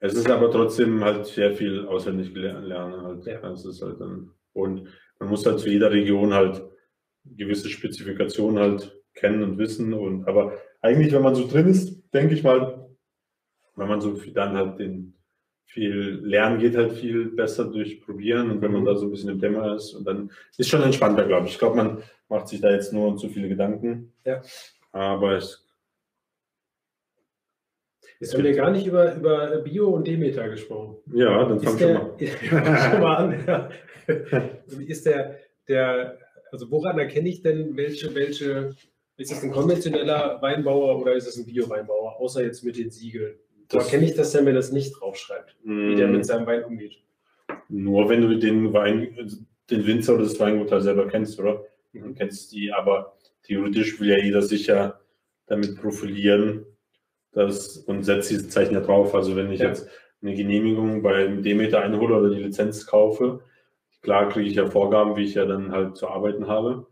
Es 0.00 0.14
ist 0.14 0.28
aber 0.28 0.50
trotzdem 0.50 1.04
halt 1.04 1.26
sehr 1.26 1.52
viel 1.52 1.86
auswendig 1.86 2.34
lernen. 2.34 3.02
Halt. 3.02 3.24
Ja. 3.24 3.52
Ist 3.52 3.82
halt 3.82 4.00
und 4.52 4.88
man 5.20 5.28
muss 5.28 5.46
halt 5.46 5.60
zu 5.60 5.68
jeder 5.68 5.92
Region 5.92 6.34
halt 6.34 6.60
gewisse 7.36 7.68
Spezifikationen 7.68 8.58
halt 8.58 9.00
kennen 9.14 9.42
und 9.42 9.58
wissen. 9.58 9.92
Und 9.92 10.26
aber 10.26 10.58
eigentlich, 10.80 11.12
wenn 11.12 11.22
man 11.22 11.34
so 11.34 11.46
drin 11.46 11.68
ist, 11.68 12.02
denke 12.12 12.34
ich 12.34 12.42
mal, 12.42 12.88
wenn 13.76 13.88
man 13.88 14.00
so 14.00 14.16
viel, 14.16 14.32
dann 14.32 14.56
halt 14.56 14.78
den 14.78 15.14
viel 15.66 16.20
lernen 16.24 16.58
geht 16.58 16.76
halt 16.76 16.92
viel 16.92 17.26
besser 17.26 17.66
durch 17.66 18.00
Probieren 18.00 18.50
und 18.50 18.62
wenn 18.62 18.72
man 18.72 18.86
da 18.86 18.96
so 18.96 19.06
ein 19.06 19.10
bisschen 19.10 19.30
im 19.30 19.38
Thema 19.38 19.74
ist 19.74 19.92
und 19.92 20.06
dann 20.06 20.30
ist 20.56 20.68
schon 20.68 20.82
entspannter, 20.82 21.26
glaube 21.26 21.46
ich. 21.46 21.52
Ich 21.52 21.58
glaube, 21.58 21.76
man 21.76 22.02
macht 22.28 22.48
sich 22.48 22.60
da 22.60 22.70
jetzt 22.70 22.92
nur 22.92 23.16
zu 23.16 23.28
viele 23.28 23.48
Gedanken. 23.48 24.12
Ja. 24.24 24.40
Aber 24.92 25.32
es 25.36 25.68
Jetzt 28.20 28.34
haben 28.34 28.42
wir 28.42 28.54
gar 28.54 28.70
nicht 28.70 28.86
über, 28.86 29.14
über 29.14 29.58
Bio 29.58 29.90
und 29.90 30.06
Demeter 30.06 30.48
gesprochen. 30.48 30.96
Ja, 31.14 31.44
dann 31.44 31.60
fang 31.60 31.78
schon 31.78 31.88
der, 31.88 31.98
mal. 31.98 32.14
ja, 32.18 32.90
schon 32.90 33.00
mal 33.00 33.16
an. 33.16 33.44
Ja. 33.46 33.70
Ist 34.88 35.06
der, 35.06 35.38
der, 35.68 36.18
also 36.50 36.70
woran 36.70 36.98
erkenne 36.98 37.28
ich 37.28 37.42
denn, 37.42 37.76
welche, 37.76 38.14
welche, 38.14 38.74
ist 39.16 39.30
das 39.30 39.42
ein 39.42 39.50
konventioneller 39.50 40.38
Weinbauer 40.40 41.00
oder 41.00 41.14
ist 41.14 41.26
es 41.26 41.36
ein 41.36 41.44
Bio-Weinbauer, 41.46 42.16
außer 42.20 42.42
jetzt 42.44 42.64
mit 42.64 42.76
den 42.76 42.90
Siegeln? 42.90 43.34
Das- 43.68 43.84
erkenne 43.84 44.06
ich 44.06 44.14
das 44.14 44.34
wenn 44.34 44.46
er 44.46 44.54
das 44.54 44.72
nicht 44.72 44.98
draufschreibt, 44.98 45.56
wie 45.62 45.94
der 45.94 46.08
Mm, 46.08 46.12
mit 46.12 46.24
seinem 46.24 46.46
Wein 46.46 46.64
umgeht? 46.64 47.02
Nur 47.68 48.08
wenn 48.08 48.22
du 48.22 48.38
den 48.38 48.72
Wein, 48.72 49.14
den 49.70 49.86
Winzer 49.86 50.14
oder 50.14 50.22
das 50.24 50.40
Weingut 50.40 50.72
halt 50.72 50.82
selber 50.82 51.06
kennst, 51.08 51.38
oder? 51.38 51.64
Mhm. 51.92 52.14
kennst 52.14 52.52
die, 52.52 52.72
aber 52.72 53.16
theoretisch 53.42 54.00
will 54.00 54.08
ja 54.08 54.18
jeder 54.18 54.42
sich 54.42 54.66
ja 54.66 54.98
damit 55.46 55.76
profilieren 55.80 56.64
das, 57.32 57.76
und 57.78 58.04
setzt 58.04 58.30
diese 58.30 58.48
Zeichen 58.48 58.74
ja 58.74 58.80
drauf. 58.80 59.14
Also 59.14 59.36
wenn 59.36 59.50
ich 59.52 59.60
Ja. 59.60 59.68
jetzt 59.68 59.88
eine 60.22 60.34
Genehmigung 60.34 61.02
beim 61.02 61.42
Demeter 61.42 61.80
einhole 61.82 62.16
oder 62.16 62.30
die 62.30 62.42
Lizenz 62.42 62.86
kaufe, 62.86 63.40
klar 64.02 64.28
kriege 64.28 64.48
ich 64.48 64.54
ja 64.56 64.66
Vorgaben, 64.66 65.16
wie 65.16 65.24
ich 65.24 65.34
ja 65.34 65.44
dann 65.46 65.72
halt 65.72 65.96
zu 65.96 66.08
arbeiten 66.08 66.46
habe. 66.48 66.86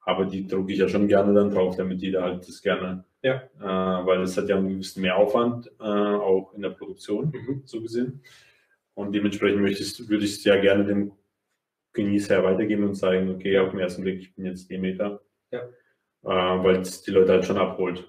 Aber 0.00 0.24
die 0.24 0.46
drucke 0.46 0.72
ich 0.72 0.78
ja 0.78 0.88
schon 0.88 1.06
gerne 1.08 1.34
dann 1.34 1.50
drauf, 1.50 1.76
damit 1.76 2.00
jeder 2.00 2.22
halt 2.22 2.48
das 2.48 2.62
gerne, 2.62 3.04
Ja. 3.22 3.42
äh, 3.60 4.06
weil 4.06 4.22
es 4.22 4.36
hat 4.38 4.48
ja 4.48 4.56
einen 4.56 4.68
gewissen 4.70 5.02
Mehraufwand, 5.02 5.70
äh, 5.80 5.82
auch 5.84 6.54
in 6.54 6.62
der 6.62 6.70
Produktion 6.70 7.30
Mhm. 7.34 7.62
so 7.66 7.82
gesehen. 7.82 8.22
Und 8.94 9.12
dementsprechend 9.14 9.60
möchte 9.60 9.82
ich, 9.82 10.08
würde 10.08 10.24
ich 10.24 10.32
es 10.36 10.44
ja 10.44 10.56
gerne 10.60 10.84
dem 10.84 11.12
Genießer 11.92 12.42
weitergeben 12.42 12.84
und 12.84 12.94
zeigen, 12.94 13.28
okay, 13.30 13.58
auf 13.58 13.70
den 13.70 13.80
ersten 13.80 14.02
Blick, 14.02 14.20
ich 14.20 14.34
bin 14.34 14.46
jetzt 14.46 14.70
Demeter. 14.70 15.20
Ja. 15.50 15.60
Äh, 16.24 16.64
weil 16.64 16.76
es 16.80 17.02
die 17.02 17.10
Leute 17.10 17.32
halt 17.32 17.44
schon 17.44 17.58
abholt. 17.58 18.08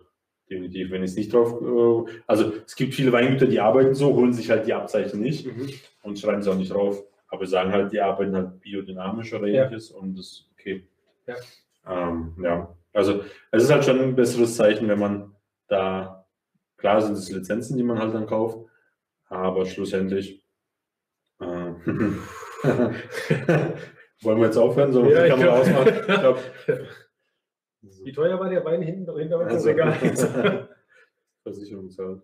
Definitiv. 0.49 0.89
Wenn 0.91 1.03
ich 1.03 1.11
es 1.11 1.17
nicht 1.17 1.33
drauf, 1.33 1.61
äh, 1.61 2.11
also 2.27 2.53
es 2.65 2.75
gibt 2.75 2.95
viele 2.95 3.11
Weingüter, 3.11 3.45
die 3.45 3.59
arbeiten 3.59 3.93
so, 3.93 4.15
holen 4.15 4.33
sich 4.33 4.49
halt 4.49 4.65
die 4.65 4.73
Abzeichen 4.73 5.19
nicht 5.21 5.45
Mhm. 5.45 5.69
und 6.03 6.17
schreiben 6.17 6.39
es 6.39 6.47
auch 6.47 6.55
nicht 6.55 6.73
drauf. 6.73 7.03
Aber 7.29 7.45
sagen 7.45 7.71
halt, 7.71 7.91
die 7.91 8.01
arbeiten 8.01 8.35
halt 8.35 8.59
biodynamisch 8.59 9.33
oder 9.33 9.47
Ja. 9.47 9.65
ähnliches 9.65 9.91
und 9.91 10.17
das 10.17 10.25
ist 10.27 10.49
okay. 10.53 10.87
Ja. 11.27 11.35
Ähm, 11.87 12.35
ja, 12.41 12.75
also 12.93 13.23
es 13.51 13.63
ist 13.63 13.71
halt 13.71 13.85
schon 13.85 13.99
ein 13.99 14.15
besseres 14.15 14.55
Zeichen, 14.55 14.87
wenn 14.87 14.99
man 14.99 15.35
da, 15.67 16.25
klar 16.77 17.01
sind 17.01 17.13
es 17.13 17.31
Lizenzen, 17.31 17.77
die 17.77 17.83
man 17.83 17.99
halt 17.99 18.13
dann 18.13 18.25
kauft, 18.27 18.67
aber 19.27 19.65
schlussendlich 19.65 20.43
äh, 21.39 21.45
wollen 24.21 24.39
wir 24.39 24.45
jetzt 24.45 24.57
aufhören, 24.57 24.91
so 24.91 25.05
Ja, 25.09 25.23
die 25.23 25.29
Kamera 25.29 25.59
ausmachen. 25.59 25.93
Ich 25.99 26.05
glaub, 26.19 26.39
Wie 27.81 28.11
teuer 28.11 28.37
war 28.39 28.49
der 28.49 28.65
Wein 28.65 28.81
hinten, 28.81 29.15
hinter 29.17 29.39
uns? 29.39 29.53
also, 29.53 29.69
egal. 29.69 29.93
Versicherung 31.43 31.89
zahlt. 31.89 32.21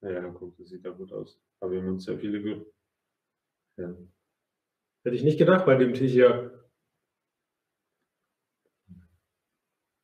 Ja, 0.00 0.26
guck, 0.30 0.56
das 0.56 0.68
sieht 0.68 0.82
ja 0.84 0.90
gut 0.92 1.12
aus. 1.12 1.38
Aber 1.60 1.72
wir 1.72 1.80
haben 1.82 1.88
uns 1.90 2.04
sehr 2.04 2.16
viele 2.18 2.64
ja. 3.80 3.96
Hätte 5.04 5.16
ich 5.16 5.22
nicht 5.22 5.38
gedacht 5.38 5.66
bei 5.66 5.76
dem 5.76 5.94
Tisch 5.94 6.12
hier. 6.12 6.60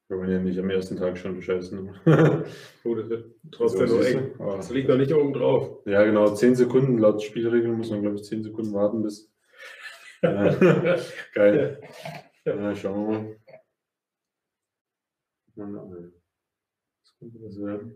Wir 0.09 0.19
wollen 0.19 0.31
ja 0.31 0.39
nicht 0.39 0.59
am 0.59 0.71
ersten 0.71 0.97
Tag 0.97 1.19
schon 1.19 1.37
bescheißen. 1.37 1.91
Oh, 2.85 2.95
das 2.95 3.09
wird 3.09 3.35
trotzdem 3.51 3.89
So, 3.89 4.01
eng. 4.01 4.35
Das 4.39 4.71
liegt 4.71 4.89
noch 4.89 4.97
nicht 4.97 5.13
oben 5.13 5.33
drauf. 5.33 5.83
Ja, 5.87 6.05
genau, 6.05 6.33
10 6.33 6.55
Sekunden 6.55 6.99
laut 6.99 7.21
Spielregeln 7.21 7.77
muss 7.77 7.91
man, 7.91 8.03
glaube 8.03 8.17
ich, 8.17 8.23
10 8.23 8.45
Sekunden 8.45 8.73
warten 8.73 9.03
bis. 9.03 9.33
Äh, 10.23 10.99
geil. 11.35 11.81
Ja, 12.45 12.75
schauen 12.75 13.37
wir 15.57 15.67
mal. 15.67 16.13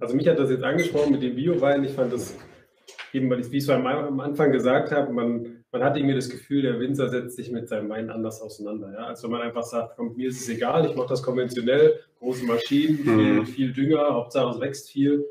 Also 0.01 0.17
mich 0.17 0.29
hat 0.29 0.39
das 0.39 0.51
jetzt 0.51 0.63
angesprochen 0.63 1.13
mit 1.13 1.23
dem 1.23 1.35
Bio-Wein. 1.35 1.83
Ich 1.85 1.93
fand 1.93 2.13
das, 2.13 2.37
eben 3.13 3.31
weil 3.31 3.41
ich, 3.41 3.51
wie 3.51 3.57
ich 3.57 3.65
es 3.65 3.71
am 3.71 3.87
Anfang 4.21 4.53
gesagt 4.53 4.93
habe, 4.93 5.13
man, 5.13 5.60
man 5.73 5.85
hat 5.85 5.97
irgendwie 5.97 6.15
das 6.17 6.29
Gefühl, 6.29 6.63
der 6.63 6.81
Winzer 6.81 7.09
setzt 7.09 7.37
sich 7.37 7.51
mit 7.51 7.69
seinem 7.69 7.89
Wein 7.89 8.11
anders 8.11 8.41
auseinander. 8.43 8.93
Ja? 8.93 9.07
Als 9.07 9.23
wenn 9.23 9.31
man 9.31 9.43
einfach 9.43 9.63
sagt, 9.63 9.97
komm, 9.97 10.17
mir 10.17 10.29
ist 10.29 10.41
es 10.41 10.49
egal, 10.49 10.85
ich 10.87 10.97
mache 10.97 11.09
das 11.09 11.23
konventionell, 11.23 12.01
große 12.19 12.45
Maschinen, 12.45 12.99
viel, 12.99 13.13
Mhm. 13.35 13.47
viel 13.47 13.73
Dünger, 13.73 14.13
Hauptsache 14.15 14.51
es 14.55 14.61
wächst 14.61 14.91
viel. 14.91 15.25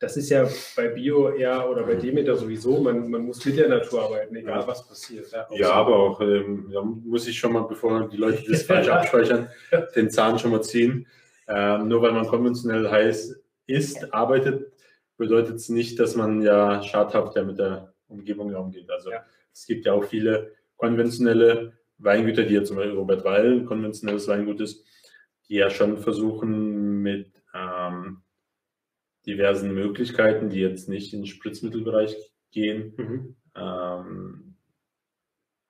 Das 0.00 0.16
ist 0.16 0.28
ja 0.30 0.46
bei 0.76 0.88
Bio 0.88 1.30
eher 1.30 1.68
oder 1.68 1.82
bei 1.82 1.96
Demeter 1.96 2.36
sowieso, 2.36 2.78
man, 2.80 3.10
man 3.10 3.22
muss 3.22 3.44
mit 3.44 3.56
der 3.58 3.68
Natur 3.68 4.02
arbeiten, 4.04 4.36
egal 4.36 4.64
was 4.66 4.86
passiert. 4.86 5.26
Ja, 5.32 5.46
Ja, 5.56 5.72
aber 5.72 5.96
auch, 5.96 6.20
ähm, 6.20 6.70
da 6.72 6.82
muss 6.82 7.26
ich 7.26 7.36
schon 7.36 7.52
mal, 7.52 7.62
bevor 7.62 8.08
die 8.08 8.16
Leute 8.16 8.44
das 8.48 8.62
falsch 8.64 8.88
abspeichern, 8.88 9.48
den 9.96 10.08
Zahn 10.10 10.38
schon 10.38 10.52
mal 10.52 10.62
ziehen. 10.62 11.06
Ähm, 11.48 11.88
nur 11.88 12.02
weil 12.02 12.12
man 12.12 12.26
konventionell 12.28 12.88
heiß 12.88 13.40
ist, 13.66 14.14
arbeitet, 14.14 14.70
bedeutet 15.16 15.56
es 15.56 15.68
nicht, 15.68 15.98
dass 15.98 16.14
man 16.14 16.42
ja 16.42 16.80
schadhaft 16.82 17.34
ja 17.36 17.42
mit 17.42 17.58
der 17.58 17.92
Umgebung 18.06 18.54
umgeht. 18.54 18.88
Also 18.90 19.10
Ja. 19.10 19.24
Es 19.58 19.66
gibt 19.66 19.86
ja 19.86 19.92
auch 19.92 20.04
viele 20.04 20.52
konventionelle 20.76 21.72
Weingüter, 21.98 22.44
die 22.44 22.54
ja 22.54 22.62
zum 22.64 22.76
Beispiel 22.76 22.96
Robert 22.96 23.24
Weil 23.24 23.52
ein 23.52 23.66
konventionelles 23.66 24.28
Weingut 24.28 24.60
ist, 24.60 24.86
die 25.48 25.54
ja 25.56 25.68
schon 25.68 25.98
versuchen 25.98 27.02
mit 27.02 27.42
ähm, 27.54 28.22
diversen 29.26 29.74
Möglichkeiten, 29.74 30.48
die 30.48 30.60
jetzt 30.60 30.88
nicht 30.88 31.12
in 31.12 31.20
den 31.22 31.26
Spritzmittelbereich 31.26 32.16
gehen, 32.52 32.94
Mhm. 32.96 33.36
ähm, 33.56 34.54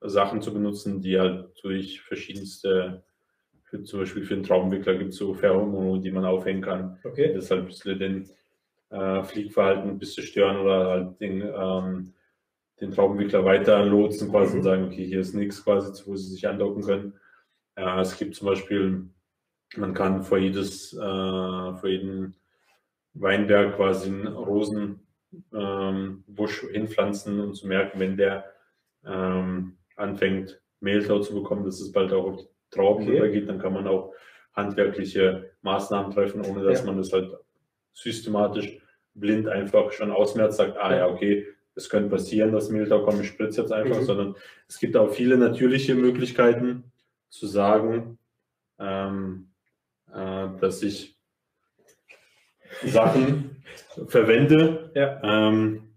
Sachen 0.01 0.41
zu 0.41 0.53
benutzen, 0.53 1.01
die 1.01 1.19
halt 1.19 1.59
durch 1.63 2.01
verschiedenste, 2.01 3.03
für, 3.63 3.83
zum 3.83 3.99
Beispiel 3.99 4.23
für 4.23 4.35
den 4.35 4.43
Traubenwickler 4.43 4.95
gibt 4.95 5.11
es 5.11 5.17
so 5.17 5.33
Pheromone, 5.33 6.01
die 6.01 6.11
man 6.11 6.25
aufhängen 6.25 6.61
kann, 6.61 6.99
Okay. 7.03 7.33
das 7.33 7.49
halt 7.51 7.61
ein 7.61 7.67
bisschen 7.67 7.99
den 7.99 8.29
äh, 8.91 9.23
Fliegverhalten 9.23 9.89
ein 9.89 9.99
bisschen 9.99 10.23
stören 10.23 10.57
oder 10.57 10.87
halt 10.87 11.19
den, 11.19 11.41
ähm, 11.41 12.13
den 12.81 12.91
Traubenwickler 12.91 13.43
weiter 13.45 13.85
lotsen 13.85 14.29
quasi 14.29 14.57
und 14.57 14.63
sagen, 14.63 14.85
okay, 14.85 15.05
hier 15.05 15.19
ist 15.19 15.33
nichts 15.33 15.63
quasi, 15.63 15.91
wo 16.05 16.15
sie 16.15 16.29
sich 16.31 16.47
andocken 16.47 16.83
können. 16.83 17.19
Äh, 17.75 17.99
es 18.01 18.17
gibt 18.17 18.35
zum 18.35 18.47
Beispiel, 18.47 19.09
man 19.75 19.93
kann 19.93 20.23
vor 20.23 20.37
jedes, 20.37 20.93
äh, 20.93 20.97
vor 20.97 21.87
jeden 21.87 22.35
Weinberg 23.13 23.75
quasi 23.75 24.09
einen 24.09 24.27
Rosenbusch 24.27 25.03
ähm, 25.53 26.69
hinpflanzen 26.71 27.39
und 27.39 27.55
zu 27.55 27.67
merken, 27.67 27.99
wenn 27.99 28.17
der 28.17 28.45
ähm, 29.05 29.77
anfängt, 29.95 30.61
Mehltau 30.79 31.19
zu 31.19 31.33
bekommen, 31.33 31.65
dass 31.65 31.81
es 31.81 31.91
bald 31.91 32.13
auch 32.13 32.25
auf 32.25 32.37
die 32.37 32.47
Trauben 32.71 33.03
Okay. 33.03 33.17
übergeht, 33.17 33.49
dann 33.49 33.59
kann 33.59 33.73
man 33.73 33.87
auch 33.87 34.13
handwerkliche 34.53 35.51
Maßnahmen 35.61 36.11
treffen, 36.11 36.45
ohne 36.45 36.63
dass 36.63 36.79
Ja. 36.79 36.85
man 36.85 36.97
das 36.97 37.11
halt 37.11 37.31
systematisch 37.93 38.77
blind 39.13 39.47
einfach 39.47 39.91
schon 39.91 40.11
ausmerzt, 40.11 40.57
sagt, 40.57 40.77
ah 40.77 40.95
ja, 40.95 41.07
okay, 41.07 41.45
es 41.79 41.89
könnte 41.89 42.09
passieren, 42.09 42.51
dass 42.51 42.69
Mehltau 42.69 43.03
kommt, 43.03 43.21
ich 43.21 43.27
spritze 43.29 43.61
jetzt 43.61 43.71
einfach, 43.71 43.99
Mhm. 43.99 44.03
sondern 44.05 44.35
es 44.67 44.79
gibt 44.79 44.95
auch 44.97 45.09
viele 45.11 45.37
natürliche 45.37 45.95
Möglichkeiten 45.95 46.91
zu 47.29 47.47
sagen, 47.47 48.17
ähm, 48.79 49.49
äh, 50.13 50.47
dass 50.59 50.83
ich 50.83 51.17
Sachen 52.85 53.63
verwende, 54.07 54.91
Ja, 54.95 55.19
ähm, 55.23 55.93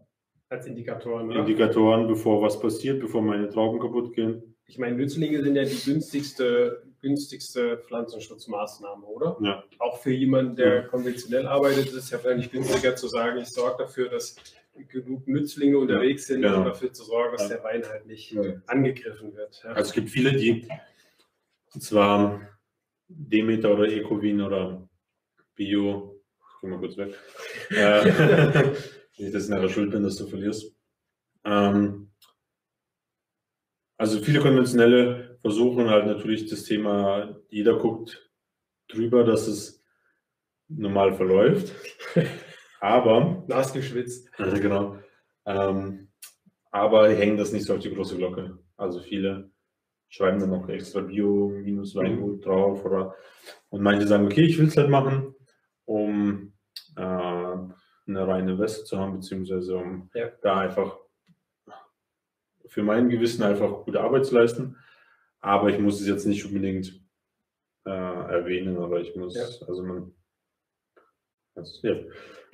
als 0.49 0.67
Indikatoren. 0.67 1.31
Oder? 1.31 1.41
Indikatoren, 1.41 2.07
bevor 2.07 2.43
was 2.43 2.61
passiert, 2.61 3.01
bevor 3.01 3.23
meine 3.23 3.49
Trauben 3.49 3.81
kaputt 3.81 4.15
gehen. 4.15 4.55
Ich 4.67 4.79
meine, 4.79 4.97
Nützlinge 4.97 5.43
sind 5.43 5.57
ja 5.57 5.65
die 5.65 5.81
günstigste, 5.85 6.83
günstigste 7.01 7.79
Pflanzenschutzmaßnahme, 7.79 9.05
oder? 9.05 9.37
Ja. 9.41 9.65
Auch 9.79 9.99
für 9.99 10.13
jemanden, 10.13 10.57
der 10.57 10.85
konventionell 10.87 11.47
arbeitet, 11.47 11.87
ist 11.87 11.95
es 11.95 12.11
ja 12.11 12.19
vielleicht 12.19 12.53
günstiger 12.53 12.95
zu 12.95 13.09
sagen, 13.09 13.39
ich 13.39 13.49
sorge 13.49 13.83
dafür, 13.85 14.09
dass 14.09 14.37
genug 14.89 15.27
Nützlinge 15.27 15.79
unterwegs 15.79 16.27
sind, 16.27 16.43
genau. 16.43 16.59
um 16.59 16.65
dafür 16.65 16.93
zu 16.93 17.05
sorgen, 17.05 17.37
dass 17.37 17.49
der 17.49 17.63
Wein 17.63 17.85
halt 17.85 18.07
nicht 18.07 18.37
angegriffen 18.67 19.35
wird. 19.35 19.65
Also 19.65 19.81
es 19.81 19.93
gibt 19.93 20.11
viele, 20.11 20.33
die 20.33 20.69
zwar 21.79 22.41
Demeter 23.09 23.73
oder 23.73 23.89
Ecovin 23.89 24.41
oder 24.41 24.89
Bio, 25.55 26.21
ich 26.39 26.61
geh 26.61 26.67
mal 26.69 26.79
kurz 26.79 26.97
weg, 26.97 27.15
äh, 27.71 28.73
ich 29.17 29.49
nachher 29.49 29.69
schuld 29.69 29.91
bin, 29.91 30.03
dass 30.03 30.17
du 30.17 30.27
verlierst. 30.27 30.75
Ähm, 31.45 32.11
also 33.99 34.21
viele 34.21 34.41
konventionelle 34.41 35.39
versuchen 35.43 35.91
halt 35.91 36.07
natürlich 36.07 36.49
das 36.49 36.65
Thema, 36.65 37.37
jeder 37.49 37.79
guckt 37.79 38.31
drüber, 38.89 39.25
dass 39.25 39.47
es 39.47 39.85
normal 40.69 41.15
verläuft. 41.15 41.73
Aber 42.83 43.45
Nass 43.47 43.73
geschwitzt. 43.73 44.29
also 44.39 44.61
genau. 44.61 44.97
Ähm, 45.47 46.09
aber 46.73 47.09
hängen 47.11 47.37
das 47.37 47.53
nicht 47.53 47.65
so 47.65 47.75
auf 47.75 47.79
die 47.81 47.95
große 47.95 48.17
Glocke. 48.17 48.59
Also 48.77 49.01
viele 49.01 49.51
schreiben 50.09 50.41
dann 50.41 50.51
noch 50.51 50.69
extra 50.69 51.01
Bio 51.01 51.49
minus 51.49 51.95
Weingut 51.95 52.45
drauf 52.45 52.85
oder 52.85 53.15
und 53.69 53.83
manche 53.83 54.07
sagen, 54.09 54.27
okay, 54.27 54.43
ich 54.43 54.59
will 54.59 54.67
es 54.67 54.77
halt 54.77 54.91
machen, 54.91 55.35
um 55.85 56.55
äh, 56.97 57.01
eine 57.03 58.27
reine 58.27 58.59
Weste 58.59 58.85
zu 58.85 58.99
haben, 58.99 59.13
beziehungsweise 59.15 59.77
um 59.77 60.11
Ja. 60.13 60.31
da 60.43 60.59
einfach 60.59 60.99
für 62.67 62.83
mein 62.83 63.09
Gewissen 63.09 63.45
einfach 63.45 63.85
gute 63.85 64.01
Arbeit 64.01 64.27
zu 64.27 64.35
leisten. 64.35 64.77
Aber 65.41 65.71
ich 65.71 65.79
muss 65.79 66.01
es 66.01 66.09
jetzt 66.09 66.27
nicht 66.27 66.45
unbedingt 66.45 67.01
äh, 67.85 67.91
erwähnen 67.91 68.77
oder 68.77 68.99
ich 69.01 69.15
muss, 69.15 69.37
Ja. 69.37 69.67
also 69.69 69.85
man 69.85 70.13
Das, 71.55 71.81
ja. 71.83 71.97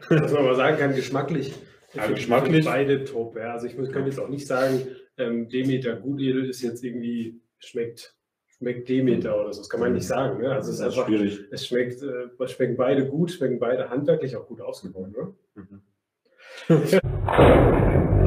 Was 0.09 0.33
man 0.35 0.45
mal 0.45 0.55
sagen 0.55 0.79
kann, 0.79 0.95
geschmacklich. 0.95 1.55
Ja, 1.95 2.07
geschmacklich. 2.07 2.65
Beide 2.65 3.05
top. 3.05 3.37
Ja. 3.37 3.53
Also 3.55 3.67
ich 3.67 3.77
könnte 3.77 4.01
jetzt 4.11 4.21
auch 4.21 4.29
nicht 4.29 4.47
sagen, 4.47 4.89
ähm, 5.17 5.49
Demeter 5.49 5.97
Gutedel 5.97 6.49
ist 6.49 6.63
jetzt 6.63 6.85
irgendwie, 6.85 7.41
schmeckt, 7.59 8.15
schmeckt 8.47 8.89
Demeter 8.89 9.41
oder 9.41 9.53
so. 9.53 9.61
Das 9.61 9.71
kann 9.71 9.81
man 9.81 9.93
nicht 9.93 10.07
sagen. 10.07 10.41
Ne? 10.41 10.53
Also 10.53 10.71
es 10.71 10.77
ist 10.77 10.83
einfach, 10.85 11.07
schwierig. 11.07 11.41
es 11.51 11.67
schmeckt, 11.67 12.03
äh, 12.03 12.49
schmecken 12.49 12.77
beide 12.77 13.07
gut, 13.07 13.33
schmecken 13.33 13.59
beide 13.59 13.91
handwerklich 13.91 14.37
auch 14.37 14.47
gut 14.47 14.61
ausgebaut. 14.61 15.11
Ne? 15.13 15.35
Mhm. 15.55 15.83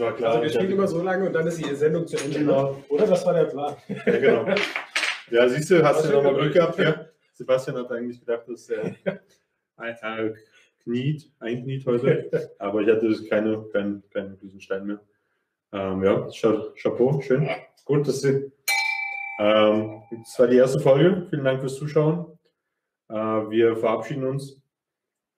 war 0.00 0.14
klar. 0.14 0.30
Also 0.32 0.42
wir 0.42 0.50
spielen 0.50 0.72
immer 0.72 0.88
so 0.88 1.02
lange 1.02 1.26
und 1.26 1.32
dann 1.32 1.46
ist 1.46 1.58
die 1.64 1.74
Sendung 1.74 2.06
zu 2.06 2.16
Ende. 2.16 2.38
Genau. 2.40 2.82
Oder? 2.88 3.06
Das 3.06 3.24
war 3.24 3.34
der 3.34 3.44
Plan. 3.44 3.76
Ja, 3.88 4.18
genau. 4.18 4.54
Ja, 5.30 5.48
siehst 5.48 5.70
du, 5.70 5.82
hast 5.84 6.04
du 6.04 6.12
nochmal 6.12 6.34
schön 6.34 6.42
Glück 6.42 6.54
gehabt, 6.54 6.78
ja? 6.78 7.06
Sebastian 7.34 7.76
hat 7.76 7.90
eigentlich 7.92 8.18
gedacht, 8.20 8.42
dass 8.48 8.68
er 8.68 8.94
äh, 9.78 10.32
kniet, 10.82 11.30
einkniet 11.38 11.86
heute, 11.86 12.50
aber 12.58 12.80
ich 12.82 12.88
hatte 12.88 13.14
keine, 13.28 13.62
keinen, 13.72 14.02
keinen 14.10 14.34
Riesenstein 14.42 14.86
mehr. 14.86 15.00
Ähm, 15.72 16.02
ja, 16.02 16.28
Cha- 16.30 16.72
Chapeau, 16.76 17.20
schön. 17.20 17.48
Gut, 17.84 18.08
das, 18.08 18.20
sind, 18.22 18.52
ähm, 19.38 20.02
das 20.10 20.38
war 20.38 20.48
die 20.48 20.56
erste 20.56 20.80
Folge. 20.80 21.26
Vielen 21.30 21.44
Dank 21.44 21.60
fürs 21.60 21.76
Zuschauen. 21.76 22.38
Äh, 23.08 23.14
wir 23.14 23.76
verabschieden 23.76 24.24
uns 24.24 24.60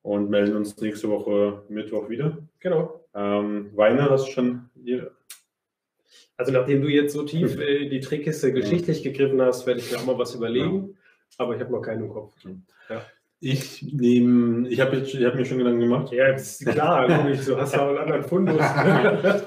und 0.03 0.31
melden 0.31 0.57
uns 0.57 0.77
nächste 0.81 1.09
Woche 1.09 1.63
Mittwoch 1.69 2.09
wieder. 2.09 2.39
Genau. 2.61 3.01
Ähm, 3.15 3.71
Weine 3.75 4.11
hast 4.11 4.29
du 4.29 4.33
schon 4.33 4.71
hier? 4.83 5.13
Also 6.37 6.53
nachdem 6.53 6.83
du 6.83 6.89
jetzt 6.89 7.13
so 7.13 7.23
tief 7.23 7.59
äh, 7.59 7.89
die 7.89 8.01
Trickkiste 8.01 8.53
geschichtlich 8.53 9.03
gegriffen 9.03 9.41
hast, 9.41 9.67
werde 9.67 9.81
ich 9.81 9.91
mir 9.91 9.99
auch 9.99 10.07
mal 10.07 10.19
was 10.19 10.35
überlegen. 10.35 10.97
Aber 11.39 11.55
ich 11.55 11.61
habe 11.61 11.73
noch 11.73 11.83
keinen 11.83 12.05
im 12.05 12.11
Kopf. 12.11 12.35
Ich 13.41 13.83
nehme, 13.83 14.69
ich 14.69 14.81
habe 14.81 15.01
habe 15.01 15.37
mir 15.37 15.45
schon 15.45 15.59
Gedanken 15.59 15.81
gemacht. 15.81 16.13
Ja, 16.13 16.29
jetzt, 16.29 16.65
klar, 16.67 17.09
logisch, 17.25 17.45
du 17.45 17.57
hast 17.57 17.75
ja 17.75 17.85
auch 17.85 17.89
einen 17.89 17.99
anderen 17.99 18.25
Fundus. 18.25 18.61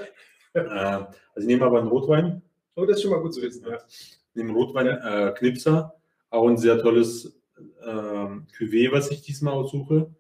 Äh, 0.56 0.60
also 0.70 1.10
ich 1.36 1.48
nehme 1.48 1.66
aber 1.66 1.80
einen 1.80 1.90
Rotwein. 1.90 2.42
oh, 2.78 2.86
das 2.86 2.96
ist 2.96 3.02
schon 3.02 3.12
mal 3.12 3.20
gut 3.20 3.34
zu 3.34 3.42
wissen. 3.42 3.66
Ja. 3.70 3.78
Ich 3.90 4.22
nehme 4.36 4.54
Rotwein 4.54 4.88
äh, 4.88 5.34
Knipser. 5.38 5.96
Auch 6.30 6.48
ein 6.48 6.56
sehr 6.56 6.78
tolles 6.82 7.38
ähm, 7.86 8.48
Cuvée, 8.58 8.90
was 8.90 9.12
ich 9.12 9.22
diesmal 9.22 9.54
aussuche. 9.54 10.16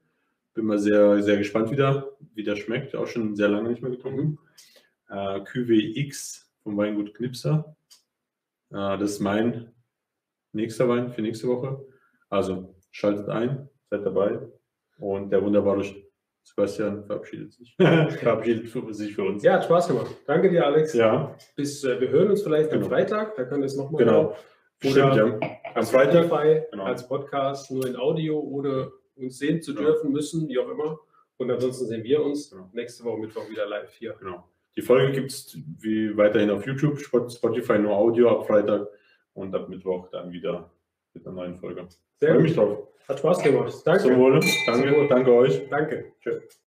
Bin 0.55 0.65
mal 0.65 0.79
sehr, 0.79 1.21
sehr 1.21 1.37
gespannt 1.37 1.69
wieder, 1.69 2.11
wie 2.33 2.43
der 2.43 2.55
schmeckt. 2.55 2.95
Auch 2.95 3.07
schon 3.07 3.35
sehr 3.35 3.49
lange 3.49 3.69
nicht 3.69 3.81
mehr 3.81 3.91
getrunken. 3.91 4.39
Äh, 5.09 5.41
Cuvée 5.41 5.97
X 5.97 6.49
vom 6.63 6.77
Weingut 6.77 7.13
Knipser. 7.13 7.75
Äh, 8.71 8.97
das 8.97 9.11
ist 9.11 9.19
mein 9.19 9.73
nächster 10.53 10.87
Wein 10.87 11.11
für 11.11 11.21
nächste 11.21 11.47
Woche. 11.49 11.85
Also 12.29 12.73
schaltet 12.91 13.27
ein, 13.29 13.69
seid 13.89 14.05
dabei. 14.05 14.39
Und 14.97 15.29
der 15.29 15.43
wunderbare 15.43 15.83
Sebastian 16.43 17.05
verabschiedet 17.05 17.51
sich. 17.51 17.75
verabschiedet 17.77 18.69
für, 18.69 18.93
sich 18.93 19.13
für 19.13 19.23
uns. 19.23 19.43
ja, 19.43 19.55
hat 19.55 19.65
Spaß 19.65 19.89
gemacht. 19.89 20.15
Danke 20.25 20.49
dir, 20.49 20.65
Alex. 20.65 20.93
ja 20.93 21.35
Bis, 21.57 21.83
äh, 21.83 21.99
wir 21.99 22.09
hören 22.09 22.29
uns 22.29 22.41
vielleicht 22.43 22.71
am 22.71 22.79
Genau. 22.79 22.89
Freitag. 22.89 23.35
Da 23.35 23.43
können 23.43 23.61
wir 23.61 23.65
es 23.67 23.75
nochmal 23.75 24.05
genau. 24.05 24.35
Oder 24.83 25.13
Stimmt, 25.13 25.15
ja. 25.15 25.39
Am 25.75 25.85
Freitag. 25.85 26.25
Spotify, 26.27 26.61
Genau. 26.71 26.83
als 26.85 27.05
Podcast, 27.07 27.71
nur 27.71 27.85
in 27.87 27.95
Audio 27.97 28.39
oder 28.39 28.89
uns 29.17 29.37
sehen 29.37 29.61
zu 29.61 29.73
Ja. 29.73 29.81
dürfen, 29.81 30.11
müssen, 30.11 30.47
wie 30.49 30.59
auch 30.59 30.69
immer. 30.69 30.99
Und 31.37 31.51
ansonsten 31.51 31.85
sehen 31.87 32.03
wir 32.03 32.23
uns 32.23 32.49
Genau. 32.49 32.69
nächste 32.73 33.03
Woche 33.03 33.19
Mittwoch 33.19 33.49
wieder 33.49 33.67
live 33.67 33.93
hier. 33.93 34.15
Genau. 34.19 34.47
Die 34.77 34.81
Folge 34.81 35.11
gibt 35.13 35.31
es 35.31 35.57
wie 35.79 36.15
weiterhin 36.17 36.49
auf 36.49 36.65
YouTube, 36.65 36.99
Spot- 36.99 37.29
Spotify 37.29 37.77
nur 37.79 37.93
Audio 37.95 38.29
ab 38.29 38.47
Freitag 38.47 38.87
und 39.33 39.53
ab 39.55 39.69
Mittwoch 39.69 40.09
dann 40.11 40.31
wieder 40.31 40.69
mit 41.13 41.25
einer 41.25 41.35
neuen 41.35 41.57
Folge. 41.57 41.87
Sehr 42.19 42.29
Freue 42.29 42.37
gut. 42.37 42.43
mich 42.43 42.55
drauf. 42.55 42.87
Hat 43.07 43.19
Spaß 43.19 43.43
gemacht. 43.43 43.73
Danke. 43.85 44.03
Zum 44.03 44.17
Wohle. 44.17 44.39
Danke, 44.65 45.07
danke 45.07 45.31
euch. 45.33 45.69
Danke. 45.69 46.11
Tschüss. 46.21 46.64